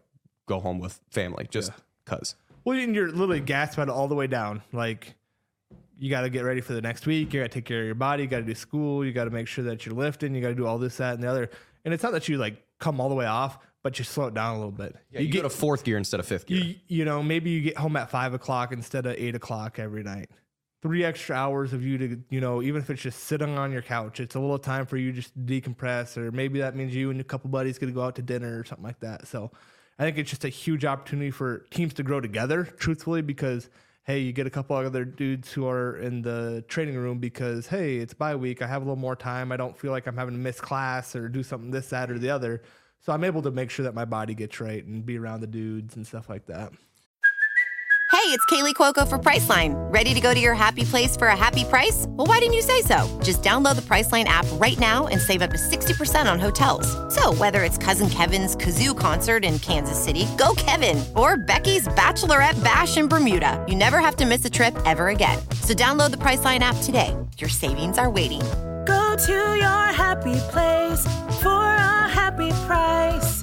go 0.47 0.61
home 0.61 0.81
with 0.81 1.01
family 1.11 1.47
just 1.51 1.73
cause. 2.05 2.35
Well, 2.65 2.79
and 2.79 2.95
you're 2.95 3.09
literally 3.09 3.41
gas 3.41 3.77
pedal 3.77 3.95
all 3.95 4.09
the 4.09 4.15
way 4.15 4.27
down. 4.27 4.63
Like 4.73 5.15
you 5.99 6.11
got 6.11 6.23
to 6.23 6.31
get 6.31 6.45
ready 6.45 6.61
for 6.61 6.75
the 6.75 6.83
next 6.83 7.07
week. 7.07 7.33
You 7.33 7.41
got 7.41 7.51
to 7.51 7.55
take 7.55 7.65
care 7.65 7.81
of 7.81 7.87
your 7.87 7.95
body. 7.95 8.25
You 8.25 8.29
got 8.29 8.39
to 8.39 8.45
do 8.45 8.55
school. 8.55 9.05
You 9.05 9.13
got 9.13 9.25
to 9.25 9.31
make 9.31 9.49
sure 9.49 9.65
that 9.65 9.85
you're 9.87 9.95
lifting. 9.95 10.35
You 10.35 10.41
got 10.41 10.49
to 10.49 10.55
do 10.55 10.67
all 10.67 10.79
this, 10.79 10.97
that, 10.99 11.15
and 11.15 11.23
the 11.23 11.29
other. 11.29 11.51
And 11.85 11.95
it's 11.95 12.03
not 12.03 12.13
that 12.13 12.29
you 12.29 12.39
like 12.39 12.63
come 12.79 13.01
all 13.01 13.09
the 13.09 13.15
way 13.15 13.27
off, 13.27 13.59
but 13.83 13.99
you 13.99 14.05
slow 14.05 14.27
it 14.27 14.35
down 14.35 14.57
a 14.57 14.59
little 14.59 14.73
bit. 14.73 14.97
Yeah, 15.11 15.21
you, 15.21 15.29
get 15.29 15.43
go 15.43 15.49
to 15.49 15.55
fourth 15.55 15.85
gear 15.85 15.97
instead 15.97 16.21
of 16.21 16.27
fifth 16.27 16.47
gear. 16.47 16.63
you, 16.63 16.75
you 16.89 17.05
know 17.05 17.23
maybe 17.23 17.51
you 17.51 17.61
get 17.61 17.77
home 17.77 17.97
at 17.97 18.11
five 18.11 18.35
o'clock 18.35 18.73
instead 18.73 19.07
of 19.07 19.15
eight 19.17 19.35
o'clock 19.35 19.79
every 19.79 20.03
night. 20.03 20.31
Three 20.81 21.05
extra 21.05 21.35
hours 21.35 21.73
of 21.73 21.85
you 21.85 21.99
to 21.99 22.21
you 22.31 22.41
know 22.41 22.63
even 22.63 22.83
if 22.83 22.91
it's 22.91 23.03
just 23.03 23.25
sitting 23.25 23.57
on 23.59 23.73
your 23.73 23.83
couch, 23.83 24.21
it's 24.21 24.35
a 24.35 24.41
little 24.41 24.59
time 24.59 24.87
for 24.87 24.97
you 24.97 25.13
just 25.13 25.33
to 25.35 25.41
decompress, 25.41 26.17
or 26.17 26.31
maybe 26.33 26.61
that 26.61 26.77
means 26.77 26.95
you 26.95 27.11
and 27.11 27.21
a 27.21 27.25
couple 27.25 27.51
buddies 27.51 27.79
gonna 27.79 27.93
go 27.93 28.03
out 28.03 28.17
to 28.17 28.23
dinner 28.23 28.59
or 28.59 28.65
something 28.65 28.85
like 28.85 29.01
that. 29.01 29.27
So 29.27 29.51
I 29.99 30.05
think 30.05 30.19
it's 30.19 30.31
just 30.31 30.45
a 30.45 30.49
huge 30.49 30.85
opportunity 30.85 31.31
for 31.31 31.67
teams 31.71 31.95
to 31.95 32.03
grow 32.03 32.21
together, 32.21 32.65
truthfully, 32.65 33.23
because 33.23 33.69
hey, 34.05 34.21
you 34.21 34.33
get 34.33 34.47
a 34.47 34.51
couple 34.51 34.75
other 34.75 35.05
dudes 35.05 35.53
who 35.53 35.67
are 35.67 35.99
in 35.99 36.23
the 36.23 36.65
training 36.67 36.97
room 36.97 37.19
because 37.19 37.67
hey, 37.67 37.97
it's 37.97 38.15
bye 38.15 38.35
week. 38.35 38.63
I 38.63 38.67
have 38.67 38.81
a 38.81 38.85
little 38.85 38.97
more 38.97 39.17
time. 39.17 39.53
I 39.53 39.57
don't 39.59 39.77
feel 39.77 39.91
like 39.91 40.07
I'm 40.07 40.17
having 40.17 40.35
to 40.35 40.41
miss 40.41 40.61
class 40.61 41.15
or 41.15 41.29
do 41.29 41.43
something 41.43 41.71
this, 41.71 41.91
that, 41.91 42.11
or 42.11 42.19
the 42.19 42.31
other. 42.31 42.63
So 43.01 43.13
I'm 43.13 43.25
able 43.25 43.43
to 43.43 43.51
make 43.51 43.71
sure 43.71 43.85
that 43.85 43.95
my 43.95 44.05
body 44.05 44.35
gets 44.35 44.61
right 44.61 44.85
and 44.85 45.05
be 45.05 45.19
around 45.19 45.41
the 45.41 45.47
dudes 45.47 45.97
and 45.97 46.07
stuff 46.07 46.29
like 46.29 46.47
that. 46.47 46.73
Hey, 48.11 48.35
it's 48.35 48.45
Kaley 48.47 48.75
Cuoco 48.75 49.07
for 49.07 49.19
Priceline. 49.19 49.75
Ready 49.93 50.15
to 50.15 50.21
go 50.21 50.33
to 50.33 50.41
your 50.41 50.55
happy 50.55 50.83
place 50.83 51.15
for 51.17 51.29
a 51.29 51.37
happy 51.37 51.65
price? 51.65 52.07
Well, 52.09 52.27
why 52.27 52.39
didn't 52.39 52.55
you 52.55 52.63
say 52.63 52.81
so? 52.81 53.07
Just 53.23 53.43
download 53.43 53.77
the 53.77 53.83
Priceline 53.83 54.25
app 54.25 54.47
right 54.55 54.79
now 54.79 55.07
and 55.09 55.21
save 55.21 55.41
up 55.41 55.51
to 55.51 55.57
60% 55.57 56.31
on 56.31 56.41
hotels. 56.41 56.89
So, 57.15 57.35
whether 57.35 57.65
it's 57.65 57.77
Cousin 57.77 58.09
Kevin's 58.09 58.57
Kazoo 58.57 58.99
concert 58.99 59.45
in 59.45 59.59
Kansas 59.59 60.03
City, 60.03 60.27
go 60.39 60.55
Kevin, 60.57 61.05
or 61.15 61.37
Becky's 61.37 61.87
Bachelorette 61.89 62.63
Bash 62.65 62.97
in 62.97 63.09
Bermuda, 63.09 63.63
you 63.69 63.77
never 63.77 63.99
have 63.99 64.17
to 64.17 64.27
miss 64.27 64.45
a 64.45 64.51
trip 64.51 64.77
ever 64.85 65.09
again. 65.09 65.39
So, 65.63 65.75
download 65.75 66.11
the 66.11 66.19
Priceline 66.19 66.61
app 66.61 66.77
today. 66.83 67.15
Your 67.39 67.51
savings 67.51 67.99
are 67.99 68.11
waiting. 68.11 68.41
Go 68.87 69.17
to 69.27 69.55
your 69.55 69.85
happy 69.93 70.37
place 70.51 71.01
for 71.43 71.49
a 71.49 71.98
happy 72.09 72.51
price. 72.67 73.43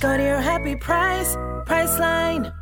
Go 0.00 0.16
to 0.16 0.22
your 0.22 0.40
happy 0.40 0.76
price, 0.76 1.36
Priceline. 1.66 2.52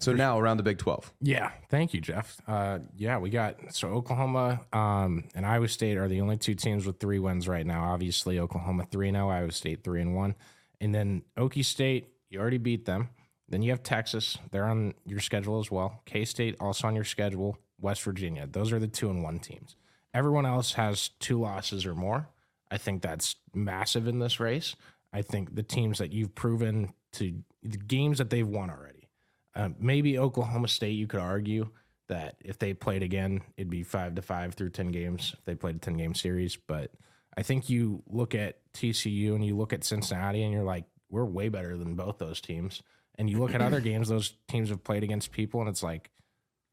So 0.00 0.14
now 0.14 0.38
around 0.38 0.56
the 0.56 0.62
Big 0.62 0.78
12. 0.78 1.12
Yeah, 1.20 1.50
thank 1.68 1.92
you, 1.92 2.00
Jeff. 2.00 2.40
Uh, 2.48 2.78
yeah, 2.96 3.18
we 3.18 3.28
got 3.28 3.56
so 3.74 3.88
Oklahoma 3.88 4.62
um, 4.72 5.24
and 5.34 5.44
Iowa 5.44 5.68
State 5.68 5.98
are 5.98 6.08
the 6.08 6.22
only 6.22 6.38
two 6.38 6.54
teams 6.54 6.86
with 6.86 6.98
three 6.98 7.18
wins 7.18 7.46
right 7.46 7.66
now. 7.66 7.92
Obviously, 7.92 8.38
Oklahoma 8.38 8.86
three 8.90 9.08
and 9.08 9.16
zero, 9.16 9.28
Iowa 9.28 9.52
State 9.52 9.84
three 9.84 10.00
and 10.00 10.16
one, 10.16 10.36
and 10.80 10.94
then 10.94 11.22
Okie 11.36 11.64
State 11.64 12.08
you 12.30 12.40
already 12.40 12.56
beat 12.56 12.86
them. 12.86 13.10
Then 13.50 13.60
you 13.60 13.72
have 13.72 13.82
Texas; 13.82 14.38
they're 14.50 14.64
on 14.64 14.94
your 15.04 15.20
schedule 15.20 15.60
as 15.60 15.70
well. 15.70 16.00
K 16.06 16.24
State 16.24 16.56
also 16.60 16.88
on 16.88 16.94
your 16.94 17.04
schedule. 17.04 17.58
West 17.78 18.02
Virginia; 18.02 18.46
those 18.46 18.72
are 18.72 18.78
the 18.78 18.88
two 18.88 19.10
and 19.10 19.22
one 19.22 19.38
teams. 19.38 19.76
Everyone 20.14 20.46
else 20.46 20.72
has 20.72 21.10
two 21.20 21.40
losses 21.40 21.84
or 21.84 21.94
more. 21.94 22.30
I 22.70 22.78
think 22.78 23.02
that's 23.02 23.36
massive 23.54 24.06
in 24.06 24.18
this 24.18 24.40
race. 24.40 24.76
I 25.12 25.22
think 25.22 25.54
the 25.54 25.62
teams 25.62 25.98
that 25.98 26.12
you've 26.12 26.34
proven 26.34 26.92
to 27.14 27.42
the 27.62 27.78
games 27.78 28.18
that 28.18 28.30
they've 28.30 28.46
won 28.46 28.70
already. 28.70 29.08
Uh, 29.54 29.70
maybe 29.78 30.18
Oklahoma 30.18 30.68
State, 30.68 30.92
you 30.92 31.08
could 31.08 31.20
argue 31.20 31.68
that 32.08 32.36
if 32.44 32.58
they 32.58 32.74
played 32.74 33.02
again, 33.02 33.40
it'd 33.56 33.70
be 33.70 33.82
five 33.82 34.14
to 34.14 34.22
five 34.22 34.54
through 34.54 34.70
10 34.70 34.88
games 34.88 35.34
if 35.38 35.44
they 35.44 35.54
played 35.54 35.76
a 35.76 35.78
10 35.78 35.96
game 35.96 36.14
series. 36.14 36.56
But 36.56 36.92
I 37.36 37.42
think 37.42 37.68
you 37.68 38.02
look 38.08 38.34
at 38.34 38.58
TCU 38.74 39.34
and 39.34 39.44
you 39.44 39.56
look 39.56 39.72
at 39.72 39.84
Cincinnati 39.84 40.42
and 40.42 40.52
you're 40.52 40.62
like, 40.62 40.84
we're 41.08 41.24
way 41.24 41.48
better 41.48 41.76
than 41.76 41.94
both 41.94 42.18
those 42.18 42.40
teams. 42.40 42.82
And 43.16 43.28
you 43.28 43.38
look 43.38 43.54
at 43.54 43.60
other 43.60 43.80
games, 43.80 44.08
those 44.08 44.34
teams 44.48 44.68
have 44.70 44.84
played 44.84 45.02
against 45.02 45.32
people, 45.32 45.60
and 45.60 45.68
it's 45.68 45.82
like, 45.82 46.10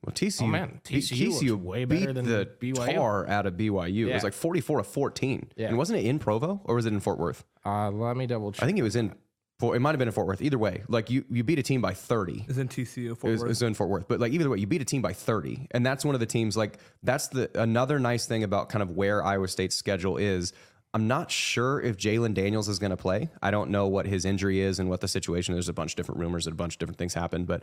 Well, 0.05 0.13
TCU, 0.13 0.43
Oh, 0.43 0.47
man, 0.47 0.79
beat- 0.87 1.03
TCU 1.03 1.59
way 1.59 1.85
better 1.85 2.07
beat 2.07 2.13
than 2.13 2.25
the 2.25 2.49
BYU. 2.61 2.93
tar 2.95 3.27
out 3.27 3.45
of 3.45 3.55
BYU. 3.55 4.07
It 4.09 4.13
was 4.13 4.23
like 4.23 4.33
44 4.33 4.77
to 4.79 4.83
14. 4.83 5.49
Yeah. 5.55 5.67
And 5.69 5.77
wasn't 5.77 5.99
it 5.99 6.05
in 6.05 6.19
Provo 6.19 6.61
or 6.65 6.75
was 6.75 6.85
it 6.85 6.93
in 6.93 6.99
Fort 6.99 7.17
Worth? 7.19 7.43
uh, 7.65 7.89
let 7.91 8.15
me 8.15 8.27
double 8.27 8.51
check. 8.51 8.63
I 8.63 8.65
think 8.67 8.77
it 8.77 8.83
was 8.83 8.95
in, 8.95 9.13
For- 9.59 9.75
it 9.75 9.79
might 9.79 9.89
have 9.91 9.99
been 9.99 10.07
in 10.07 10.13
Fort 10.13 10.27
Worth. 10.27 10.41
Either 10.41 10.57
way, 10.59 10.83
like 10.87 11.09
you, 11.09 11.25
you 11.29 11.43
beat 11.43 11.57
a 11.59 11.63
team 11.63 11.81
by 11.81 11.93
30. 11.93 12.45
Is 12.47 12.57
in 12.59 12.67
TCU. 12.67 13.11
It 13.11 13.15
Fort 13.17 13.31
was, 13.31 13.41
it 13.41 13.43
Worth. 13.43 13.47
was 13.49 13.61
in 13.63 13.73
Fort 13.73 13.89
Worth, 13.89 14.07
but 14.07 14.19
like 14.19 14.31
either 14.33 14.49
way, 14.49 14.59
you 14.59 14.67
beat 14.67 14.81
a 14.83 14.85
team 14.85 15.01
by 15.01 15.13
30, 15.13 15.67
and 15.71 15.83
that's 15.85 16.05
one 16.05 16.13
of 16.13 16.19
the 16.19 16.27
teams. 16.27 16.55
Like 16.55 16.77
that's 17.03 17.27
the 17.29 17.49
another 17.59 17.97
nice 17.99 18.27
thing 18.27 18.43
about 18.43 18.69
kind 18.69 18.83
of 18.83 18.91
where 18.91 19.23
Iowa 19.23 19.47
State's 19.47 19.75
schedule 19.75 20.17
is. 20.17 20.53
I'm 20.93 21.07
not 21.07 21.29
sure 21.31 21.81
if 21.81 21.97
Jalon 21.97 22.33
Daniels 22.33 22.69
is 22.69 22.79
going 22.79 22.91
to 22.91 22.97
play. 22.97 23.29
I 23.41 23.51
don't 23.51 23.71
know 23.71 23.87
what 23.87 24.05
his 24.07 24.23
injury 24.25 24.61
is 24.61 24.79
and 24.79 24.89
what 24.89 25.01
the 25.01 25.07
situation. 25.07 25.53
There's 25.53 25.67
a 25.69 25.73
bunch 25.73 25.91
of 25.91 25.95
different 25.97 26.21
rumors 26.21 26.47
and 26.47 26.53
a 26.53 26.55
bunch 26.55 26.75
of 26.75 26.79
different 26.79 26.97
things 26.97 27.13
happen, 27.13 27.43
but 27.45 27.61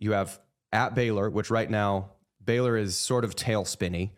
you 0.00 0.12
have 0.12 0.40
at 0.74 0.94
Baylor, 0.94 1.30
which 1.30 1.50
right 1.50 1.70
now 1.70 2.10
Baylor 2.44 2.76
is 2.76 2.96
sort 2.96 3.24
of 3.24 3.34
tail 3.34 3.64
spinny. 3.64 4.12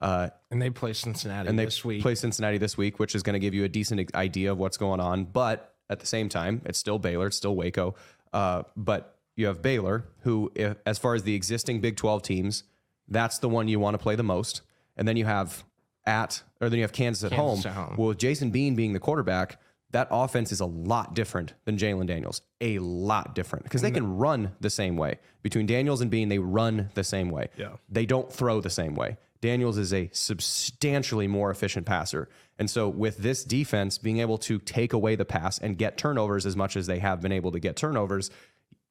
Uh, 0.00 0.28
and 0.50 0.60
they 0.60 0.70
play 0.70 0.92
Cincinnati 0.92 1.48
and 1.48 1.58
they 1.58 1.64
this 1.64 1.84
week. 1.84 2.02
play 2.02 2.14
Cincinnati 2.14 2.58
this 2.58 2.76
week, 2.76 2.98
which 2.98 3.14
is 3.14 3.22
going 3.22 3.34
to 3.34 3.40
give 3.40 3.54
you 3.54 3.64
a 3.64 3.68
decent 3.68 4.14
idea 4.14 4.52
of 4.52 4.58
what's 4.58 4.76
going 4.76 5.00
on. 5.00 5.24
But 5.24 5.74
at 5.88 6.00
the 6.00 6.06
same 6.06 6.28
time, 6.28 6.60
it's 6.64 6.78
still 6.78 6.98
Baylor, 6.98 7.28
it's 7.28 7.36
still 7.36 7.56
Waco. 7.56 7.94
Uh, 8.32 8.64
but 8.76 9.16
you 9.36 9.46
have 9.46 9.62
Baylor, 9.62 10.04
who, 10.20 10.50
if, 10.54 10.76
as 10.84 10.98
far 10.98 11.14
as 11.14 11.22
the 11.22 11.34
existing 11.34 11.80
Big 11.80 11.96
12 11.96 12.22
teams, 12.22 12.64
that's 13.08 13.38
the 13.38 13.48
one 13.48 13.68
you 13.68 13.78
want 13.78 13.94
to 13.94 13.98
play 13.98 14.16
the 14.16 14.22
most. 14.22 14.62
And 14.96 15.06
then 15.06 15.16
you 15.16 15.24
have 15.24 15.64
at, 16.04 16.42
or 16.60 16.68
then 16.68 16.78
you 16.78 16.84
have 16.84 16.92
Kansas 16.92 17.24
at 17.24 17.36
Kansas 17.36 17.64
home. 17.64 17.70
at 17.70 17.76
home. 17.76 17.96
Well, 17.96 18.08
with 18.08 18.18
Jason 18.18 18.50
Bean 18.50 18.74
being 18.74 18.92
the 18.92 19.00
quarterback, 19.00 19.60
that 19.92 20.08
offense 20.10 20.52
is 20.52 20.60
a 20.60 20.66
lot 20.66 21.14
different 21.14 21.54
than 21.64 21.76
Jalon 21.76 22.06
Daniels. 22.06 22.42
A 22.60 22.78
lot 22.78 23.34
different 23.34 23.64
because 23.64 23.82
they 23.82 23.88
mm-hmm. 23.88 24.06
can 24.06 24.16
run 24.16 24.52
the 24.60 24.70
same 24.70 24.96
way. 24.96 25.18
Between 25.42 25.66
Daniels 25.66 26.00
and 26.00 26.10
Bean, 26.10 26.28
they 26.28 26.38
run 26.38 26.90
the 26.94 27.04
same 27.04 27.30
way. 27.30 27.48
Yeah. 27.56 27.76
They 27.88 28.06
don't 28.06 28.32
throw 28.32 28.60
the 28.60 28.70
same 28.70 28.94
way. 28.94 29.18
Daniels 29.40 29.76
is 29.76 29.92
a 29.92 30.08
substantially 30.12 31.26
more 31.26 31.50
efficient 31.50 31.84
passer. 31.84 32.28
And 32.58 32.70
so, 32.70 32.88
with 32.88 33.18
this 33.18 33.44
defense 33.44 33.98
being 33.98 34.18
able 34.18 34.38
to 34.38 34.58
take 34.58 34.92
away 34.92 35.16
the 35.16 35.24
pass 35.24 35.58
and 35.58 35.76
get 35.76 35.98
turnovers 35.98 36.46
as 36.46 36.56
much 36.56 36.76
as 36.76 36.86
they 36.86 37.00
have 37.00 37.20
been 37.20 37.32
able 37.32 37.50
to 37.52 37.58
get 37.58 37.76
turnovers, 37.76 38.30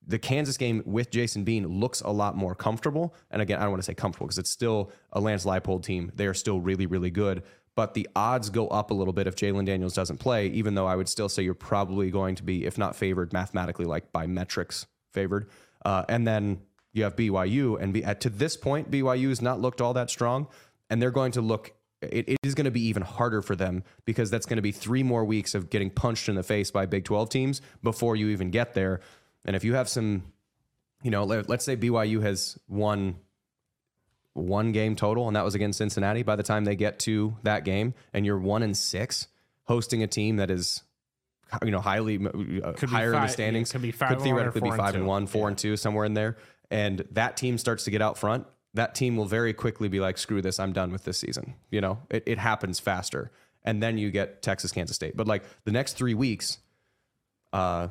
the 0.06 0.20
Kansas 0.20 0.58
game 0.58 0.84
with 0.86 1.10
Jason 1.10 1.44
Bean 1.44 1.68
looks 1.68 2.02
a 2.02 2.10
lot 2.10 2.36
more 2.36 2.56
comfortable. 2.56 3.16
And 3.30 3.42
again, 3.42 3.60
I 3.60 3.62
don't 3.62 3.72
want 3.72 3.82
to 3.82 3.86
say 3.86 3.94
comfortable 3.94 4.28
because 4.28 4.40
it's 4.40 4.50
still 4.50 4.92
a 5.14 5.22
Lance 5.22 5.46
Leipold 5.46 5.84
team. 5.84 6.12
They 6.16 6.28
are 6.28 6.34
still 6.34 6.60
really, 6.60 6.86
really 6.86 7.12
good. 7.12 7.44
But 7.76 7.94
the 7.94 8.08
odds 8.16 8.50
go 8.50 8.68
up 8.68 8.92
a 8.92 8.94
little 8.94 9.14
bit 9.14 9.28
if 9.28 9.36
Jalon 9.36 9.66
Daniels 9.66 9.94
doesn't 9.94 10.18
play, 10.18 10.48
even 10.48 10.76
though 10.76 10.88
I 10.88 10.96
would 10.96 11.08
still 11.08 11.30
say 11.30 11.44
you're 11.44 11.54
probably 11.54 12.12
going 12.12 12.36
to 12.36 12.44
be, 12.44 12.66
if 12.66 12.78
not 12.78 12.96
favored 12.96 13.32
mathematically, 13.32 13.86
like 13.86 14.12
by 14.12 14.28
metrics 14.28 14.86
favored. 15.14 15.48
Uh, 15.86 16.04
and 16.10 16.28
then 16.28 16.62
you 16.94 17.04
have 17.04 17.16
BYU, 17.16 17.82
and 17.82 17.94
be, 17.94 18.04
at, 18.04 18.22
to 18.22 18.30
this 18.30 18.58
point, 18.58 18.92
BYU 18.92 19.30
has 19.30 19.42
not 19.42 19.62
looked 19.62 19.80
all 19.80 19.94
that 19.94 20.10
strong, 20.10 20.48
and 20.90 21.02
they're 21.02 21.12
going 21.12 21.32
to 21.34 21.42
look. 21.42 21.72
It, 22.02 22.28
it 22.28 22.38
is 22.44 22.56
going 22.56 22.66
to 22.66 22.72
be 22.72 22.82
even 22.88 23.04
harder 23.04 23.42
for 23.42 23.56
them 23.56 23.84
because 24.06 24.30
that's 24.30 24.46
going 24.46 24.58
to 24.58 24.62
be 24.62 24.72
three 24.72 25.04
more 25.04 25.24
weeks 25.24 25.56
of 25.56 25.70
getting 25.70 25.90
punched 25.90 26.28
in 26.28 26.36
the 26.36 26.44
face 26.44 26.72
by 26.72 26.86
Big 26.88 27.06
12 27.06 27.30
teams 27.30 27.62
before 27.84 28.16
you 28.16 28.30
even 28.30 28.50
get 28.50 28.74
there. 28.74 29.02
And 29.46 29.56
if 29.56 29.64
you 29.64 29.76
have 29.76 29.88
some, 29.88 30.24
you 31.04 31.12
know, 31.12 31.24
let, 31.24 31.48
let's 31.48 31.64
say 31.64 31.78
BYU 31.78 32.22
has 32.24 32.58
won 32.68 33.18
one 34.34 34.72
game 34.72 34.96
total, 34.96 35.28
and 35.28 35.36
that 35.36 35.44
was 35.44 35.56
against 35.56 35.78
Cincinnati. 35.78 36.24
By 36.24 36.36
the 36.36 36.44
time 36.44 36.66
they 36.66 36.76
get 36.76 37.00
to 37.00 37.36
that 37.44 37.66
game, 37.66 37.94
and 38.14 38.26
you're 38.26 38.40
one 38.40 38.64
and 38.64 38.76
six, 38.76 39.28
hosting 39.64 40.04
a 40.04 40.08
team 40.08 40.38
that 40.38 40.50
is, 40.50 40.84
you 41.64 41.72
know, 41.72 41.82
highly 41.82 42.20
uh, 42.26 42.74
Could 42.74 42.90
higher 42.90 43.14
in 43.14 43.22
the 43.22 43.28
standings, 43.28 43.72
could 43.72 43.82
be 43.82 43.92
five 43.92 44.14
and 44.14 44.22
theoretically 44.22 44.62
be 44.62 44.68
four 44.68 44.74
and 44.74 44.82
five 44.82 44.96
and 44.96 45.06
one, 45.06 45.28
four 45.28 45.48
and 45.48 45.58
two, 45.58 45.76
somewhere 45.76 46.06
in 46.06 46.14
there. 46.14 46.38
And 46.70 47.06
that 47.12 47.36
team 47.36 47.58
starts 47.58 47.84
to 47.86 47.92
get 47.92 48.02
out 48.02 48.18
front. 48.18 48.48
That 48.74 48.96
team 48.96 49.18
will 49.18 49.26
very 49.26 49.54
quickly 49.54 49.90
be 49.90 50.00
like, 50.00 50.18
"Screw 50.18 50.42
this! 50.42 50.60
I'm 50.60 50.72
done 50.72 50.92
with 50.92 51.04
this 51.04 51.18
season." 51.18 51.56
You 51.70 51.82
know, 51.82 52.00
it, 52.10 52.24
it 52.26 52.38
happens 52.38 52.80
faster, 52.80 53.32
and 53.64 53.84
then 53.84 53.98
you 53.98 54.12
get 54.12 54.42
Texas, 54.42 54.72
Kansas 54.72 54.96
State. 54.96 55.18
But 55.18 55.28
like 55.28 55.44
the 55.66 55.72
next 55.72 55.98
three 55.98 56.14
weeks, 56.14 56.60
uh, 57.52 57.90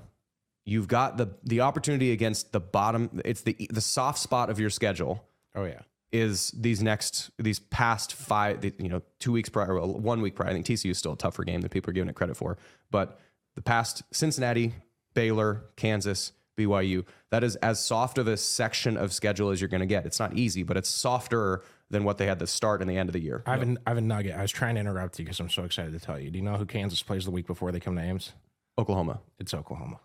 you've 0.65 0.89
got 0.89 1.19
the 1.19 1.35
the 1.45 1.61
opportunity 1.61 2.13
against 2.13 2.53
the 2.53 2.61
bottom. 2.61 3.21
It's 3.27 3.43
the 3.43 3.69
the 3.69 3.83
soft 3.83 4.21
spot 4.21 4.49
of 4.49 4.59
your 4.59 4.71
schedule 4.71 5.23
oh, 5.55 5.65
yeah. 5.65 5.81
Is 6.13 6.51
these 6.51 6.83
next 6.83 7.31
these 7.39 7.59
past 7.59 8.13
five 8.13 8.65
you 8.79 8.89
know 8.89 9.03
two 9.19 9.33
weeks 9.33 9.49
prior 9.49 9.75
well, 9.75 9.93
one 9.95 10.21
week 10.21 10.35
prior 10.35 10.51
i 10.51 10.53
think 10.53 10.67
tcu 10.67 10.91
is 10.91 10.99
still 10.99 11.13
a 11.13 11.17
tougher 11.17 11.45
game 11.45 11.61
than 11.61 11.69
people 11.69 11.91
are 11.91 11.93
giving 11.93 12.09
it 12.09 12.17
credit 12.17 12.37
for 12.37 12.59
but 12.91 13.21
the 13.55 13.63
past 13.63 14.03
cincinnati 14.13 14.75
baylor 15.15 15.65
kansas 15.77 16.33
byu 16.59 17.05
that 17.31 17.45
is 17.45 17.57
as 17.57 17.83
soft 17.83 18.19
of 18.19 18.27
a 18.27 18.37
section 18.37 18.97
of 18.97 19.13
schedule 19.13 19.51
as 19.51 19.61
you're 19.61 19.69
going 19.69 19.81
to 19.81 19.87
get 19.87 20.05
it's 20.05 20.19
not 20.19 20.37
easy 20.37 20.63
but 20.63 20.77
it's 20.77 20.89
softer 20.89 21.63
than 21.91 22.05
what 22.05 22.19
they 22.19 22.27
had 22.27 22.39
the 22.39 22.47
start 22.47 22.81
and 22.81 22.89
the 22.89 22.97
end 22.97 23.09
of 23.09 23.13
the 23.13 23.21
year 23.21 23.43
I 23.47 23.57
have, 23.57 23.69
a, 23.69 23.77
I 23.85 23.91
have 23.91 23.99
a 23.99 24.01
nugget. 24.01 24.37
I 24.37 24.43
was 24.43 24.53
trying 24.53 24.77
to 24.77 24.81
interrupt 24.81 25.19
you 25.19 25.25
because 25.25 25.41
I'm 25.41 25.51
so 25.51 25.65
excited 25.65 25.93
to 25.93 25.99
tell 25.99 26.21
you. 26.21 26.31
Do 26.31 26.39
you 26.39 26.45
know 26.45 26.57
who 26.57 26.65
Kansas 26.65 27.03
plays 27.03 27.25
the 27.25 27.33
week 27.33 27.49
before 27.49 27.73
they 27.73 27.81
come 27.81 27.97
to 27.97 28.03
Ames? 28.03 28.33
oklahoma 28.79 29.21
It's 29.39 29.53
Oklahoma. 29.53 29.99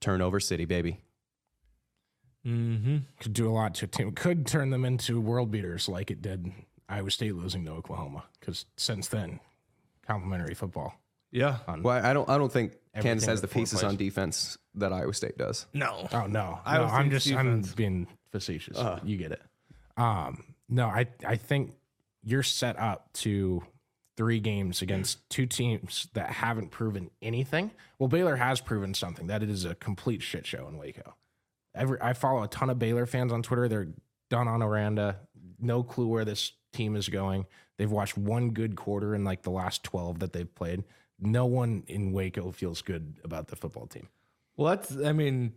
turnover 0.00 0.38
city 0.38 0.64
baby 0.64 1.00
Mm-hmm. 2.46 2.98
Could 3.20 3.32
do 3.32 3.48
a 3.48 3.52
lot 3.52 3.74
to 3.76 3.84
a 3.84 3.88
team. 3.88 4.12
Could 4.12 4.46
turn 4.46 4.70
them 4.70 4.84
into 4.84 5.20
world 5.20 5.50
beaters 5.50 5.88
like 5.88 6.10
it 6.10 6.22
did 6.22 6.50
Iowa 6.88 7.10
State 7.10 7.34
losing 7.36 7.64
to 7.66 7.72
Oklahoma. 7.72 8.24
Because 8.38 8.66
since 8.76 9.08
then, 9.08 9.40
complimentary 10.06 10.54
football. 10.54 10.94
Yeah. 11.32 11.58
well 11.78 12.04
i 12.04 12.12
don't 12.12 12.28
i 12.28 12.36
don't 12.36 12.50
think 12.52 12.72
kansas 13.00 13.28
has 13.28 13.40
the 13.40 13.46
but 13.46 13.54
pieces 13.54 13.78
plays. 13.78 13.88
on 13.88 13.96
defense 13.96 14.58
that 14.74 14.92
iowa 14.92 15.14
state 15.14 15.38
does 15.38 15.66
No. 15.72 16.08
Oh 16.12 16.26
no, 16.26 16.58
Iowa 16.64 16.86
no 16.88 16.92
I'm 16.92 17.08
State's 17.08 17.24
just 17.26 17.36
I'm 17.36 17.62
being 17.76 18.08
facetious. 18.32 18.76
Uh-huh. 18.76 18.98
you 19.04 19.16
get 19.16 19.30
it. 19.30 19.42
Um, 19.96 20.42
no, 20.68 20.86
I 20.86 21.06
I 21.24 21.36
think 21.36 21.72
you're 22.24 22.42
set 22.42 22.78
up 22.80 23.12
to 23.14 23.62
three 24.16 24.40
games 24.40 24.82
against 24.82 25.18
two 25.30 25.46
teams 25.46 26.08
that 26.14 26.30
haven't 26.30 26.70
proven 26.70 27.10
anything. 27.22 27.70
Well, 28.00 28.08
Baylor 28.08 28.34
has 28.36 28.60
proven 28.60 28.92
something 28.94 29.28
that 29.28 29.42
it 29.42 29.50
is 29.50 29.64
a 29.64 29.74
complete 29.76 30.22
shit 30.22 30.46
show 30.46 30.66
in 30.68 30.78
Waco. 30.78 31.14
Every 31.74 32.00
I 32.00 32.12
follow 32.12 32.42
a 32.42 32.48
ton 32.48 32.70
of 32.70 32.78
Baylor 32.78 33.06
fans 33.06 33.32
on 33.32 33.42
Twitter. 33.42 33.68
They're 33.68 33.88
done 34.28 34.48
on 34.48 34.62
Aranda. 34.62 35.20
No 35.58 35.82
clue 35.82 36.06
where 36.06 36.24
this 36.24 36.52
team 36.72 36.96
is 36.96 37.08
going. 37.08 37.46
They've 37.76 37.90
watched 37.90 38.16
one 38.18 38.50
good 38.50 38.76
quarter 38.76 39.14
in 39.14 39.24
like 39.24 39.42
the 39.42 39.50
last 39.50 39.82
12 39.84 40.18
that 40.20 40.32
they've 40.32 40.52
played. 40.54 40.84
No 41.18 41.46
one 41.46 41.84
in 41.86 42.12
Waco 42.12 42.50
feels 42.50 42.82
good 42.82 43.16
about 43.24 43.48
the 43.48 43.56
football 43.56 43.86
team. 43.86 44.08
Well, 44.56 44.70
that's. 44.76 44.96
I 44.96 45.12
mean, 45.12 45.52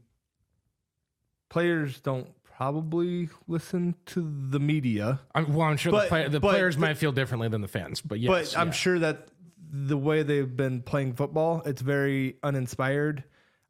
players 1.50 2.00
don't 2.00 2.30
probably 2.44 3.30
listen 3.48 3.96
to 4.06 4.22
the 4.50 4.60
media, 4.60 5.20
I'm, 5.34 5.54
well, 5.54 5.68
I'm 5.68 5.78
sure 5.78 5.92
But- 5.92 6.04
the, 6.04 6.10
play, 6.10 6.28
the 6.28 6.40
players 6.40 6.76
the- 6.76 6.82
might 6.82 6.98
feel 6.98 7.12
differently 7.12 7.48
than 7.48 7.62
the 7.62 7.68
fans, 7.68 8.02
but 8.02 8.20
yes, 8.20 8.54
but 8.54 8.60
I'm 8.60 8.68
yeah. 8.68 8.74
sure 8.74 9.00
that 9.00 9.30
the 9.72 9.98
way 9.98 10.22
they've 10.24 10.56
been 10.56 10.82
playing 10.82 11.14
football, 11.14 11.64
it's 11.66 11.82
very 11.82 12.38
uninspired. 12.44 13.24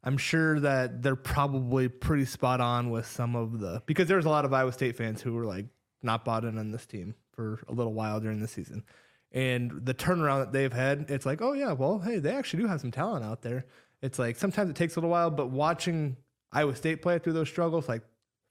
I'm 0.06 0.18
sure 0.18 0.60
that 0.60 1.02
they're 1.02 1.16
probably 1.16 1.88
pretty 1.88 2.26
spot 2.26 2.60
on 2.60 2.90
with 2.90 3.06
some 3.06 3.34
of 3.34 3.58
the 3.58 3.82
because 3.86 4.06
there's 4.06 4.26
a 4.26 4.28
lot 4.30 4.44
of 4.44 4.52
Iowa 4.52 4.70
State 4.72 4.96
fans 4.96 5.22
who 5.22 5.32
were 5.32 5.46
like 5.46 5.66
not 6.02 6.24
bought 6.24 6.44
in 6.44 6.58
on 6.58 6.70
this 6.70 6.84
team 6.86 7.14
for 7.32 7.60
a 7.68 7.72
little 7.72 7.94
while 7.94 8.20
during 8.20 8.40
the 8.40 8.48
season. 8.48 8.84
And 9.32 9.72
the 9.84 9.94
turnaround 9.94 10.40
that 10.44 10.52
they've 10.52 10.72
had, 10.72 11.06
it's 11.08 11.26
like, 11.26 11.40
oh 11.42 11.54
yeah, 11.54 11.72
well, 11.72 11.98
hey, 11.98 12.18
they 12.18 12.30
actually 12.36 12.62
do 12.62 12.68
have 12.68 12.80
some 12.80 12.90
talent 12.92 13.24
out 13.24 13.42
there. 13.42 13.64
It's 14.02 14.18
like 14.18 14.36
sometimes 14.36 14.70
it 14.70 14.76
takes 14.76 14.94
a 14.94 14.98
little 15.00 15.10
while, 15.10 15.30
but 15.30 15.48
watching 15.50 16.16
Iowa 16.52 16.76
State 16.76 17.00
play 17.02 17.18
through 17.18 17.32
those 17.32 17.48
struggles, 17.48 17.88
like 17.88 18.02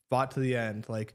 fought 0.10 0.32
to 0.32 0.40
the 0.40 0.56
end, 0.58 0.86
like 0.90 1.14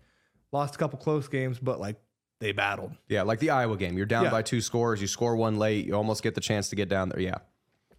lost 0.52 0.76
a 0.76 0.78
couple 0.78 0.98
close 0.98 1.26
games, 1.28 1.58
but 1.58 1.80
like 1.80 1.96
they 2.40 2.52
battled. 2.52 2.92
Yeah, 3.08 3.22
like 3.22 3.40
the 3.40 3.50
Iowa 3.50 3.76
game. 3.76 3.96
You're 3.96 4.06
down 4.06 4.24
Yeah. 4.24 4.30
by 4.30 4.42
two 4.42 4.60
scores. 4.60 5.00
You 5.00 5.08
score 5.08 5.34
one 5.36 5.58
late. 5.58 5.84
You 5.86 5.94
almost 5.94 6.22
get 6.22 6.36
the 6.36 6.40
chance 6.40 6.68
to 6.70 6.76
get 6.76 6.88
down 6.88 7.08
there. 7.08 7.20
Yeah. 7.20 7.38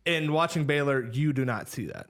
And 0.05 0.31
watching 0.33 0.63
Baylor, 0.65 1.07
you 1.11 1.33
do 1.33 1.43
not 1.43 1.67
see 1.67 1.85
that. 1.87 2.07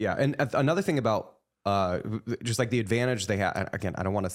Yeah, 0.00 0.16
and 0.18 0.34
another 0.54 0.80
thing 0.80 0.98
about 0.98 1.34
uh, 1.66 1.98
just 2.42 2.58
like 2.58 2.70
the 2.70 2.80
advantage 2.80 3.26
they 3.26 3.36
have. 3.36 3.68
Again, 3.74 3.94
I 3.98 4.02
don't 4.02 4.14
want 4.14 4.28
to 4.30 4.34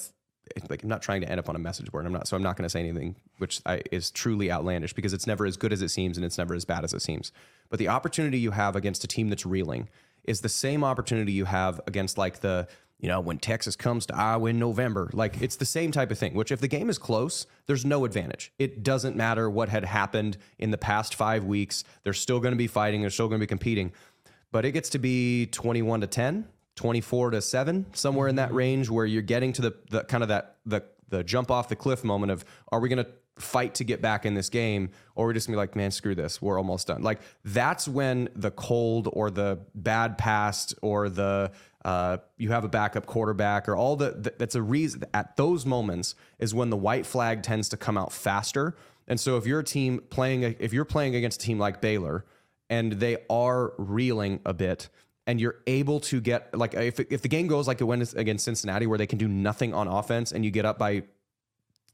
like 0.70 0.84
I'm 0.84 0.88
not 0.88 1.02
trying 1.02 1.22
to 1.22 1.28
end 1.28 1.40
up 1.40 1.48
on 1.48 1.56
a 1.56 1.58
message 1.58 1.90
board. 1.90 2.06
I'm 2.06 2.12
not, 2.12 2.28
so 2.28 2.36
I'm 2.36 2.42
not 2.42 2.56
going 2.56 2.62
to 2.62 2.70
say 2.70 2.78
anything 2.78 3.16
which 3.38 3.60
I, 3.66 3.82
is 3.90 4.12
truly 4.12 4.50
outlandish 4.50 4.92
because 4.92 5.12
it's 5.12 5.26
never 5.26 5.44
as 5.44 5.56
good 5.56 5.72
as 5.72 5.82
it 5.82 5.88
seems 5.88 6.16
and 6.16 6.24
it's 6.24 6.38
never 6.38 6.54
as 6.54 6.64
bad 6.64 6.84
as 6.84 6.94
it 6.94 7.02
seems. 7.02 7.32
But 7.68 7.80
the 7.80 7.88
opportunity 7.88 8.38
you 8.38 8.52
have 8.52 8.76
against 8.76 9.02
a 9.02 9.08
team 9.08 9.28
that's 9.28 9.44
reeling 9.44 9.88
is 10.22 10.42
the 10.42 10.48
same 10.48 10.84
opportunity 10.84 11.32
you 11.32 11.46
have 11.46 11.80
against 11.88 12.16
like 12.16 12.40
the 12.40 12.68
you 13.00 13.08
know 13.08 13.18
when 13.18 13.38
Texas 13.38 13.74
comes 13.74 14.06
to 14.06 14.16
Iowa 14.16 14.50
in 14.50 14.60
November. 14.60 15.10
Like 15.12 15.42
it's 15.42 15.56
the 15.56 15.66
same 15.66 15.90
type 15.90 16.12
of 16.12 16.18
thing. 16.18 16.34
Which 16.34 16.52
if 16.52 16.60
the 16.60 16.68
game 16.68 16.88
is 16.88 16.96
close, 16.96 17.44
there's 17.66 17.84
no 17.84 18.04
advantage. 18.04 18.52
It 18.60 18.84
doesn't 18.84 19.16
matter 19.16 19.50
what 19.50 19.68
had 19.68 19.84
happened 19.84 20.36
in 20.60 20.70
the 20.70 20.78
past 20.78 21.16
five 21.16 21.42
weeks. 21.42 21.82
They're 22.04 22.12
still 22.12 22.38
going 22.38 22.52
to 22.52 22.56
be 22.58 22.68
fighting. 22.68 23.00
They're 23.00 23.10
still 23.10 23.26
going 23.26 23.40
to 23.40 23.42
be 23.42 23.48
competing 23.48 23.92
but 24.52 24.64
it 24.64 24.72
gets 24.72 24.88
to 24.90 24.98
be 24.98 25.46
21 25.46 26.02
to 26.02 26.06
10 26.06 26.46
24 26.76 27.30
to 27.30 27.40
7 27.40 27.86
somewhere 27.94 28.28
in 28.28 28.36
that 28.36 28.52
range 28.52 28.90
where 28.90 29.06
you're 29.06 29.22
getting 29.22 29.52
to 29.54 29.62
the, 29.62 29.74
the 29.90 30.04
kind 30.04 30.22
of 30.22 30.28
that 30.28 30.56
the 30.66 30.82
the 31.08 31.24
jump 31.24 31.50
off 31.50 31.68
the 31.68 31.76
cliff 31.76 32.04
moment 32.04 32.32
of 32.32 32.44
are 32.72 32.80
we 32.80 32.88
going 32.88 33.02
to 33.02 33.10
fight 33.38 33.74
to 33.74 33.84
get 33.84 34.00
back 34.00 34.24
in 34.24 34.34
this 34.34 34.48
game 34.48 34.90
or 35.14 35.26
we're 35.26 35.32
just 35.32 35.46
going 35.46 35.52
to 35.52 35.56
be 35.56 35.60
like 35.60 35.76
man 35.76 35.90
screw 35.90 36.14
this 36.14 36.40
we're 36.40 36.58
almost 36.58 36.86
done. 36.86 37.02
Like 37.02 37.20
that's 37.44 37.86
when 37.86 38.28
the 38.34 38.50
cold 38.50 39.08
or 39.12 39.30
the 39.30 39.58
bad 39.74 40.16
past 40.16 40.74
or 40.82 41.08
the 41.08 41.52
uh, 41.84 42.16
you 42.36 42.50
have 42.50 42.64
a 42.64 42.68
backup 42.68 43.06
quarterback 43.06 43.68
or 43.68 43.76
all 43.76 43.94
the 43.94 44.12
th- 44.12 44.36
that's 44.38 44.54
a 44.54 44.62
reason 44.62 45.04
at 45.14 45.36
those 45.36 45.64
moments 45.64 46.14
is 46.38 46.54
when 46.54 46.70
the 46.70 46.76
white 46.76 47.06
flag 47.06 47.42
tends 47.42 47.68
to 47.68 47.76
come 47.76 47.96
out 47.96 48.12
faster. 48.12 48.74
And 49.06 49.20
so 49.20 49.36
if 49.36 49.46
you're 49.46 49.60
a 49.60 49.64
team 49.64 50.00
playing 50.10 50.42
if 50.58 50.72
you're 50.72 50.84
playing 50.84 51.14
against 51.14 51.42
a 51.42 51.46
team 51.46 51.58
like 51.58 51.80
Baylor 51.80 52.24
and 52.70 52.92
they 52.92 53.18
are 53.30 53.72
reeling 53.78 54.40
a 54.44 54.54
bit 54.54 54.88
and 55.26 55.40
you're 55.40 55.56
able 55.66 56.00
to 56.00 56.20
get 56.20 56.56
like 56.56 56.74
if, 56.74 57.00
if 57.00 57.22
the 57.22 57.28
game 57.28 57.46
goes 57.46 57.66
like 57.66 57.80
it 57.80 57.84
went 57.84 58.14
against 58.14 58.44
Cincinnati 58.44 58.86
where 58.86 58.98
they 58.98 59.06
can 59.06 59.18
do 59.18 59.28
nothing 59.28 59.74
on 59.74 59.88
offense 59.88 60.32
and 60.32 60.44
you 60.44 60.50
get 60.50 60.64
up 60.64 60.78
by 60.78 61.02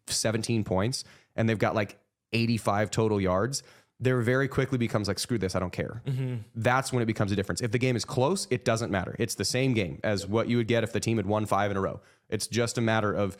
17 0.06 0.64
points 0.64 1.04
and 1.36 1.48
they've 1.48 1.58
got 1.58 1.74
like 1.74 1.98
85 2.32 2.90
total 2.90 3.20
yards 3.20 3.62
there 4.00 4.20
very 4.20 4.48
quickly 4.48 4.78
becomes 4.78 5.06
like 5.06 5.18
screw 5.18 5.38
this 5.38 5.54
i 5.54 5.60
don't 5.60 5.72
care. 5.72 6.02
Mm-hmm. 6.06 6.36
That's 6.56 6.92
when 6.92 7.02
it 7.02 7.06
becomes 7.06 7.30
a 7.30 7.36
difference. 7.36 7.60
If 7.60 7.70
the 7.70 7.78
game 7.78 7.96
is 7.96 8.04
close 8.04 8.48
it 8.50 8.64
doesn't 8.64 8.90
matter. 8.90 9.14
It's 9.18 9.34
the 9.34 9.44
same 9.44 9.74
game 9.74 10.00
as 10.02 10.26
what 10.26 10.48
you 10.48 10.56
would 10.56 10.68
get 10.68 10.84
if 10.84 10.92
the 10.92 11.00
team 11.00 11.18
had 11.18 11.26
won 11.26 11.46
five 11.46 11.70
in 11.70 11.76
a 11.76 11.80
row. 11.80 12.00
It's 12.28 12.46
just 12.46 12.78
a 12.78 12.80
matter 12.80 13.12
of 13.12 13.36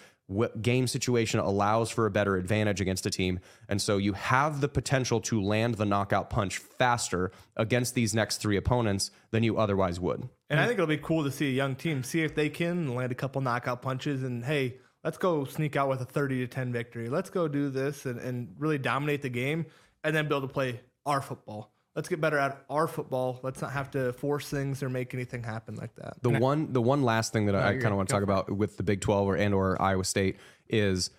game 0.61 0.87
situation 0.87 1.41
allows 1.41 1.91
for 1.91 2.07
a 2.07 2.11
better 2.11 2.37
advantage 2.37 2.81
against 2.81 3.07
a 3.07 3.11
team 3.11 3.41
and 3.69 3.81
so 3.81 3.97
you 3.97 4.13
have 4.13 4.61
the 4.61 4.69
potential 4.69 5.21
to 5.21 5.43
land 5.43 5.75
the 5.77 5.85
knockout 5.85 6.31
punch 6.31 6.59
faster 6.59 7.31
against 7.57 7.95
these 7.95 8.15
next 8.15 8.39
three 8.39 8.57
opponents 8.57 9.11
than 9.31 9.43
you 9.43 9.59
otherwise 9.59 9.99
would 10.01 10.29
And 10.51 10.61
I 10.61 10.67
think 10.67 10.75
it'll 10.75 10.87
be 10.87 10.99
cool 10.99 11.25
to 11.25 11.31
see 11.31 11.49
a 11.49 11.53
young 11.53 11.75
team 11.75 12.03
see 12.03 12.23
if 12.23 12.35
they 12.35 12.49
can 12.49 12.95
land 12.95 13.13
a 13.13 13.15
couple 13.15 13.41
knockout 13.41 13.83
punches 13.83 14.23
and 14.23 14.45
hey, 14.45 14.77
let's 15.05 15.19
go 15.19 15.45
sneak 15.45 15.77
out 15.77 15.89
with 15.89 16.01
a 16.01 16.05
30 16.05 16.41
to 16.41 16.47
10 16.47 16.73
victory. 16.73 17.09
Let's 17.09 17.31
go 17.31 17.49
do 17.49 17.71
this 17.71 18.07
and, 18.07 18.19
and 18.21 18.55
really 18.59 18.79
dominate 18.79 19.23
the 19.23 19.29
game 19.29 19.67
and 20.05 20.15
then 20.15 20.29
be 20.29 20.35
able 20.35 20.47
to 20.47 20.53
play 20.53 20.81
our 21.07 21.21
football. 21.21 21.73
Let's 21.95 22.09
get 22.09 22.21
better 22.21 22.39
at 22.39 22.65
our 22.71 22.89
football. 22.89 23.39
Let's 23.43 23.61
not 23.61 23.73
have 23.73 23.91
to 23.91 24.15
force 24.15 24.49
things 24.49 24.83
or 24.83 24.89
make 24.89 25.13
anything 25.13 25.43
happen 25.43 25.77
like 25.77 25.95
that. 25.97 26.23
The 26.23 26.31
one, 26.31 26.73
the 26.73 26.81
one 26.81 27.03
last 27.03 27.33
thing 27.35 27.47
that 27.47 27.55
I 27.55 27.73
kind 27.75 27.89
of 27.89 27.97
want 27.97 28.09
to 28.09 28.15
talk 28.15 28.23
about 28.23 28.51
with 28.51 28.79
the 28.79 28.83
Big 28.83 29.01
Twelve 29.01 29.29
or 29.29 29.37
and 29.37 29.53
or 29.53 29.81
Iowa 29.81 30.05
State 30.05 30.37
is 30.69 31.11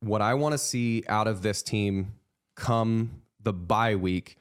what 0.00 0.20
I 0.20 0.34
want 0.34 0.52
to 0.52 0.58
see 0.58 1.04
out 1.08 1.28
of 1.28 1.42
this 1.42 1.62
team 1.62 2.14
come 2.56 3.22
the 3.40 3.52
bye 3.52 3.94
week. 3.94 4.36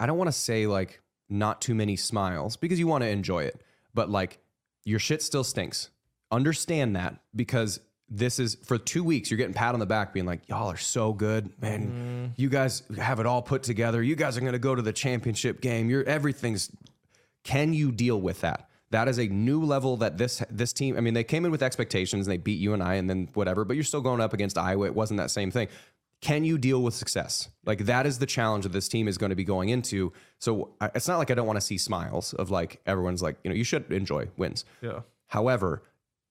I 0.00 0.06
don't 0.06 0.16
want 0.16 0.28
to 0.28 0.32
say 0.32 0.66
like 0.66 1.00
not 1.28 1.60
too 1.60 1.74
many 1.74 1.96
smiles 1.96 2.56
because 2.56 2.78
you 2.78 2.86
want 2.86 3.02
to 3.04 3.08
enjoy 3.08 3.44
it, 3.44 3.60
but 3.92 4.10
like 4.10 4.38
your 4.84 4.98
shit 4.98 5.22
still 5.22 5.44
stinks. 5.44 5.90
Understand 6.30 6.96
that 6.96 7.20
because 7.36 7.80
this 8.10 8.38
is 8.38 8.56
for 8.64 8.78
two 8.78 9.04
weeks. 9.04 9.30
You're 9.30 9.38
getting 9.38 9.54
pat 9.54 9.74
on 9.74 9.80
the 9.80 9.86
back, 9.86 10.12
being 10.12 10.26
like, 10.26 10.48
"Y'all 10.48 10.70
are 10.70 10.76
so 10.76 11.12
good, 11.12 11.50
man. 11.60 11.82
Mm-hmm. 11.82 12.26
You 12.40 12.48
guys 12.48 12.82
have 12.96 13.20
it 13.20 13.26
all 13.26 13.42
put 13.42 13.62
together. 13.62 14.02
You 14.02 14.16
guys 14.16 14.36
are 14.36 14.40
going 14.40 14.52
to 14.52 14.58
go 14.58 14.74
to 14.74 14.82
the 14.82 14.92
championship 14.92 15.60
game. 15.60 15.90
You're 15.90 16.04
everything's 16.04 16.70
can 17.44 17.72
you 17.72 17.92
deal 17.92 18.20
with 18.20 18.42
that? 18.42 18.68
That 18.90 19.08
is 19.08 19.18
a 19.18 19.26
new 19.26 19.62
level 19.62 19.96
that 19.98 20.18
this 20.18 20.42
this 20.50 20.72
team. 20.72 20.96
I 20.96 21.00
mean, 21.00 21.14
they 21.14 21.24
came 21.24 21.44
in 21.44 21.50
with 21.50 21.62
expectations 21.62 22.26
and 22.26 22.32
they 22.32 22.38
beat 22.38 22.58
you 22.58 22.74
and 22.74 22.82
I, 22.82 22.94
and 22.94 23.08
then 23.08 23.28
whatever. 23.34 23.64
But 23.64 23.76
you're 23.76 23.84
still 23.84 24.00
going 24.00 24.20
up 24.20 24.32
against 24.32 24.58
Iowa. 24.58 24.86
It 24.86 24.94
wasn't 24.94 25.18
that 25.18 25.30
same 25.30 25.50
thing. 25.50 25.68
Can 26.20 26.44
you 26.44 26.58
deal 26.58 26.82
with 26.82 26.94
success? 26.94 27.48
Like 27.64 27.86
that 27.86 28.04
is 28.04 28.18
the 28.18 28.26
challenge 28.26 28.64
that 28.64 28.72
this 28.72 28.88
team 28.88 29.08
is 29.08 29.16
going 29.18 29.30
to 29.30 29.36
be 29.36 29.44
going 29.44 29.68
into. 29.68 30.12
So 30.40 30.74
it's 30.94 31.06
not 31.06 31.18
like 31.18 31.30
I 31.30 31.34
don't 31.34 31.46
want 31.46 31.58
to 31.58 31.64
see 31.64 31.78
smiles 31.78 32.34
of 32.34 32.50
like 32.50 32.80
everyone's 32.86 33.22
like 33.22 33.36
you 33.44 33.50
know 33.50 33.56
you 33.56 33.64
should 33.64 33.90
enjoy 33.92 34.28
wins. 34.36 34.64
Yeah. 34.82 35.00
However, 35.28 35.82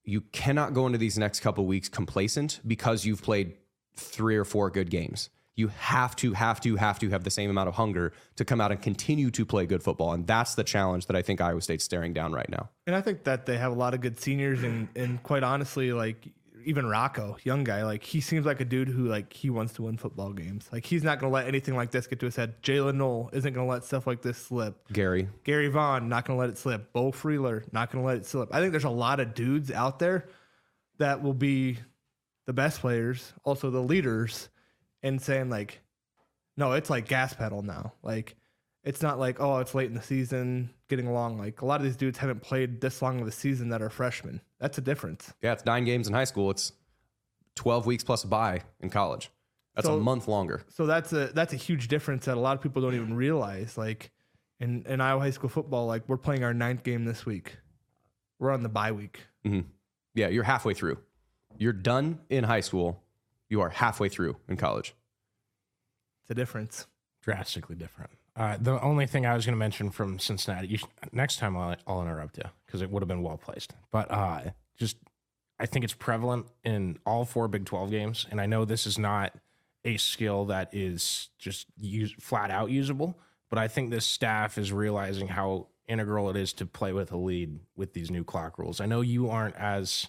you 0.07 0.21
cannot 0.31 0.73
go 0.73 0.85
into 0.85 0.97
these 0.97 1.17
next 1.17 1.41
couple 1.41 1.65
weeks 1.65 1.89
complacent 1.89 2.61
because 2.65 3.05
you've 3.05 3.21
played 3.21 3.57
three 3.95 4.37
or 4.37 4.45
four 4.45 4.69
good 4.69 4.89
games. 4.89 5.29
You 5.55 5.67
have 5.67 6.15
to, 6.17 6.31
have 6.33 6.61
to, 6.61 6.77
have 6.77 6.99
to 6.99 7.09
have 7.09 7.25
the 7.25 7.29
same 7.29 7.49
amount 7.49 7.67
of 7.67 7.75
hunger 7.75 8.13
to 8.37 8.45
come 8.45 8.61
out 8.61 8.71
and 8.71 8.81
continue 8.81 9.31
to 9.31 9.45
play 9.45 9.65
good 9.65 9.83
football. 9.83 10.13
And 10.13 10.25
that's 10.25 10.55
the 10.55 10.63
challenge 10.63 11.07
that 11.07 11.17
I 11.17 11.23
think 11.23 11.41
Iowa 11.41 11.61
State's 11.61 11.83
staring 11.83 12.13
down 12.13 12.31
right 12.31 12.47
now. 12.47 12.69
And 12.85 12.95
I 12.95 13.01
think 13.01 13.25
that 13.25 13.47
they 13.47 13.57
have 13.57 13.73
a 13.73 13.75
lot 13.75 13.93
of 13.93 13.99
good 13.99 14.17
seniors 14.19 14.63
and 14.63 14.87
and 14.95 15.21
quite 15.23 15.43
honestly, 15.43 15.91
like 15.91 16.27
even 16.65 16.87
Rocco, 16.87 17.37
young 17.43 17.63
guy, 17.63 17.83
like 17.83 18.03
he 18.03 18.21
seems 18.21 18.45
like 18.45 18.61
a 18.61 18.65
dude 18.65 18.87
who 18.87 19.05
like 19.07 19.31
he 19.33 19.49
wants 19.49 19.73
to 19.73 19.83
win 19.83 19.97
football 19.97 20.33
games. 20.33 20.67
Like 20.71 20.85
he's 20.85 21.03
not 21.03 21.19
gonna 21.19 21.31
let 21.31 21.47
anything 21.47 21.75
like 21.75 21.91
this 21.91 22.07
get 22.07 22.19
to 22.19 22.25
his 22.25 22.35
head. 22.35 22.61
Jaylin 22.61 22.95
Noel 22.95 23.29
isn't 23.33 23.53
gonna 23.53 23.67
let 23.67 23.83
stuff 23.83 24.07
like 24.07 24.21
this 24.21 24.37
slip. 24.37 24.75
Gerry, 24.91 25.29
Gerry 25.43 25.67
Vaughn, 25.67 26.09
not 26.09 26.25
gonna 26.25 26.39
let 26.39 26.49
it 26.49 26.57
slip. 26.57 26.91
Beau 26.93 27.11
Freyler, 27.11 27.63
not 27.71 27.91
gonna 27.91 28.05
let 28.05 28.17
it 28.17 28.25
slip. 28.25 28.49
I 28.53 28.59
think 28.59 28.71
there's 28.71 28.83
a 28.83 28.89
lot 28.89 29.19
of 29.19 29.33
dudes 29.33 29.71
out 29.71 29.99
there 29.99 30.29
that 30.97 31.21
will 31.21 31.33
be 31.33 31.77
the 32.45 32.53
best 32.53 32.81
players, 32.81 33.33
also 33.43 33.69
the 33.69 33.81
leaders, 33.81 34.49
and 35.03 35.21
saying 35.21 35.49
like, 35.49 35.81
no, 36.55 36.73
it's 36.73 36.89
like 36.89 37.07
gas 37.07 37.33
pedal 37.33 37.61
now. 37.61 37.93
Like 38.03 38.35
it's 38.87 39.01
not 39.01 39.19
like, 39.19 39.41
oh, 39.41 39.59
it's 39.59 39.75
late 39.75 39.89
in 39.89 39.95
the 39.95 40.01
season, 40.01 40.69
getting 40.87 41.07
along. 41.07 41.37
Like 41.37 41.61
a 41.61 41.65
lot 41.65 41.81
of 41.81 41.83
these 41.83 41.97
dudes 41.97 42.17
haven't 42.17 42.41
played 42.41 42.79
this 42.79 43.01
long 43.01 43.19
of 43.19 43.27
a 43.27 43.31
season 43.31 43.67
that 43.69 43.81
are 43.81 43.89
freshmen. 43.89 44.39
That's 44.59 44.77
a 44.77 44.81
difference. 44.81 45.33
yeah, 45.41 45.51
it's 45.51 45.65
nine 45.65 45.83
games 45.83 46.07
in 46.07 46.13
high 46.13 46.23
school. 46.23 46.49
It's 46.49 46.71
12 47.55 47.85
weeks 47.85 48.03
plus 48.05 48.23
a 48.23 48.27
bye 48.27 48.61
in 48.79 48.89
college. 48.89 49.29
That's 49.75 49.87
a 49.89 49.97
month 49.97 50.27
longer. 50.27 50.63
So 50.69 50.87
that's 50.87 51.13
a 51.13 51.27
that's 51.27 51.53
a 51.53 51.57
huge 51.57 51.87
difference 51.87 52.25
that 52.25 52.35
a 52.35 52.39
lot 52.39 52.55
of 52.55 52.63
people 52.63 52.81
don't 52.81 52.95
even 52.95 53.13
realize. 53.13 53.77
Like 53.77 54.09
in, 54.59 54.83
in 54.87 55.01
Iowa 55.01 55.21
high 55.21 55.29
school 55.29 55.49
football, 55.49 55.85
like 55.85 56.07
we're 56.07 56.17
playing 56.17 56.43
our 56.43 56.53
ninth 56.53 56.83
game 56.83 57.05
this 57.05 57.27
week. 57.27 57.57
We're 58.39 58.51
on 58.51 58.63
the 58.63 58.69
bye 58.69 58.91
week. 58.91 59.19
Mm-hmm. 59.45 59.67
Yeah, 60.15 60.29
you're 60.29 60.45
halfway 60.45 60.73
through. 60.73 60.97
You're 61.59 61.73
done 61.73 62.19
in 62.29 62.43
high 62.43 62.61
school. 62.61 63.03
You 63.49 63.61
are 63.61 63.69
halfway 63.69 64.09
through 64.09 64.37
in 64.47 64.57
college. 64.57 64.95
It's 66.23 66.31
a 66.31 66.35
difference. 66.35 66.87
drastically 67.21 67.75
different. 67.75 68.11
Uh, 68.37 68.55
the 68.61 68.79
only 68.83 69.07
thing 69.07 69.25
I 69.25 69.33
was 69.33 69.45
going 69.45 69.55
to 69.55 69.59
mention 69.59 69.89
from 69.89 70.19
Cincinnati, 70.19 70.67
you 70.67 70.77
next 71.11 71.39
time 71.39 71.57
I'll, 71.57 71.75
I'll 71.87 72.03
interrupt 72.03 72.37
you 72.37 72.43
because 72.65 72.83
it 72.83 72.91
would 72.91 73.01
have 73.01 73.07
been 73.07 73.23
well 73.23 73.37
placed. 73.37 73.73
But 73.91 74.11
uh, 74.11 74.41
just, 74.77 74.97
I 75.59 75.65
think 75.65 75.83
it's 75.83 75.93
prevalent 75.93 76.45
in 76.63 76.99
all 77.03 77.25
four 77.25 77.47
Big 77.47 77.65
12 77.65 77.89
games. 77.89 78.27
And 78.29 78.39
I 78.39 78.45
know 78.45 78.63
this 78.63 78.85
is 78.85 78.99
not 78.99 79.33
a 79.83 79.97
skill 79.97 80.45
that 80.45 80.69
is 80.71 81.29
just 81.39 81.65
use, 81.77 82.13
flat 82.19 82.51
out 82.51 82.69
usable, 82.69 83.17
but 83.49 83.57
I 83.57 83.67
think 83.67 83.89
this 83.89 84.05
staff 84.05 84.59
is 84.59 84.71
realizing 84.71 85.27
how 85.27 85.67
integral 85.87 86.29
it 86.29 86.35
is 86.35 86.53
to 86.53 86.67
play 86.67 86.93
with 86.93 87.11
a 87.11 87.17
lead 87.17 87.59
with 87.75 87.93
these 87.93 88.11
new 88.11 88.23
clock 88.23 88.59
rules. 88.59 88.79
I 88.79 88.85
know 88.85 89.01
you 89.01 89.29
aren't 89.29 89.55
as 89.55 90.07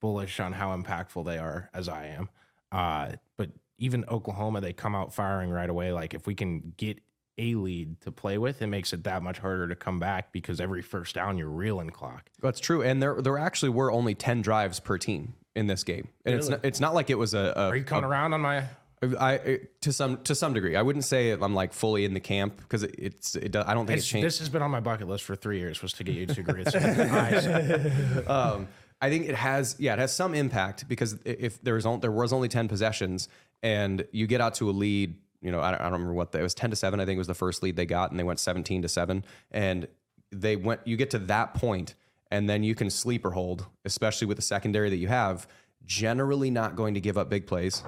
bullish 0.00 0.38
on 0.38 0.52
how 0.52 0.76
impactful 0.76 1.24
they 1.24 1.38
are 1.38 1.70
as 1.72 1.88
I 1.88 2.06
am. 2.08 2.28
Uh, 2.70 3.12
but 3.38 3.50
even 3.78 4.04
Oklahoma, 4.06 4.60
they 4.60 4.74
come 4.74 4.94
out 4.94 5.14
firing 5.14 5.48
right 5.48 5.70
away. 5.70 5.92
Like 5.92 6.12
if 6.12 6.26
we 6.26 6.34
can 6.34 6.74
get 6.76 6.98
a 7.40 7.54
lead 7.54 8.00
to 8.02 8.12
play 8.12 8.38
with, 8.38 8.60
it 8.62 8.66
makes 8.66 8.92
it 8.92 9.04
that 9.04 9.22
much 9.22 9.38
harder 9.38 9.66
to 9.68 9.74
come 9.74 9.98
back 9.98 10.32
because 10.32 10.60
every 10.60 10.82
first 10.82 11.14
down 11.14 11.38
you're 11.38 11.48
reeling 11.48 11.90
clock. 11.90 12.28
That's 12.42 12.60
true, 12.60 12.82
and 12.82 13.02
there 13.02 13.20
there 13.22 13.38
actually 13.38 13.70
were 13.70 13.90
only 13.90 14.14
ten 14.14 14.42
drives 14.42 14.78
per 14.78 14.98
team 14.98 15.34
in 15.56 15.66
this 15.66 15.82
game, 15.84 16.08
and 16.24 16.34
it's 16.34 16.48
not, 16.48 16.64
it's 16.64 16.80
not 16.80 16.94
like 16.94 17.10
it 17.10 17.18
was 17.18 17.34
a, 17.34 17.52
a 17.56 17.68
Are 17.68 17.76
you 17.76 17.84
coming 17.84 18.04
around 18.04 18.34
on 18.34 18.40
my 18.40 18.64
I, 19.02 19.60
to 19.80 19.92
some 19.94 20.18
to 20.24 20.34
some 20.34 20.52
degree. 20.52 20.76
I 20.76 20.82
wouldn't 20.82 21.06
say 21.06 21.30
I'm 21.30 21.54
like 21.54 21.72
fully 21.72 22.04
in 22.04 22.12
the 22.12 22.20
camp 22.20 22.58
because 22.58 22.82
it, 22.82 22.94
it's 22.98 23.34
it. 23.34 23.56
I 23.56 23.72
don't 23.72 23.86
think 23.86 23.96
It's- 23.96 23.98
it's 24.00 24.08
changed. 24.08 24.26
this 24.26 24.38
has 24.40 24.50
been 24.50 24.60
on 24.60 24.70
my 24.70 24.80
bucket 24.80 25.08
list 25.08 25.24
for 25.24 25.34
three 25.34 25.58
years 25.58 25.80
was 25.80 25.94
to 25.94 26.04
get 26.04 26.16
you 26.16 26.26
to 26.26 26.40
agree. 26.40 26.64
um, 28.26 28.68
I 29.02 29.08
think 29.08 29.26
it 29.26 29.34
has, 29.34 29.76
yeah, 29.78 29.94
it 29.94 29.98
has 29.98 30.14
some 30.14 30.34
impact 30.34 30.86
because 30.86 31.16
if 31.24 31.62
there 31.62 31.74
was 31.74 31.86
only, 31.86 32.00
there 32.00 32.12
was 32.12 32.34
only 32.34 32.48
ten 32.48 32.68
possessions 32.68 33.28
and 33.62 34.06
you 34.12 34.26
get 34.26 34.42
out 34.42 34.54
to 34.56 34.68
a 34.68 34.72
lead, 34.72 35.16
you 35.42 35.50
know, 35.50 35.60
I 35.60 35.70
don't, 35.70 35.80
I 35.80 35.84
don't 35.84 35.94
remember 35.94 36.14
what 36.14 36.32
the, 36.32 36.40
it 36.40 36.42
was 36.42 36.54
ten 36.54 36.70
to 36.70 36.76
seven. 36.76 37.00
I 37.00 37.06
think 37.06 37.18
was 37.18 37.26
the 37.26 37.34
first 37.34 37.62
lead 37.62 37.76
they 37.76 37.86
got, 37.86 38.10
and 38.10 38.18
they 38.18 38.24
went 38.24 38.38
seventeen 38.38 38.82
to 38.82 38.88
seven, 38.88 39.24
and 39.50 39.88
they 40.30 40.56
went. 40.56 40.80
You 40.84 40.96
get 40.96 41.10
to 41.10 41.18
that 41.18 41.54
point, 41.54 41.94
and 42.30 42.48
then 42.48 42.62
you 42.62 42.74
can 42.74 42.90
sleeper 42.90 43.30
hold, 43.30 43.66
especially 43.84 44.26
with 44.26 44.36
the 44.36 44.42
secondary 44.42 44.90
that 44.90 44.96
you 44.96 45.08
have. 45.08 45.46
Generally, 45.86 46.50
not 46.50 46.76
going 46.76 46.94
to 46.94 47.00
give 47.00 47.16
up 47.16 47.30
big 47.30 47.46
plays. 47.46 47.82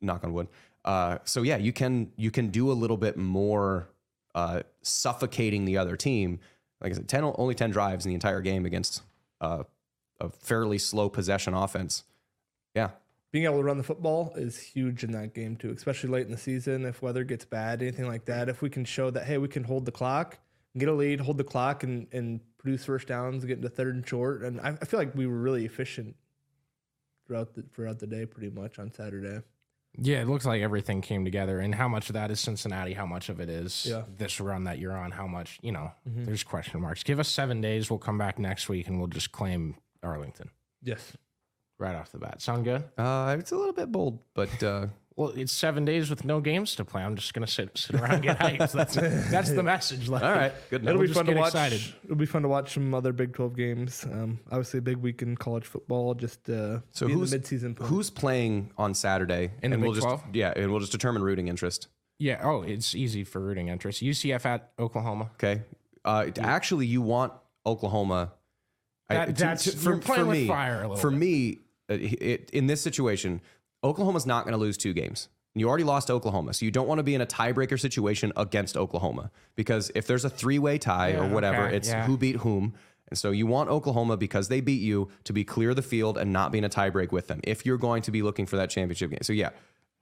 Knock 0.00 0.24
on 0.24 0.32
wood. 0.32 0.48
Uh, 0.84 1.18
so 1.24 1.42
yeah, 1.42 1.56
you 1.56 1.72
can 1.72 2.12
you 2.16 2.30
can 2.30 2.48
do 2.48 2.70
a 2.70 2.74
little 2.74 2.96
bit 2.96 3.16
more 3.16 3.88
uh, 4.34 4.62
suffocating 4.82 5.64
the 5.64 5.78
other 5.78 5.96
team. 5.96 6.38
Like 6.80 6.92
I 6.92 6.94
said, 6.96 7.08
ten 7.08 7.24
only 7.24 7.54
ten 7.54 7.70
drives 7.70 8.04
in 8.04 8.10
the 8.10 8.14
entire 8.14 8.40
game 8.40 8.66
against 8.66 9.02
uh, 9.40 9.64
a 10.20 10.28
fairly 10.28 10.78
slow 10.78 11.08
possession 11.08 11.54
offense. 11.54 12.04
Yeah, 12.74 12.90
Being 13.36 13.44
able 13.44 13.58
to 13.58 13.64
run 13.64 13.76
the 13.76 13.84
football 13.84 14.32
is 14.34 14.58
huge 14.58 15.04
in 15.04 15.12
that 15.12 15.34
game 15.34 15.56
too, 15.56 15.70
especially 15.70 16.08
late 16.08 16.24
in 16.24 16.32
the 16.32 16.38
season. 16.38 16.86
If 16.86 17.02
weather 17.02 17.22
gets 17.22 17.44
bad, 17.44 17.82
anything 17.82 18.08
like 18.08 18.24
that, 18.24 18.48
if 18.48 18.62
we 18.62 18.70
can 18.70 18.86
show 18.86 19.10
that 19.10 19.26
hey, 19.26 19.36
we 19.36 19.46
can 19.46 19.62
hold 19.62 19.84
the 19.84 19.92
clock, 19.92 20.38
get 20.78 20.88
a 20.88 20.92
lead, 20.94 21.20
hold 21.20 21.36
the 21.36 21.44
clock, 21.44 21.82
and 21.82 22.06
and 22.12 22.40
produce 22.56 22.86
first 22.86 23.08
downs, 23.08 23.44
get 23.44 23.58
into 23.58 23.68
third 23.68 23.94
and 23.94 24.08
short, 24.08 24.40
and 24.42 24.58
I, 24.58 24.78
I 24.80 24.86
feel 24.86 24.98
like 24.98 25.14
we 25.14 25.26
were 25.26 25.36
really 25.36 25.66
efficient 25.66 26.16
throughout 27.26 27.52
the 27.52 27.62
throughout 27.74 27.98
the 27.98 28.06
day, 28.06 28.24
pretty 28.24 28.48
much 28.48 28.78
on 28.78 28.90
Saturday. 28.90 29.42
yeah, 29.98 30.22
it 30.22 30.28
looks 30.28 30.46
like 30.46 30.62
everything 30.62 31.02
came 31.02 31.22
together. 31.26 31.60
And 31.60 31.74
how 31.74 31.88
much 31.88 32.08
of 32.08 32.14
that 32.14 32.30
is 32.30 32.40
Cincinnati? 32.40 32.94
How 32.94 33.04
much 33.04 33.28
of 33.28 33.38
it 33.38 33.50
is 33.50 33.84
Yeah. 33.84 34.04
this 34.16 34.40
run 34.40 34.64
that 34.64 34.78
you're 34.78 34.96
on? 34.96 35.10
How 35.10 35.26
much, 35.26 35.58
you 35.60 35.72
know, 35.72 35.92
mm-hmm. 36.08 36.24
there's 36.24 36.42
question 36.42 36.80
marks. 36.80 37.02
Give 37.02 37.20
us 37.20 37.28
seven 37.28 37.60
days. 37.60 37.90
We'll 37.90 37.98
come 37.98 38.16
back 38.16 38.38
next 38.38 38.70
week 38.70 38.88
and 38.88 38.98
we'll 38.98 39.08
just 39.08 39.30
claim 39.30 39.76
Arlington 40.02 40.52
Yes. 40.82 41.12
Right 41.78 41.94
off 41.94 42.12
the 42.12 42.18
bat. 42.18 42.40
Sound 42.42 42.64
good? 42.64 42.84
uh, 42.98 43.36
it's 43.38 43.52
a 43.52 43.56
little 43.56 43.72
bit 43.74 43.90
bold, 43.92 44.18
but 44.34 44.62
uh, 44.62 44.86
Well, 45.18 45.30
it's 45.34 45.50
seven 45.52 45.86
days 45.86 46.10
with 46.10 46.26
no 46.26 46.40
games 46.42 46.74
to 46.74 46.84
play. 46.84 47.02
I'm 47.02 47.16
just 47.16 47.32
gonna 47.32 47.46
sit 47.46 47.78
sit 47.78 47.96
around 47.98 48.12
and 48.16 48.22
get 48.22 48.38
hyped. 48.38 48.72
That's 48.72 48.96
that's 49.30 49.50
the 49.50 49.62
message. 49.62 50.10
Like, 50.10 50.22
all 50.22 50.30
right, 50.30 50.52
good 50.68 50.82
enough. 50.82 50.90
It'll 50.90 50.98
We'll 50.98 51.02
be 51.04 51.06
just 51.08 51.16
fun 51.18 51.24
to 51.26 51.32
get 51.32 51.40
watch. 51.40 51.48
excited. 51.54 51.80
It'll 52.04 52.16
be 52.16 52.26
fun 52.26 52.42
to 52.42 52.48
watch 52.48 52.74
some 52.74 52.92
other 52.92 53.14
Big 53.14 53.32
Twelve 53.32 53.56
games. 53.56 54.04
Um, 54.04 54.40
obviously, 54.50 54.76
a 54.76 54.82
big 54.82 54.98
week 54.98 55.22
in 55.22 55.34
college 55.38 55.64
football. 55.64 56.12
Just 56.12 56.50
uh, 56.50 56.80
So 56.90 57.06
be 57.06 57.14
who's 57.14 57.30
the 57.30 57.38
midseason? 57.38 57.74
point. 57.76 57.88
who's 57.88 58.10
playing 58.10 58.72
on 58.76 58.92
Saturday? 58.92 59.52
In 59.62 59.70
the 59.70 59.76
and 59.76 59.82
we'll 59.82 59.92
Big 59.92 60.02
just 60.02 60.06
12? 60.06 60.22
yeah, 60.34 60.52
and 60.54 60.70
we'll 60.70 60.80
just 60.80 60.92
determine 60.92 61.22
rooting 61.22 61.48
interest. 61.48 61.88
Yeah. 62.18 62.40
Oh, 62.42 62.60
it's 62.60 62.94
easy 62.94 63.24
for 63.24 63.40
rooting 63.40 63.68
interest. 63.68 64.02
UCF 64.02 64.44
at 64.44 64.70
Oklahoma. 64.78 65.30
Okay, 65.36 65.62
uh, 66.04 66.26
actually, 66.40 66.84
you 66.88 67.00
want 67.00 67.32
Oklahoma. 67.64 68.32
I- 69.08 69.14
That- 69.14 69.26
to- 69.28 69.32
that's- 69.32 69.64
to- 69.64 69.78
you're 69.82 69.96
playing 69.96 70.26
with 70.26 70.36
me, 70.40 70.46
fire 70.46 70.80
a 70.80 70.88
little 70.88 70.96
For 70.96 71.10
bit. 71.10 71.18
me, 71.20 71.58
Uh, 71.90 71.94
it, 72.00 72.50
in 72.50 72.66
this 72.66 72.80
situation, 72.80 73.40
Oklahoma's 73.84 74.26
not 74.26 74.44
going 74.44 74.52
to 74.52 74.58
lose 74.58 74.76
two 74.76 74.92
games. 74.92 75.28
You 75.54 75.68
already 75.68 75.84
lost 75.84 76.08
to 76.08 76.12
Oklahoma, 76.12 76.52
so 76.52 76.66
you 76.66 76.70
don't 76.70 76.86
want 76.86 76.98
to 76.98 77.02
be 77.02 77.14
in 77.14 77.22
a 77.22 77.26
tiebreaker 77.26 77.80
situation 77.80 78.30
against 78.36 78.76
Oklahoma 78.76 79.30
because 79.54 79.90
if 79.94 80.06
there's 80.06 80.24
a 80.24 80.28
three-way 80.28 80.76
tie 80.76 81.14
or 81.14 81.26
whatever, 81.28 81.68
okay, 81.68 81.76
it's 81.76 81.88
yeah. 81.88 82.04
who 82.04 82.18
beat 82.18 82.36
whom. 82.36 82.74
And 83.08 83.18
so 83.18 83.30
you 83.30 83.46
want 83.46 83.70
Oklahoma 83.70 84.18
because 84.18 84.48
they 84.48 84.60
beat 84.60 84.82
you 84.82 85.08
to 85.24 85.32
be 85.32 85.44
clear 85.44 85.72
the 85.72 85.80
field 85.80 86.18
and 86.18 86.30
not 86.30 86.52
be 86.52 86.58
in 86.58 86.64
a 86.64 86.68
tiebreak 86.68 87.10
with 87.10 87.28
them 87.28 87.40
if 87.44 87.64
you're 87.64 87.78
going 87.78 88.02
to 88.02 88.10
be 88.10 88.20
looking 88.20 88.44
for 88.44 88.56
that 88.56 88.68
championship 88.68 89.10
game. 89.10 89.20
So 89.22 89.32
yeah, 89.32 89.50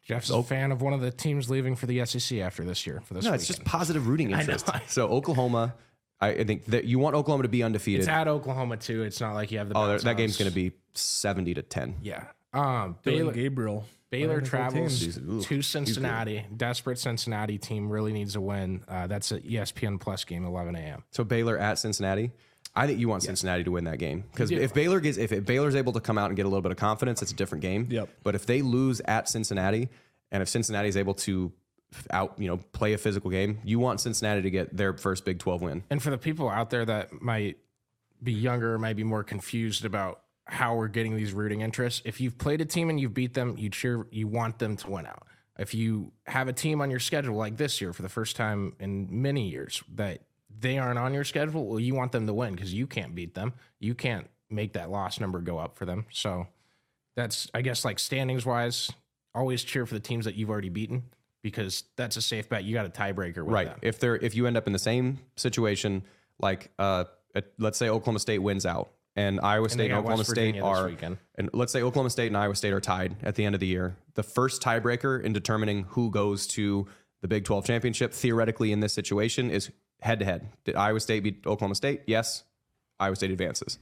Jeff's 0.03 0.31
a 0.31 0.43
fan 0.43 0.73
of 0.73 0.83
one 0.83 0.93
of 0.93 1.01
the 1.01 1.11
teams 1.11 1.49
leaving 1.49 1.77
for 1.77 1.87
the 1.87 2.05
SEC 2.05 2.39
after 2.39 2.65
this 2.65 2.87
year. 2.87 3.01
For 3.01 3.15
this, 3.15 3.25
no, 3.25 3.33
it's 3.33 3.47
just 3.47 3.65
positive 3.65 4.09
rooting 4.09 4.31
interest. 4.33 4.69
So 4.89 5.09
Oklahoma, 5.09 5.75
I 6.21 6.29
I 6.29 6.45
think 6.45 6.67
that 6.67 6.85
you 6.85 6.99
want 6.99 7.17
Oklahoma 7.17 7.43
to 7.45 7.49
be 7.49 7.63
undefeated. 7.63 8.01
it's 8.01 8.09
at 8.09 8.29
Oklahoma 8.29 8.77
too. 8.77 9.03
It's 9.03 9.21
not 9.21 9.35
like 9.35 9.51
you 9.51 9.59
have 9.59 9.69
the. 9.69 9.77
Oh, 9.77 9.99
that 9.99 10.17
game's 10.17 10.37
going 10.37 10.51
to 10.51 10.55
be 10.55 10.73
70 10.95 11.55
to 11.55 11.63
10. 11.63 11.97
Yeah. 12.03 12.25
Um, 12.53 12.97
Baylor, 13.03 13.33
Gabriel? 13.33 13.85
Baylor 14.11 14.37
Running 14.37 14.45
the 14.51 14.57
whole 14.57 14.71
travels 14.71 15.01
team. 15.17 15.41
to 15.43 15.63
Cincinnati. 15.63 16.47
Desperate 16.57 16.99
Cincinnati 16.99 17.59
team 17.59 17.91
really 17.91 18.13
needs 18.13 18.37
a 18.37 18.41
win. 18.41 18.85
Uh, 18.87 19.09
that's 19.09 19.33
a 19.33 19.41
ESPN 19.41 20.01
Plus 20.01 20.25
game, 20.25 20.45
11 20.45 20.77
a.m. 20.77 21.03
So 21.11 21.25
Baylor 21.25 21.59
at 21.59 21.79
Cincinnati. 21.81 22.31
I 22.77 22.87
think 22.87 22.99
you 22.99 23.09
want 23.09 23.23
Cincinnati 23.23 23.63
to 23.65 23.71
win 23.71 23.85
that 23.85 23.99
game 23.99 24.25
because 24.33 24.51
if 24.51 24.75
Baylor 24.75 24.99
gets 24.99 25.17
if 25.17 25.31
it, 25.31 25.45
Baylor's 25.47 25.77
able 25.77 25.93
to 25.93 26.01
come 26.01 26.19
out 26.19 26.31
and 26.31 26.37
get 26.37 26.45
a 26.45 26.49
little 26.49 26.63
bit 26.63 26.73
of 26.73 26.77
confidence, 26.77 27.23
it's 27.23 27.31
a 27.31 27.35
different 27.35 27.63
game. 27.63 27.87
Yep. 27.89 28.09
But 28.25 28.35
if 28.35 28.47
they 28.47 28.63
lose 28.63 29.01
at 29.05 29.29
Cincinnati, 29.29 29.89
and 30.33 30.43
if 30.43 30.49
Cincinnati 30.49 30.89
is 30.89 30.97
able 30.97 31.15
to 31.15 31.53
out 32.11 32.35
you 32.39 32.49
know 32.49 32.59
play 32.73 32.93
a 32.93 32.99
physical 32.99 33.31
game, 33.31 33.61
you 33.65 33.79
want 33.79 34.01
Cincinnati 34.01 34.43
to 34.43 34.51
get 34.51 34.77
their 34.77 34.97
first 34.97 35.25
Big 35.25 35.39
Twelve 35.39 35.63
win. 35.63 35.85
And 35.91 36.03
for 36.03 36.11
the 36.11 36.19
people 36.19 36.49
out 36.49 36.71
there 36.71 36.85
that 36.85 37.23
might 37.23 37.59
be 38.23 38.33
younger, 38.33 38.79
might 38.79 38.97
be 38.97 39.05
more 39.05 39.23
confused 39.23 39.85
about 39.85 40.21
how 40.47 40.75
we're 40.75 40.89
getting 40.89 41.17
these 41.17 41.33
rooting 41.33 41.61
interests, 41.61 42.03
if 42.05 42.21
you've 42.21 42.37
played 42.39 42.61
a 42.61 42.65
team 42.65 42.91
and 42.91 43.01
you've 43.01 43.15
beat 43.15 43.35
them, 43.35 43.57
you 43.57 43.71
cheer, 43.71 44.07
you 44.11 44.27
want 44.27 44.59
them 44.59 44.77
to 44.77 44.91
win 44.91 45.07
out. 45.07 45.27
If 45.59 45.75
you 45.75 46.13
have 46.27 46.49
a 46.49 46.53
team 46.53 46.81
on 46.81 46.91
your 46.91 47.01
schedule 47.01 47.37
like 47.37 47.57
this 47.57 47.81
year 47.81 47.93
for 47.93 48.03
the 48.03 48.09
first 48.09 48.37
time 48.37 48.75
in 48.81 49.23
many 49.23 49.49
years 49.49 49.83
that 49.95 50.21
they 50.57 50.79
aren't 50.79 50.99
on 50.99 51.15
your 51.15 51.25
schedule, 51.25 51.67
well, 51.67 51.81
you 51.81 51.95
want 51.95 52.13
them 52.13 52.27
to 52.27 52.35
win 52.35 52.55
because 52.55 52.75
you 52.75 52.87
can't 52.87 53.15
beat 53.15 53.35
them. 53.35 53.55
You 53.79 53.95
can't 53.95 54.29
make 54.51 54.73
that 54.75 54.91
loss 54.91 55.21
number 55.21 55.41
go 55.41 55.59
up 55.59 55.77
for 55.77 55.85
them. 55.85 56.07
So 56.11 56.47
that's, 57.17 57.49
I 57.55 57.63
guess, 57.63 57.85
like 57.85 57.99
standings 57.99 58.45
wise, 58.45 58.91
always 59.35 59.63
cheer 59.65 59.87
for 59.87 59.95
the 59.95 60.01
teams 60.01 60.25
that 60.25 60.35
you've 60.35 60.51
already 60.51 60.69
beaten 60.69 61.05
because 61.45 61.85
that's 61.95 62.17
a 62.17 62.23
safe 62.23 62.49
bet. 62.49 62.65
You 62.65 62.75
got 62.75 62.87
a 62.87 62.89
tiebreaker 62.89 63.45
with 63.45 63.53
Right. 63.55 63.67
them. 63.69 63.79
If 63.83 64.01
they're 64.01 64.17
if 64.17 64.35
you 64.35 64.49
end 64.49 64.57
up 64.57 64.67
in 64.67 64.73
the 64.73 64.79
same 64.81 65.21
situation, 65.37 66.03
like 66.41 66.73
uh, 66.81 67.05
at- 67.37 67.53
let's 67.59 67.79
say 67.79 67.89
Oklahoma 67.89 68.19
State 68.19 68.39
wins 68.41 68.67
out, 68.67 68.91
and 69.15 69.39
Iowa 69.41 69.69
State 69.69 69.85
and 69.85 69.91
got 69.93 69.99
Oklahoma 70.01 70.25
State 70.25 70.59
are, 70.61 70.91
and 71.37 71.51
let's 71.53 71.73
say 71.73 71.83
Oklahoma 71.83 72.11
State 72.11 72.29
and 72.29 72.37
Iowa 72.37 72.57
State 72.57 72.73
are 72.73 72.81
tied 72.81 73.15
at 73.23 73.37
the 73.37 73.45
end 73.45 73.55
of 73.55 73.61
the 73.61 73.67
year. 73.69 73.97
The 74.15 74.23
first 74.25 74.63
tiebreaker 74.63 75.23
in 75.23 75.33
determining 75.33 75.85
who 75.91 76.11
goes 76.11 76.47
to 76.49 76.89
the 77.21 77.29
Big 77.29 77.45
Twelve 77.45 77.65
championship, 77.67 78.13
theoretically 78.15 78.73
in 78.73 78.81
this 78.81 78.93
situation, 78.95 79.51
is 79.51 79.71
head 80.01 80.19
to 80.21 80.25
head. 80.25 80.49
Did 80.65 80.75
Iowa 80.77 80.99
State 80.99 81.23
beat 81.23 81.47
Oklahoma 81.47 81.75
State? 81.77 82.01
Yes. 82.07 82.43
Iowa 82.99 83.17
State 83.17 83.31
advances. 83.31 83.79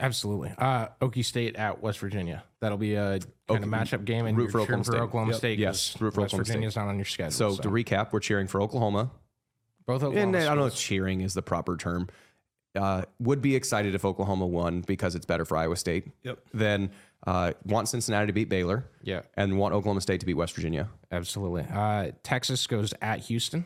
Absolutely. 0.00 0.52
Uh, 0.56 0.88
Okie 1.00 1.24
State 1.24 1.56
at 1.56 1.82
West 1.82 1.98
Virginia. 1.98 2.44
That'll 2.60 2.78
be 2.78 2.94
a 2.94 3.18
kind 3.48 3.64
of 3.64 3.70
matchup 3.70 4.04
game, 4.04 4.26
and 4.26 4.36
root 4.36 4.44
you're 4.44 4.50
for 4.52 4.66
cheering 4.66 4.80
Oklahoma 4.80 4.84
for 4.84 4.92
State. 4.92 5.00
Oklahoma 5.02 5.30
Yep. 5.32 5.38
State. 5.38 5.58
Yes, 5.58 5.92
'cause 5.92 6.00
root 6.02 6.14
for 6.14 6.20
West 6.20 6.34
Oklahoma 6.34 6.44
State. 6.44 6.52
Virginia's 6.54 6.76
not 6.76 6.88
on 6.88 6.96
your 6.96 7.04
schedule. 7.04 7.32
So, 7.32 7.54
So, 7.54 7.62
to 7.62 7.68
recap, 7.68 8.12
we're 8.12 8.20
cheering 8.20 8.46
for 8.46 8.60
Oklahoma. 8.62 9.10
both 9.86 10.02
Oklahoma. 10.02 10.20
And 10.20 10.36
I 10.36 10.44
don't 10.50 10.58
know 10.58 10.66
if 10.66 10.74
cheering 10.76 11.22
is 11.22 11.32
the 11.34 11.40
proper 11.42 11.76
term. 11.76 12.08
Uh, 12.76 13.02
would 13.18 13.40
be 13.40 13.56
excited 13.56 13.94
if 13.94 14.04
Oklahoma 14.04 14.46
won 14.46 14.82
because 14.82 15.14
it's 15.14 15.24
better 15.26 15.44
for 15.46 15.56
Iowa 15.56 15.74
State. 15.76 16.06
Yep. 16.24 16.38
Then 16.52 16.90
uh, 17.26 17.54
want 17.64 17.88
Cincinnati 17.88 18.26
to 18.28 18.32
beat 18.34 18.48
Baylor. 18.50 18.84
Yeah. 19.02 19.22
And 19.34 19.58
want 19.58 19.74
Oklahoma 19.74 20.02
State 20.02 20.20
to 20.20 20.26
beat 20.26 20.34
West 20.34 20.54
Virginia. 20.54 20.88
Absolutely. 21.10 21.64
Uh, 21.72 22.10
Texas 22.22 22.66
goes 22.66 22.92
at 23.00 23.20
Houston 23.20 23.64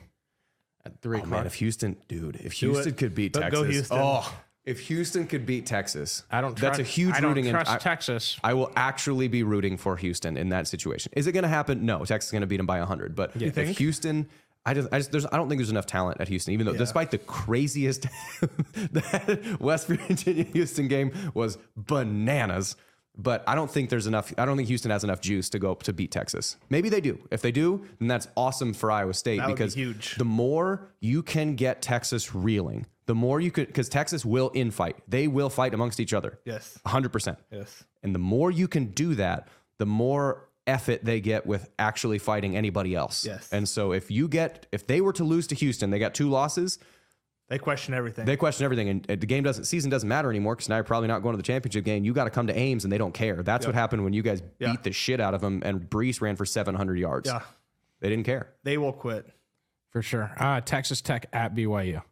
at 0.85 1.01
three 1.03 1.21
Oh, 1.21 1.27
man, 1.27 1.45
if 1.47 1.55
Houston, 1.57 1.97
dude, 2.09 2.37
if 2.37 2.53
Houston 2.55 2.95
could 2.95 3.15
beat 3.17 3.33
Go- 3.33 3.41
Texas, 3.41 3.61
go 3.61 3.65
Houston. 3.69 3.99
oh, 4.01 4.35
if 4.65 4.81
Houston 4.89 5.27
could 5.27 5.45
beat 5.45 5.67
Texas, 5.67 6.23
I 6.31 6.41
don't. 6.41 6.57
That's 6.57 6.77
trust, 6.77 6.81
a 6.81 6.85
huge 6.85 7.15
I 7.15 7.21
don't 7.21 7.31
rooting. 7.31 7.47
in- 7.47 7.53
trust 7.53 7.71
I, 7.71 7.79
Texas. 7.79 8.39
I 8.45 8.55
will 8.55 8.71
actually 8.77 9.29
be 9.29 9.43
rooting 9.43 9.77
for 9.77 9.97
Houston 9.97 10.37
in 10.37 10.51
that 10.51 10.69
situation. 10.69 11.13
Is 11.17 11.27
it 11.27 11.33
going 11.33 11.43
to 11.43 11.49
happen? 11.49 11.85
No, 11.85 11.99
Texas 12.05 12.27
is 12.29 12.33
going 12.33 12.43
to 12.43 12.47
beat 12.47 12.59
them 12.59 12.67
by 12.67 12.79
hundred. 12.81 13.15
But 13.17 13.33
if 13.41 13.55
think? 13.55 13.79
Houston, 13.79 14.29
I 14.65 14.75
just, 14.75 14.89
I 14.93 14.99
just, 14.99 15.11
there's, 15.11 15.27
I 15.27 15.37
don't 15.37 15.49
think 15.49 15.59
there's 15.59 15.71
enough 15.71 15.87
talent 15.87 16.21
at 16.21 16.29
Houston. 16.29 16.55
Even 16.55 16.67
though, 16.67 16.75
despite 16.75 17.11
the 17.11 17.19
craziest, 17.19 18.07
that 18.93 19.57
West 19.61 19.89
Virginia 19.89 20.45
Houston 20.53 20.89
game 20.89 21.13
was 21.35 21.59
bananas. 21.77 22.77
But 23.15 23.45
I 23.47 23.55
don't 23.55 23.71
think 23.71 23.91
there's 23.91 24.07
enough. 24.07 24.33
I 24.39 24.47
don't 24.47 24.57
think 24.57 24.69
Houston 24.69 24.91
has 24.91 25.05
enough 25.05 25.21
juice 25.21 25.51
to 25.51 25.59
go 25.59 25.71
up 25.73 25.83
to 25.83 25.93
beat 25.93 26.11
Texas. 26.11 26.57
Maybe 26.71 26.89
they 26.89 27.03
do. 27.03 27.19
If 27.31 27.43
they 27.43 27.53
do, 27.53 27.85
then 27.99 28.09
that's 28.09 28.27
awesome 28.39 28.73
for 28.73 28.91
Iowa 28.91 29.13
State 29.13 29.39
That 29.39 29.49
be 29.49 29.53
because 29.53 29.75
huge. 29.75 30.15
the 30.17 30.25
more 30.25 30.89
you 31.01 31.23
can 31.23 31.55
get 31.55 31.83
Texas 31.83 32.35
reeling, 32.35 32.87
the 33.07 33.15
more 33.15 33.41
you 33.41 33.51
could, 33.51 33.67
because 33.67 33.89
Texas 33.89 34.25
will 34.25 34.51
infight. 34.51 34.95
They 35.09 35.27
will 35.29 35.51
fight 35.51 35.75
amongst 35.75 35.99
each 36.01 36.13
other. 36.15 36.39
Yes. 36.45 36.79
100%. 36.87 37.37
Yes. 37.51 37.85
And 38.03 38.15
the 38.15 38.19
more 38.21 38.51
you 38.51 38.69
can 38.69 38.87
do 38.87 39.15
that, 39.17 39.49
the 39.79 39.87
more 39.87 40.49
effort 40.67 41.05
they 41.05 41.21
get 41.21 41.45
with 41.45 41.69
actually 41.79 42.19
fighting 42.19 42.57
anybody 42.57 42.95
else. 42.95 43.27
Yes. 43.27 43.49
And 43.53 43.69
so 43.69 43.93
if 43.93 44.11
you 44.11 44.29
get, 44.29 44.67
if 44.71 44.87
they 44.87 45.01
were 45.01 45.13
to 45.15 45.25
lose 45.25 45.49
to 45.49 45.55
Houston, 45.57 45.91
they 45.91 45.99
got 45.99 46.15
two 46.15 46.31
losses, 46.31 46.79
They 47.49 47.59
question 47.59 47.93
everything. 47.93 48.25
they 48.25 48.37
question 48.37 48.65
everything. 48.65 48.89
And 48.89 49.07
and 49.09 49.21
the 49.21 49.27
game 49.27 49.43
doesn't, 49.43 49.65
season 49.65 49.91
doesn't 49.91 50.09
matter 50.09 50.31
anymore 50.31 50.55
because 50.55 50.69
now 50.69 50.77
you're 50.77 50.85
probably 50.85 51.09
not 51.09 51.23
going 51.23 51.33
to 51.33 51.37
the 51.37 51.43
championship 51.43 51.85
game. 51.85 52.05
You 52.05 52.13
got 52.15 52.25
to 52.25 52.31
come 52.31 52.47
to 52.47 52.57
Ames 52.57 52.85
and 52.85 52.93
they 52.93 52.99
don't 52.99 53.13
care. 53.13 53.43
That's 53.43 53.67
what 53.67 53.75
happened 53.75 54.05
when 54.05 54.13
you 54.13 54.23
guys 54.23 54.41
Yeah. 54.61 54.71
beat 54.71 54.85
the 54.85 54.93
shit 54.93 55.19
out 55.21 55.35
of 55.35 55.41
them 55.41 55.63
and 55.65 55.81
Breece 55.81 56.21
ran 56.21 56.37
for 56.37 56.47
700 56.47 56.97
yards. 56.99 57.29
yeah. 57.29 57.41
They 58.01 58.09
didn't 58.09 58.25
care. 58.27 58.49
They 58.63 58.79
will 58.79 58.93
quit. 58.93 59.27
for 59.91 60.01
sure. 60.01 60.31
Uh, 60.39 60.61
Texas 60.61 61.01
Tech 61.03 61.27
at 61.33 61.55
BYU. 61.55 62.03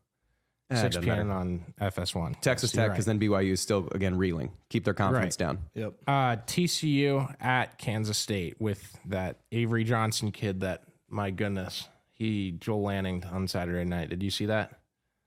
Eh, 0.71 0.81
6 0.83 0.99
p.m. 0.99 1.29
matter. 1.29 1.31
on 1.33 1.65
FS1. 1.81 2.41
Texas 2.41 2.73
Yes, 2.73 2.77
Tech, 2.77 2.91
because 2.93 3.07
right. 3.07 3.19
then 3.19 3.29
BYU 3.29 3.53
is 3.53 3.61
still 3.61 3.89
again 3.93 4.17
reeling. 4.17 4.53
Keep 4.69 4.85
their 4.85 4.95
confidence 4.95 5.37
Right. 5.41 5.47
down. 5.47 5.59
Yep. 5.75 5.95
Uh, 6.07 6.37
TCU 6.47 7.35
at 7.41 7.79
Kansas 7.79 8.19
State 8.19 8.61
with 8.61 8.99
that 9.07 9.39
Avery 9.53 9.85
Johnson 9.85 10.31
kid 10.33 10.61
that, 10.61 10.83
my 11.09 11.31
goodness, 11.31 11.89
he 12.13 12.53
Joel 12.53 12.83
Lanning 12.83 13.25
on 13.33 13.49
Saturday 13.49 13.85
night. 13.85 14.11
Did 14.11 14.23
you 14.23 14.31
see 14.31 14.47
that? 14.47 14.73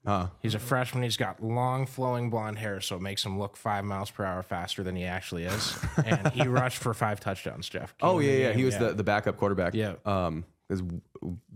Uh, 0.05 0.27
He's 0.41 0.53
a 0.53 0.59
freshman. 0.59 1.01
He's 1.03 1.15
got 1.15 1.41
long, 1.41 1.85
flowing 1.85 2.29
blonde 2.29 2.59
hair, 2.59 2.81
so 2.81 2.97
it 2.97 3.01
makes 3.01 3.25
him 3.25 3.39
look 3.39 3.55
five 3.55 3.85
miles 3.85 4.11
per 4.11 4.25
hour 4.25 4.43
faster 4.43 4.83
than 4.83 4.95
he 4.97 5.05
actually 5.05 5.43
is. 5.45 5.77
and 6.05 6.27
he 6.33 6.45
rushed 6.47 6.77
for 6.77 6.93
five 6.93 7.21
touchdowns, 7.21 7.69
Jeff. 7.69 7.97
Came 7.97 8.09
oh 8.09 8.19
yeah, 8.19 8.31
yeah. 8.31 8.47
game, 8.49 8.57
He 8.57 8.63
was 8.65 8.77
the, 8.77 8.93
the 8.93 9.03
backup 9.03 9.37
quarterback. 9.37 9.73
Yeah. 9.73 9.93
Um, 10.05 10.43
because 10.81 11.01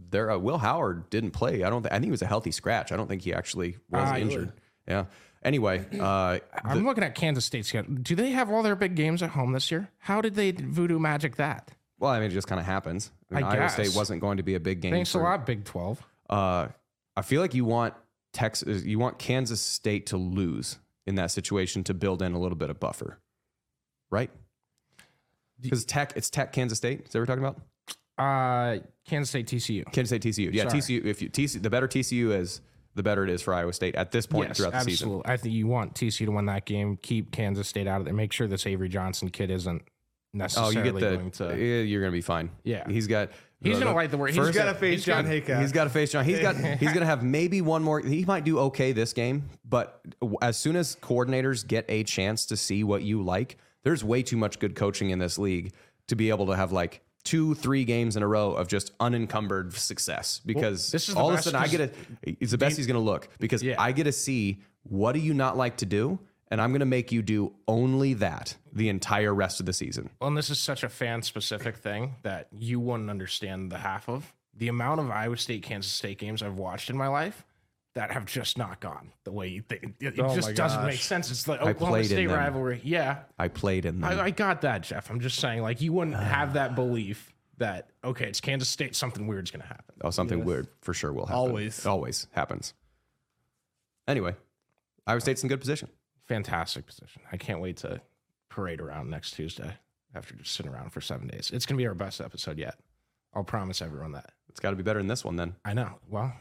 there, 0.09 0.31
uh, 0.31 0.37
Will 0.37 0.57
Howard 0.57 1.09
didn't 1.09 1.31
play. 1.31 1.63
I 1.63 1.69
don't. 1.69 1.81
Think, 1.83 1.91
I 1.93 1.97
think 1.97 2.05
he 2.05 2.11
was 2.11 2.21
a 2.21 2.27
healthy 2.27 2.51
scratch. 2.51 2.91
I 2.91 2.95
don't 2.97 3.07
think 3.07 3.21
he 3.21 3.33
actually 3.33 3.77
was 3.89 4.09
Ah, 4.09 4.17
injured. 4.17 4.53
Yeah. 4.87 5.05
Anyway, 5.43 5.85
uh, 5.99 6.39
I'm 6.63 6.85
looking 6.85 7.03
at 7.03 7.13
Kansas 7.15 7.45
State's 7.45 7.67
schedule. 7.69 7.93
Do 7.95 8.15
they 8.15 8.31
have 8.31 8.49
all 8.49 8.63
their 8.63 8.75
big 8.75 8.95
games 8.95 9.21
at 9.21 9.29
home 9.31 9.51
this 9.53 9.69
year? 9.71 9.89
How 9.99 10.19
did 10.21 10.35
they 10.35 10.51
voodoo 10.51 10.99
magic 10.99 11.35
that? 11.37 11.71
well, 11.99 12.11
I 12.11 12.19
mean, 12.19 12.29
it 12.31 12.33
just 12.33 12.47
kind 12.47 12.59
of 12.59 12.65
happens. 12.65 13.11
I 13.31 13.35
mean, 13.35 13.43
I 13.43 13.47
Iowa 13.49 13.59
guess. 13.61 13.73
State 13.73 13.95
wasn't 13.95 14.21
going 14.21 14.37
to 14.37 14.43
be 14.43 14.55
a 14.55 14.59
big 14.59 14.81
game. 14.81 14.91
Thanks 14.91 15.09
a 15.11 15.13
for- 15.19 15.23
lot, 15.23 15.45
Big 15.45 15.63
12. 15.65 16.03
Uh, 16.29 16.67
I 17.15 17.21
feel 17.23 17.41
like 17.41 17.53
you 17.53 17.65
want 17.65 17.93
Texas, 18.33 18.83
you 18.83 18.99
want 18.99 19.17
Kansas 19.19 19.61
State 19.61 20.07
to 20.07 20.17
lose 20.17 20.77
in 21.05 21.15
that 21.15 21.31
situation 21.31 21.83
to 21.85 21.93
build 21.93 22.21
in 22.21 22.33
a 22.33 22.39
little 22.39 22.57
bit 22.57 22.69
of 22.69 22.79
buffer, 22.79 23.19
right? 24.11 24.29
Because 25.59 25.85
Tech, 25.85 26.13
it's 26.15 26.29
Tech, 26.29 26.51
Kansas 26.53 26.77
State. 26.77 27.01
Is 27.05 27.11
that 27.13 27.19
what 27.19 27.21
we're 27.21 27.25
talking 27.35 27.43
about? 27.43 27.61
Uh, 28.17 28.77
Kansas 29.05 29.29
State, 29.29 29.47
TCU. 29.47 29.85
Kansas 29.91 30.09
State, 30.17 30.21
TCU. 30.23 30.53
Yeah, 30.53 30.67
Sorry. 30.67 30.81
TCU. 30.81 31.05
If 31.05 31.21
you 31.21 31.29
TCU, 31.29 31.61
the 31.61 31.69
better 31.69 31.87
TCU 31.87 32.31
is, 32.37 32.61
the 32.95 33.03
better 33.03 33.23
it 33.23 33.29
is 33.29 33.41
for 33.41 33.53
Iowa 33.53 33.73
State 33.73 33.95
at 33.95 34.11
this 34.11 34.25
point 34.25 34.49
Yes, 34.49 34.57
throughout 34.57 34.73
the 34.73 34.79
season. 34.79 34.91
absolutely. 35.09 35.31
I 35.31 35.37
think 35.37 35.53
you 35.53 35.67
want 35.67 35.93
TCU 35.93 36.25
to 36.25 36.31
win 36.31 36.45
that 36.47 36.65
game. 36.65 36.97
Keep 37.01 37.31
Kansas 37.31 37.67
State 37.67 37.87
out 37.87 37.99
of 37.99 38.05
there. 38.05 38.13
Make 38.13 38.33
sure 38.33 38.47
this 38.47 38.65
Avery 38.65 38.89
Johnson 38.89 39.29
kid 39.29 39.51
isn't 39.51 39.83
Oh, 39.85 40.37
necessarily 40.39 40.75
you 40.77 40.83
get 40.83 40.93
the. 40.95 40.99
going 41.17 41.31
to. 41.31 41.43
yeah, 41.57 41.81
you're 41.83 42.01
gonna 42.01 42.11
be 42.11 42.21
fine. 42.21 42.49
Yeah. 42.63 42.87
he's 42.89 43.07
got. 43.07 43.29
He's 43.61 43.79
gonna 43.79 43.93
light 43.95 44.11
the 44.11 44.17
word. 44.17 44.31
He's 44.31 44.37
got 44.37 44.53
gonna 44.53 44.73
face 44.75 45.03
John 45.03 45.23
got- 45.25 45.31
Heacock. 45.33 45.61
He's 45.61 45.71
got 45.71 45.85
to 45.85 45.89
face 45.89 46.11
John. 46.11 46.25
He's 46.25 46.39
got. 46.39 46.55
He's 46.79 46.93
gonna 46.93 47.05
have 47.07 47.23
maybe 47.23 47.61
one 47.61 47.81
more. 47.83 47.99
He 48.01 48.23
might 48.25 48.43
do 48.43 48.59
okay 48.59 48.91
this 48.91 49.13
game, 49.13 49.49
but 49.65 49.99
as 50.43 50.57
soon 50.57 50.75
as 50.75 50.95
coordinators 50.97 51.65
get 51.65 51.85
a 51.89 52.03
chance 52.03 52.45
to 52.47 52.57
see 52.57 52.83
what 52.83 53.01
you 53.03 53.23
like, 53.23 53.57
there's 53.83 54.03
way 54.03 54.21
too 54.21 54.37
much 54.37 54.59
good 54.59 54.75
coaching 54.75 55.09
in 55.11 55.17
this 55.17 55.39
league 55.39 55.73
to 56.07 56.15
be 56.15 56.29
able 56.29 56.45
to 56.47 56.55
have 56.55 56.71
like 56.71 57.01
two, 57.27 57.53
three 57.55 57.83
games 57.83 58.15
in 58.15 58.23
a 58.23 58.27
row 58.27 58.51
of 58.53 58.67
just 58.67 58.91
unencumbered 58.99 59.73
success. 59.73 60.39
Because 60.45 60.91
this 60.91 61.09
is 61.09 61.15
all 61.15 61.29
of 61.31 61.39
a 61.39 61.41
sudden 61.41 61.61
I 61.61 61.67
get 61.67 61.81
a. 61.81 61.91
It's 62.23 62.51
the 62.51 62.57
best 62.57 62.77
he's 62.77 62.87
gonna 62.87 62.99
look 62.99 63.27
because 63.39 63.61
Yeah. 63.61 63.75
I 63.81 63.91
get 63.91 64.05
to 64.05 64.11
see 64.11 64.61
what 64.83 65.11
do 65.13 65.19
you 65.19 65.33
not 65.33 65.57
like 65.57 65.77
to 65.77 65.85
do, 65.85 66.19
and 66.49 66.61
I'm 66.61 66.71
gonna 66.71 66.85
make 66.85 67.11
you 67.11 67.21
do 67.21 67.53
only 67.67 68.13
that 68.15 68.55
the 68.71 68.87
entire 68.89 69.33
rest 69.33 69.59
of 69.59 69.65
the 69.65 69.73
season. 69.73 70.09
Well, 70.21 70.29
and 70.29 70.37
this 70.37 70.49
is 70.49 70.59
such 70.59 70.83
a 70.83 70.89
fan 70.89 71.21
specific 71.21 71.75
thing 71.77 72.15
that 72.23 72.47
you 72.57 72.79
wouldn't 72.79 73.09
understand 73.09 73.71
the 73.71 73.79
half 73.79 74.07
of. 74.07 74.33
The 74.55 74.69
amount 74.69 74.99
of 75.01 75.11
Iowa 75.11 75.37
State, 75.37 75.63
Kansas 75.63 75.91
State 75.91 76.17
games 76.17 76.41
I've 76.41 76.57
watched 76.57 76.89
in 76.89 76.97
my 76.97 77.07
life 77.07 77.43
that 77.97 78.11
have 78.11 78.25
just 78.25 78.59
not 78.59 78.79
gone 78.79 79.11
the 79.23 79.31
way 79.31 79.47
you 79.47 79.63
think. 79.63 79.95
It, 79.99 80.19
it 80.19 80.19
Oh 80.19 80.35
just 80.35 80.53
doesn't 80.53 80.85
make 80.85 80.99
sense. 80.99 81.31
It's 81.31 81.43
the 81.45 81.53
I 81.53 81.69
Oklahoma 81.71 81.93
played 81.93 82.05
in 82.05 82.09
State 82.09 82.27
them. 82.27 82.37
rivalry. 82.37 82.79
Yeah. 82.83 83.21
I 83.39 83.47
played 83.47 83.85
in 83.85 84.01
them. 84.01 84.19
I, 84.19 84.25
I 84.25 84.29
got 84.29 84.61
that, 84.61 84.83
Jeff. 84.83 85.09
I'm 85.09 85.19
just 85.19 85.39
saying, 85.39 85.63
like, 85.63 85.81
you 85.81 85.91
wouldn't 85.93 86.15
have 86.15 86.53
that 86.53 86.75
belief 86.75 87.33
that, 87.57 87.89
okay, 88.03 88.27
it's 88.27 88.39
Kansas 88.39 88.69
State, 88.69 88.95
something 88.95 89.25
weird's 89.25 89.49
going 89.49 89.63
to 89.63 89.67
happen. 89.67 89.95
Oh, 90.01 90.11
something 90.11 90.45
weird 90.45 90.67
for 90.81 90.93
sure 90.93 91.11
will 91.11 91.25
happen. 91.25 91.39
Always. 91.39 91.87
Always 91.87 92.27
happens. 92.33 92.75
Anyway, 94.07 94.35
Iowa 95.07 95.19
State's 95.19 95.41
in 95.41 95.49
good 95.49 95.59
position. 95.59 95.89
Fantastic 96.27 96.85
position. 96.85 97.23
I 97.31 97.37
can't 97.37 97.61
wait 97.61 97.77
to 97.77 97.99
parade 98.47 98.79
around 98.79 99.09
next 99.09 99.31
Tuesday 99.31 99.73
after 100.13 100.35
just 100.35 100.53
sitting 100.53 100.71
around 100.71 100.91
for 100.91 101.01
seven 101.01 101.27
days. 101.27 101.49
It's 101.51 101.65
going 101.65 101.77
to 101.77 101.81
be 101.81 101.87
our 101.87 101.95
best 101.95 102.21
episode 102.21 102.59
yet. 102.59 102.77
I'll 103.33 103.43
promise 103.43 103.81
everyone 103.81 104.11
that. 104.11 104.29
It's 104.49 104.59
got 104.59 104.69
to 104.69 104.75
be 104.75 104.83
better 104.83 104.99
than 104.99 105.07
this 105.07 105.25
one 105.25 105.35
then. 105.35 105.55
I 105.65 105.73
know. 105.73 105.99
Well, 106.07 106.31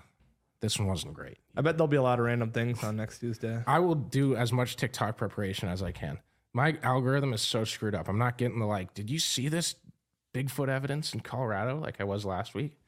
this 0.60 0.78
one 0.78 0.88
wasn't 0.88 1.14
great. 1.14 1.38
I 1.56 1.60
bet 1.60 1.76
there'll 1.76 1.88
be 1.88 1.96
a 1.96 2.02
lot 2.02 2.18
of 2.18 2.24
random 2.24 2.50
things 2.50 2.82
on 2.82 2.96
next 2.96 3.18
Tuesday. 3.18 3.62
I 3.66 3.78
will 3.78 3.94
do 3.94 4.36
as 4.36 4.52
much 4.52 4.76
TikTok 4.76 5.16
preparation 5.16 5.68
as 5.68 5.82
I 5.82 5.92
can. 5.92 6.18
My 6.52 6.76
algorithm 6.82 7.34
is 7.34 7.42
so 7.42 7.64
screwed 7.64 7.94
up. 7.94 8.08
I'm 8.08 8.18
not 8.18 8.38
getting 8.38 8.58
the 8.58 8.66
like, 8.66 8.94
did 8.94 9.10
you 9.10 9.18
see 9.18 9.48
this 9.48 9.74
Bigfoot 10.34 10.68
evidence 10.68 11.14
in 11.14 11.20
Colorado 11.20 11.78
like 11.78 12.00
I 12.00 12.04
was 12.04 12.24
last 12.24 12.54
week? 12.54 12.78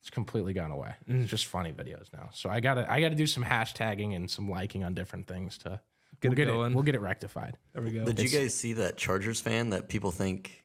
It's 0.00 0.10
completely 0.10 0.52
gone 0.52 0.70
away. 0.70 0.94
It's 1.06 1.26
mm. 1.26 1.26
just 1.26 1.46
funny 1.46 1.72
videos 1.72 2.12
now. 2.12 2.30
So 2.32 2.48
I 2.48 2.60
gotta 2.60 2.90
I 2.90 3.00
gotta 3.00 3.16
do 3.16 3.26
some 3.26 3.44
hashtagging 3.44 4.14
and 4.14 4.30
some 4.30 4.48
liking 4.48 4.84
on 4.84 4.94
different 4.94 5.26
things 5.26 5.58
to 5.58 5.80
Get 6.20 6.30
we'll 6.30 6.32
it 6.32 6.36
get 6.36 6.46
going. 6.46 6.72
it 6.72 6.74
we'll 6.74 6.84
get 6.84 6.94
it 6.94 7.00
rectified. 7.00 7.56
There 7.72 7.82
we 7.82 7.90
go. 7.90 8.04
Did 8.04 8.18
you 8.18 8.28
guys 8.28 8.54
see 8.54 8.72
that 8.74 8.96
Chargers 8.96 9.40
fan 9.40 9.70
that 9.70 9.88
people 9.88 10.10
think 10.10 10.64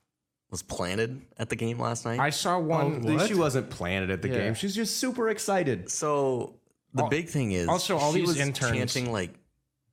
was 0.53 0.61
planted 0.61 1.19
at 1.37 1.49
the 1.49 1.55
game 1.55 1.79
last 1.79 2.05
night? 2.05 2.19
I 2.19 2.29
saw 2.29 2.59
one 2.59 3.01
She 3.27 3.33
wasn't 3.33 3.71
planted 3.71 4.11
at 4.11 4.21
the 4.21 4.29
Yeah. 4.29 4.35
game. 4.37 4.53
She's 4.53 4.75
just 4.75 4.97
super 4.97 5.29
excited. 5.29 5.89
so 5.91 6.53
the 6.93 7.03
Al- 7.03 7.09
big 7.09 7.27
thing 7.27 7.53
is 7.53 7.67
also, 7.67 7.97
all 7.97 8.13
she 8.13 8.19
these 8.19 8.27
was 8.27 8.39
interns- 8.39 8.93
chanting 8.93 9.11
like 9.11 9.31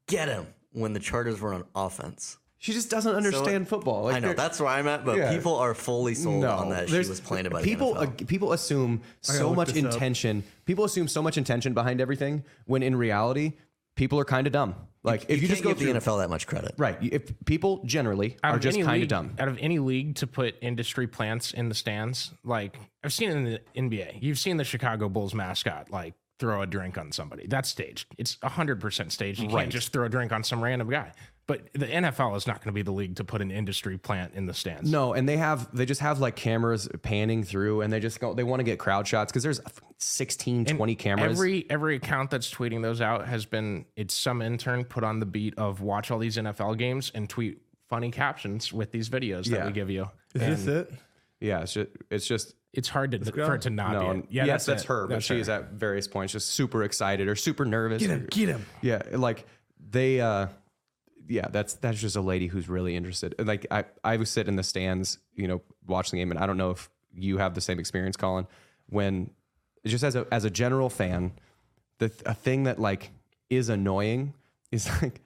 "Get 0.06 0.28
him" 0.28 0.46
when 0.72 0.92
the 0.92 1.00
Chargers 1.00 1.40
were 1.40 1.54
on 1.54 1.64
offense. 1.74 2.36
She 2.58 2.74
just 2.74 2.90
doesn't 2.90 3.14
understand 3.16 3.68
football. 3.68 4.04
Like, 4.04 4.16
I 4.16 4.18
know 4.18 4.34
that's 4.34 4.60
where 4.60 4.68
I'm 4.68 4.86
at, 4.86 5.02
but 5.06 5.16
Yeah. 5.16 5.32
people 5.32 5.56
are 5.56 5.72
fully 5.72 6.14
sold 6.14 6.44
on 6.44 6.68
that 6.68 6.88
she 6.88 6.92
there's- 6.92 7.08
was 7.08 7.18
planted 7.18 7.50
by 7.52 7.62
people. 7.62 7.94
the 7.94 8.00
NFL. 8.00 8.22
uh, 8.22 8.26
people 8.26 8.52
assume 8.52 9.00
so 9.22 9.54
much 9.54 9.68
this 9.72 9.82
up. 9.82 9.94
intention. 9.94 10.44
People 10.66 10.84
assume 10.84 11.08
so 11.08 11.22
much 11.22 11.38
intention 11.38 11.72
behind 11.72 12.02
everything 12.02 12.44
when 12.66 12.82
in 12.82 12.96
reality, 12.96 13.54
people 14.00 14.18
are 14.18 14.24
kind 14.24 14.46
of 14.46 14.52
dumb. 14.54 14.74
Like 15.02 15.24
if 15.28 15.36
you, 15.36 15.42
you, 15.42 15.48
just 15.48 15.62
go 15.62 15.74
give 15.74 15.78
the 15.94 16.00
NFL 16.00 16.20
that 16.20 16.30
much 16.30 16.46
credit. 16.46 16.72
right, 16.78 16.96
if 17.02 17.32
people 17.44 17.82
generally 17.84 18.38
out 18.42 18.56
are 18.56 18.58
just 18.58 18.80
kind 18.80 19.02
of 19.02 19.08
dumb. 19.08 19.34
Out 19.38 19.48
of 19.48 19.58
any 19.60 19.78
league 19.78 20.14
to 20.16 20.26
put 20.26 20.56
industry 20.62 21.06
plants 21.06 21.52
in 21.52 21.68
the 21.68 21.74
stands, 21.74 22.32
like 22.42 22.78
I've 23.04 23.12
seen 23.12 23.30
it 23.30 23.36
in 23.36 23.44
the 23.44 23.60
NBA. 23.96 24.22
You've 24.22 24.38
seen 24.38 24.56
the 24.56 24.64
Chicago 24.64 25.10
Bulls 25.10 25.34
mascot 25.34 25.90
like 25.90 26.14
throw 26.38 26.62
a 26.62 26.66
drink 26.66 26.96
on 26.96 27.12
somebody. 27.12 27.46
That's 27.46 27.68
staged. 27.68 28.06
It's 28.16 28.38
hundred 28.42 28.80
percent 28.80 29.12
staged. 29.12 29.40
You 29.40 29.48
Right. 29.50 29.62
can't 29.64 29.72
just 29.72 29.92
throw 29.92 30.06
a 30.06 30.08
drink 30.08 30.32
on 30.32 30.42
some 30.44 30.64
random 30.64 30.88
guy. 30.88 31.12
But 31.50 31.72
the 31.72 31.86
NFL 31.86 32.36
is 32.36 32.46
not 32.46 32.58
going 32.58 32.68
to 32.68 32.72
be 32.72 32.82
the 32.82 32.92
league 32.92 33.16
to 33.16 33.24
put 33.24 33.42
an 33.42 33.50
industry 33.50 33.98
plant 33.98 34.34
in 34.34 34.46
the 34.46 34.54
stands. 34.54 34.88
No, 34.90 35.14
and 35.14 35.28
they 35.28 35.36
have 35.36 35.68
they 35.76 35.84
just 35.84 36.00
have 36.00 36.20
like 36.20 36.36
cameras 36.36 36.88
panning 37.02 37.42
through, 37.42 37.80
and 37.80 37.92
they 37.92 37.98
just 37.98 38.20
go. 38.20 38.34
They 38.34 38.44
want 38.44 38.60
to 38.60 38.64
get 38.64 38.78
crowd 38.78 39.08
shots 39.08 39.32
because 39.32 39.42
there's 39.42 39.60
16, 39.98 40.66
And 40.68 40.76
20 40.78 40.94
cameras. 40.94 41.32
Every 41.38 41.66
every 41.68 41.96
account 41.96 42.30
that's 42.30 42.50
tweeting 42.52 42.82
those 42.82 43.00
out 43.00 43.26
has 43.26 43.44
been 43.46 43.84
it's 43.96 44.14
some 44.14 44.42
intern 44.42 44.84
put 44.84 45.02
on 45.04 45.18
the 45.18 45.26
beat 45.26 45.54
of 45.58 45.80
watch 45.80 46.10
all 46.10 46.18
these 46.18 46.36
NFL 46.36 46.78
games 46.78 47.10
and 47.14 47.28
tweet 47.28 47.60
funny 47.88 48.10
captions 48.10 48.72
with 48.72 48.92
these 48.92 49.08
videos 49.10 49.44
that 49.46 49.50
Yeah. 49.50 49.66
we 49.66 49.72
give 49.72 49.90
you. 49.90 50.08
Is 50.34 50.64
this 50.64 50.66
it? 50.66 50.92
yeah, 51.40 51.62
it's 51.62 51.72
just, 51.74 51.88
it's 52.10 52.26
just 52.26 52.54
It's 52.72 52.88
hard 52.88 53.10
to 53.10 53.18
for 53.32 53.54
it 53.56 53.62
to 53.62 53.70
not 53.70 53.92
no. 53.94 54.12
be. 54.12 54.18
it. 54.20 54.26
Yeah, 54.30 54.44
yes, 54.44 54.64
that's, 54.64 54.66
that's, 54.66 54.82
it. 54.84 54.88
her, 54.88 55.06
but 55.08 55.14
That's 55.14 55.24
she 55.26 55.34
her. 55.34 55.40
is 55.40 55.48
at 55.48 55.72
various 55.72 56.06
points 56.06 56.32
just 56.32 56.50
super 56.50 56.84
excited 56.84 57.26
or 57.26 57.34
super 57.34 57.64
nervous. 57.64 58.00
Get 58.00 58.10
or- 58.10 58.14
him. 58.14 58.28
Get 58.30 58.48
him. 58.48 58.66
Yeah, 58.80 59.02
like 59.12 59.44
they 59.90 60.20
uh 60.20 60.46
yeah, 61.30 61.46
that's 61.48 61.74
that's 61.74 62.00
just 62.00 62.16
a 62.16 62.20
lady 62.20 62.48
who's 62.48 62.68
really 62.68 62.96
interested. 62.96 63.34
Like 63.38 63.66
I 63.70 63.84
I 64.02 64.16
would 64.16 64.26
sit 64.26 64.48
in 64.48 64.56
the 64.56 64.64
stands, 64.64 65.18
you 65.34 65.46
know, 65.46 65.62
watching 65.86 66.16
the 66.16 66.22
game 66.22 66.32
and 66.32 66.40
I 66.40 66.46
don't 66.46 66.56
know 66.56 66.70
if 66.70 66.90
you 67.14 67.38
have 67.38 67.54
the 67.54 67.60
same 67.60 67.78
experience, 67.78 68.16
Colin, 68.16 68.48
when 68.88 69.30
just 69.86 70.02
as 70.02 70.16
a 70.16 70.26
as 70.32 70.44
a 70.44 70.50
general 70.50 70.90
fan, 70.90 71.32
the 71.98 72.12
a 72.26 72.34
thing 72.34 72.64
that 72.64 72.80
like 72.80 73.12
is 73.48 73.68
annoying 73.68 74.34
is 74.72 74.90
like 75.02 75.20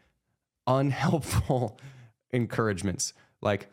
unhelpful 0.66 1.78
encouragements. 2.32 3.14
Like 3.40 3.68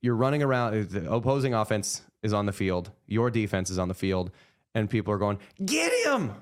you're 0.00 0.16
running 0.16 0.44
around 0.44 0.74
uh, 0.74 0.84
the 0.88 1.12
opposing 1.12 1.54
offense 1.54 2.02
is 2.22 2.32
on 2.32 2.46
the 2.46 2.52
field, 2.52 2.92
your 3.06 3.30
defense 3.30 3.68
is 3.68 3.80
on 3.80 3.88
the 3.88 3.94
field, 3.94 4.30
and 4.76 4.88
people 4.88 5.12
are 5.12 5.18
going, 5.18 5.40
"Get 5.64 5.92
him!" 6.06 6.34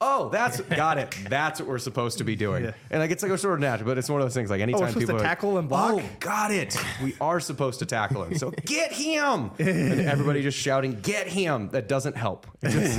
Oh, 0.00 0.28
that's 0.28 0.60
got 0.76 0.98
it. 0.98 1.12
That's 1.28 1.58
what 1.60 1.68
we're 1.68 1.78
supposed 1.78 2.18
to 2.18 2.24
be 2.24 2.36
doing. 2.36 2.64
Yeah. 2.64 2.72
And 2.90 3.00
like 3.00 3.10
it's 3.10 3.22
like 3.22 3.32
a 3.32 3.38
sort 3.38 3.54
of 3.54 3.60
natural, 3.60 3.88
but 3.88 3.98
it's 3.98 4.08
one 4.08 4.20
of 4.20 4.24
those 4.26 4.34
things. 4.34 4.48
Like 4.50 4.60
oh, 4.60 4.62
anytime 4.62 4.82
Oh, 4.84 4.92
people 4.92 5.06
to 5.08 5.12
like, 5.14 5.22
tackle 5.22 5.58
and 5.58 5.68
block? 5.68 5.94
Oh, 5.94 6.02
got 6.20 6.50
it. 6.52 6.76
We 7.02 7.14
are 7.20 7.40
supposed 7.40 7.80
to 7.80 7.86
tackle 7.86 8.22
him. 8.24 8.38
So 8.38 8.50
get 8.64 8.92
him. 8.92 9.50
and 9.58 10.00
everybody 10.02 10.42
just 10.42 10.56
shouting, 10.58 11.00
"Get 11.00 11.26
him!" 11.26 11.70
That 11.70 11.88
doesn't 11.88 12.16
help. 12.16 12.46
It's, 12.62 12.74
just- 12.74 12.98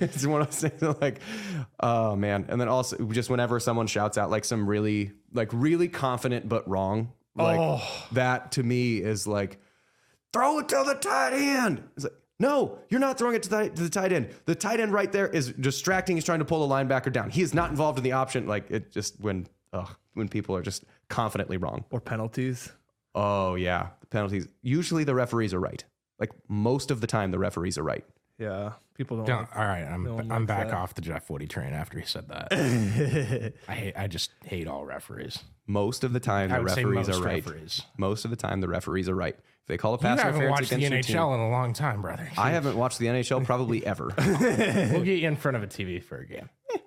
it's 0.00 0.26
one 0.26 0.42
of 0.42 0.48
those 0.48 0.60
things. 0.60 0.80
that, 0.80 1.00
Like, 1.00 1.20
oh 1.80 2.16
man. 2.16 2.46
And 2.48 2.60
then 2.60 2.68
also 2.68 2.96
just 3.06 3.30
whenever 3.30 3.58
someone 3.60 3.86
shouts 3.86 4.18
out 4.18 4.30
like 4.30 4.44
some 4.44 4.68
really 4.68 5.12
like 5.32 5.48
really 5.52 5.88
confident 5.88 6.48
but 6.48 6.68
wrong, 6.68 7.12
like 7.34 7.58
Oh. 7.58 8.06
that 8.12 8.52
to 8.52 8.62
me 8.62 8.98
is 8.98 9.26
like 9.26 9.58
throw 10.32 10.58
it 10.58 10.68
to 10.68 10.82
the 10.86 10.94
tight 10.94 11.32
end. 11.32 11.82
It's 11.96 12.04
like, 12.04 12.12
no, 12.38 12.78
you're 12.88 13.00
not 13.00 13.18
throwing 13.18 13.34
it 13.34 13.42
to 13.44 13.48
the, 13.48 13.70
to 13.70 13.82
the 13.82 13.88
tight 13.88 14.12
end. 14.12 14.28
The 14.44 14.54
tight 14.54 14.80
end 14.80 14.92
right 14.92 15.10
there 15.10 15.26
is 15.28 15.52
distracting. 15.52 16.16
He's 16.16 16.24
trying 16.24 16.40
to 16.40 16.44
pull 16.44 16.66
the 16.66 16.74
linebacker 16.74 17.12
down. 17.12 17.30
He 17.30 17.42
is 17.42 17.54
not 17.54 17.70
involved 17.70 17.98
in 17.98 18.04
the 18.04 18.12
option. 18.12 18.46
Like 18.46 18.70
it 18.70 18.92
just 18.92 19.18
when 19.20 19.46
ugh, 19.72 19.94
when 20.14 20.28
people 20.28 20.54
are 20.56 20.62
just 20.62 20.84
confidently 21.08 21.56
wrong. 21.56 21.84
Or 21.90 22.00
penalties. 22.00 22.70
Oh 23.14 23.54
yeah, 23.54 23.88
the 24.00 24.06
penalties. 24.06 24.46
Usually 24.62 25.04
the 25.04 25.14
referees 25.14 25.54
are 25.54 25.60
right. 25.60 25.84
Like 26.18 26.30
most 26.48 26.90
of 26.90 27.00
the 27.00 27.06
time, 27.06 27.30
the 27.30 27.38
referees 27.38 27.78
are 27.78 27.82
right. 27.82 28.04
Yeah, 28.38 28.72
people 28.96 29.16
don't. 29.18 29.26
Don't- 29.26 29.38
Like, 29.42 29.56
all 29.56 29.64
right, 29.64 29.82
I'm 29.84 30.06
I'm 30.06 30.28
likes 30.28 30.46
back 30.46 30.68
that. 30.68 30.74
off 30.76 30.94
the 30.94 31.02
Jeff 31.02 31.28
Woody 31.30 31.46
train 31.46 31.72
after 31.72 31.98
he 31.98 32.06
said 32.06 32.28
that. 32.28 32.48
I 33.68 33.72
hate, 33.74 33.94
I 33.96 34.06
just 34.06 34.30
hate 34.44 34.66
all 34.68 34.84
referees. 34.84 35.38
Most 35.66 36.04
of 36.04 36.12
the 36.12 36.20
time, 36.20 36.52
I 36.52 36.56
the 36.58 36.62
would 36.64 36.72
say 36.72 36.84
referees 36.84 37.08
most 37.08 37.18
are 37.20 37.22
right. 37.24 37.44
referees. 37.46 37.82
most 37.98 38.24
of 38.24 38.30
the 38.30 38.36
time, 38.36 38.60
the 38.60 38.68
referees 38.68 39.08
are 39.08 39.14
right. 39.14 39.34
If 39.36 39.66
they 39.68 39.76
call 39.76 39.94
a 39.94 39.96
You 39.96 40.02
pass 40.02 40.18
haven't 40.20 40.36
interference 40.42 40.60
watched 40.60 40.70
the 40.70 40.76
against 40.84 41.08
your 41.10 41.18
NHL 41.24 41.30
team, 41.32 41.34
in 41.34 41.40
a 41.46 41.50
long 41.50 41.72
time, 41.72 42.02
brother. 42.02 42.30
I 42.38 42.50
haven't 42.50 42.76
watched 42.76 42.98
the 42.98 43.06
NHL 43.06 43.44
probably 43.44 43.84
ever. 43.86 44.12
we'll 44.16 45.02
get 45.02 45.18
you 45.18 45.26
in 45.28 45.36
front 45.36 45.56
of 45.56 45.62
a 45.62 45.66
TV 45.66 46.02
for 46.02 46.18
a 46.18 46.26
game. 46.26 46.48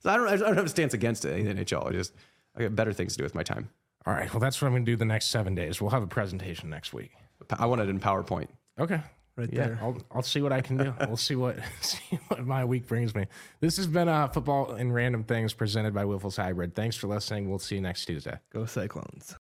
So 0.00 0.10
I 0.10 0.16
don't, 0.16 0.28
I 0.28 0.36
don't 0.36 0.56
have 0.56 0.66
a 0.66 0.68
stance 0.68 0.94
against 0.94 1.24
it, 1.24 1.44
the 1.44 1.52
NHL. 1.54 1.88
I 1.88 1.90
just 1.90 2.12
I 2.56 2.62
got 2.62 2.76
better 2.76 2.92
things 2.92 3.14
to 3.14 3.18
do 3.18 3.24
with 3.24 3.34
my 3.34 3.42
time. 3.42 3.68
All 4.06 4.14
right. 4.14 4.32
Well, 4.32 4.38
that's 4.38 4.62
what 4.62 4.68
I'm 4.68 4.72
going 4.74 4.84
to 4.84 4.92
do 4.92 4.94
the 4.96 5.04
next 5.04 5.26
seven 5.26 5.56
days. 5.56 5.80
We'll 5.80 5.90
have 5.90 6.04
a 6.04 6.06
presentation 6.06 6.70
next 6.70 6.92
week. 6.92 7.10
I 7.58 7.66
want 7.66 7.80
it 7.80 7.88
in 7.88 7.98
PowerPoint. 7.98 8.46
Okay. 8.78 9.00
Right 9.38 9.48
yeah, 9.52 9.68
there. 9.68 9.78
I'll, 9.80 9.96
I'll 10.10 10.22
see 10.22 10.40
what 10.40 10.52
I 10.52 10.60
can 10.60 10.76
do. 10.78 10.92
we'll 11.06 11.16
see 11.16 11.36
what 11.36 11.58
see 11.80 12.18
what 12.26 12.44
my 12.44 12.64
week 12.64 12.88
brings 12.88 13.14
me. 13.14 13.26
This 13.60 13.76
has 13.76 13.86
been 13.86 14.08
uh, 14.08 14.26
football 14.26 14.72
and 14.72 14.92
random 14.92 15.22
things 15.22 15.54
presented 15.54 15.94
by 15.94 16.02
Wyffels 16.02 16.36
Hybrid. 16.36 16.74
Thanks 16.74 16.96
for 16.96 17.06
listening. 17.06 17.48
We'll 17.48 17.60
see 17.60 17.76
you 17.76 17.80
next 17.80 18.04
Tuesday. 18.04 18.36
Go 18.52 18.66
Cyclones. 18.66 19.36